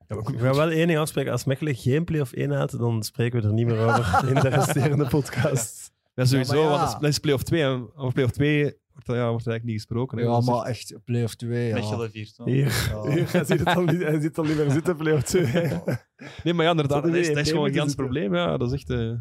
We 0.08 0.38
gaan 0.40 0.56
wel 0.56 0.70
één 0.70 0.88
ding 0.88 1.00
afspreken. 1.00 1.32
Als 1.32 1.44
Mechelen 1.44 1.76
geen 1.76 2.04
play-off 2.04 2.32
1 2.34 2.52
had, 2.52 2.72
dan 2.72 3.04
spreken 3.04 3.42
we 3.42 3.48
er 3.48 3.54
niet 3.54 3.66
meer 3.66 3.80
over 3.80 4.28
in 4.30 4.36
de 4.36 4.48
resterende 4.50 5.08
podcast. 5.08 5.92
Ja, 6.16 6.26
sowieso, 6.26 6.56
Ja, 6.56 6.62
ja. 6.62 6.68
want 6.70 6.80
dat 6.82 6.88
is, 6.94 7.00
dat 7.00 7.10
is 7.10 7.20
play-off 7.20 7.44
2. 7.44 7.62
En 7.62 7.90
over 7.96 8.14
play-off 8.14 8.34
2 8.34 8.74
wordt, 9.06 9.22
ja, 9.22 9.30
wordt 9.30 9.45
er 9.45 9.52
eigenlijk 9.52 9.64
niet 9.64 9.76
gesproken. 9.76 10.18
hè. 10.18 10.24
Ja, 10.24 10.38
is 10.38 10.45
maar 10.45 10.66
echt 10.66 10.97
play-off 11.04 11.36
2. 11.36 11.68
Ja. 11.68 11.74
Mechelen 11.76 12.12
viert. 12.12 12.39
Hier, 12.43 12.89
Ja. 12.91 13.10
hier 13.14 13.32
hij, 13.32 13.43
ziet 13.43 13.60
het 13.60 13.68
al 13.76 13.84
niet, 13.84 14.02
hij 14.02 14.20
zit 14.22 14.38
al 14.38 14.43
niet 14.43 14.56
meer 14.58 14.72
zitten, 14.72 14.95
play-off 14.97 15.24
2. 15.24 15.43
echt- 15.45 15.86
Nee, 16.43 16.54
maar 16.54 16.66
ja, 16.66 16.72
inderdaad, 16.72 17.04
dat 17.04 17.14
is, 17.14 17.34
dat 17.34 17.47
gewoon 17.47 17.68
een 17.68 17.74
zitten? 17.74 17.95
probleem. 17.95 18.36
Ja, 18.36 18.58
dat 18.58 18.72
is 18.72 18.80
echt... 18.80 18.89
eh, 18.89 19.12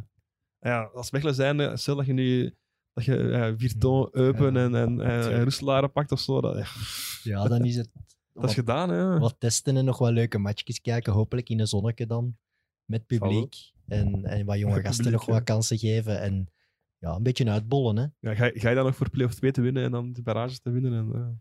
ja, 0.60 0.82
als 0.94 1.10
Mechelen 1.10 1.34
zijn, 1.34 1.78
stel 1.78 1.96
dat 1.96 2.06
je 2.06 2.12
nu 2.12 2.54
dat 2.92 3.04
je 3.04 3.16
ja, 3.16 3.54
Virton, 3.56 4.08
Eupen 4.12 4.54
Ja, 4.54 4.60
en, 4.64 4.74
en, 4.74 5.00
en, 5.00 5.20
tuurlijk. 5.22 5.42
Roeselare 5.42 5.88
pakt 5.88 6.12
of 6.12 6.20
zo, 6.20 6.40
dat, 6.40 6.56
ja, 6.56 6.66
Ja, 7.22 7.48
dan 7.48 7.64
is 7.64 7.76
het 7.76 7.90
dat 8.32 8.48
is 8.48 8.54
gedaan. 8.54 8.90
Hè. 8.90 9.18
wat 9.18 9.36
testen 9.38 9.76
en 9.76 9.84
nog 9.84 9.98
wat 9.98 10.10
leuke 10.12 10.38
matchjes 10.38 10.80
kijken. 10.80 11.12
Hopelijk 11.12 11.48
in 11.48 11.60
een 11.60 11.66
zonnetje 11.66 12.06
dan. 12.06 12.36
Met 12.84 13.06
publiek. 13.06 13.54
En, 13.86 14.24
en 14.24 14.46
wat 14.46 14.58
jonge 14.58 14.74
Met 14.74 14.84
gasten 14.86 15.04
publiek, 15.04 15.20
nog 15.20 15.26
ja. 15.28 15.32
wat 15.34 15.44
kansen 15.44 15.78
geven. 15.78 16.20
En 16.20 16.48
ja, 16.98 17.14
een 17.14 17.22
beetje 17.22 17.50
uitbollen. 17.50 17.96
Hè. 17.96 18.28
Ja, 18.30 18.34
ga, 18.34 18.44
je- 18.44 18.60
ga 18.60 18.68
je 18.68 18.74
dan 18.74 18.84
nog 18.84 18.96
voor 18.96 19.10
play-off 19.10 19.34
2 19.34 19.50
te 19.50 19.60
winnen 19.60 19.82
en 19.84 19.90
dan 19.90 20.12
de 20.12 20.22
barrages 20.22 20.60
te 20.60 20.70
winnen? 20.70 20.92
En, 20.92 21.08
ja. 21.20 21.34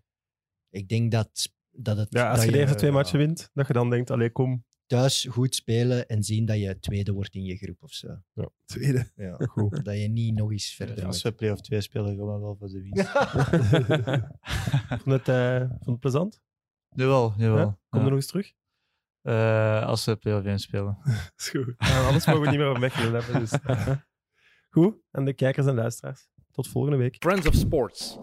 Ik 0.70 0.88
denk 0.88 1.12
dat, 1.12 1.49
dat 1.72 1.97
het 1.97 2.08
Ja, 2.14 2.28
als 2.30 2.38
dat 2.38 2.45
je 2.45 2.51
de 2.51 2.58
eerste 2.60 2.76
twee 2.76 2.89
ja, 2.89 2.95
matchen 2.95 3.18
wint, 3.20 3.49
dat 3.53 3.68
je 3.68 3.74
dan 3.74 3.89
denkt, 3.89 4.12
allee, 4.12 4.32
kom. 4.32 4.66
thuis 4.86 5.26
goed 5.30 5.55
spelen 5.55 6.08
en 6.08 6.24
zien 6.24 6.45
dat 6.45 6.60
je 6.60 6.80
tweede 6.80 7.12
wordt 7.14 7.36
in 7.36 7.43
je 7.43 7.55
groep 7.58 7.84
of 7.84 7.91
zo. 7.91 8.22
Tweede. 8.66 9.12
Ja. 9.16 9.36
Goed. 9.38 9.86
Dat 9.86 9.97
je 9.99 10.08
niet 10.08 10.36
nog 10.36 10.51
eens 10.51 10.74
verder 10.76 11.05
Als 11.05 11.22
we 11.22 11.32
play-off 11.32 11.62
2 11.62 11.82
spelen, 11.82 12.08
gaan 12.08 12.18
we 12.34 12.39
wel 12.39 12.55
voor 12.60 12.68
de 12.68 12.82
winst. 12.82 13.10
vond, 15.03 15.26
het, 15.26 15.28
eh, 15.28 15.60
vond 15.70 15.86
het 15.86 15.99
plezant? 15.99 16.41
Jawel, 16.89 17.34
jawel. 17.38 17.58
Ja? 17.58 17.80
Kom 17.89 17.99
Ja. 17.99 18.05
er 18.05 18.10
nog 18.12 18.14
eens 18.16 18.28
terug? 18.28 18.53
Eh, 19.22 19.84
als 19.86 20.05
we 20.05 20.16
play-off 20.16 20.45
1 20.45 20.60
spelen. 20.60 20.97
is 21.38 21.49
goed. 21.49 21.74
Ja, 21.78 22.05
anders 22.05 22.26
mogen 22.26 22.41
we 22.41 22.49
niet 22.49 22.58
meer 22.60 22.68
over 22.68 22.80
Mechelen 22.82 23.14
hebben. 23.24 23.39
Dus. 23.39 23.51
En 25.12 25.26
de 25.26 25.34
kijkers 25.34 25.68
en 25.68 25.76
luisteraars. 25.76 26.28
Tot 26.52 26.68
volgende 26.68 26.98
week. 26.98 27.16
Friends 27.20 27.48
of 27.48 27.54
Sports. 27.54 28.18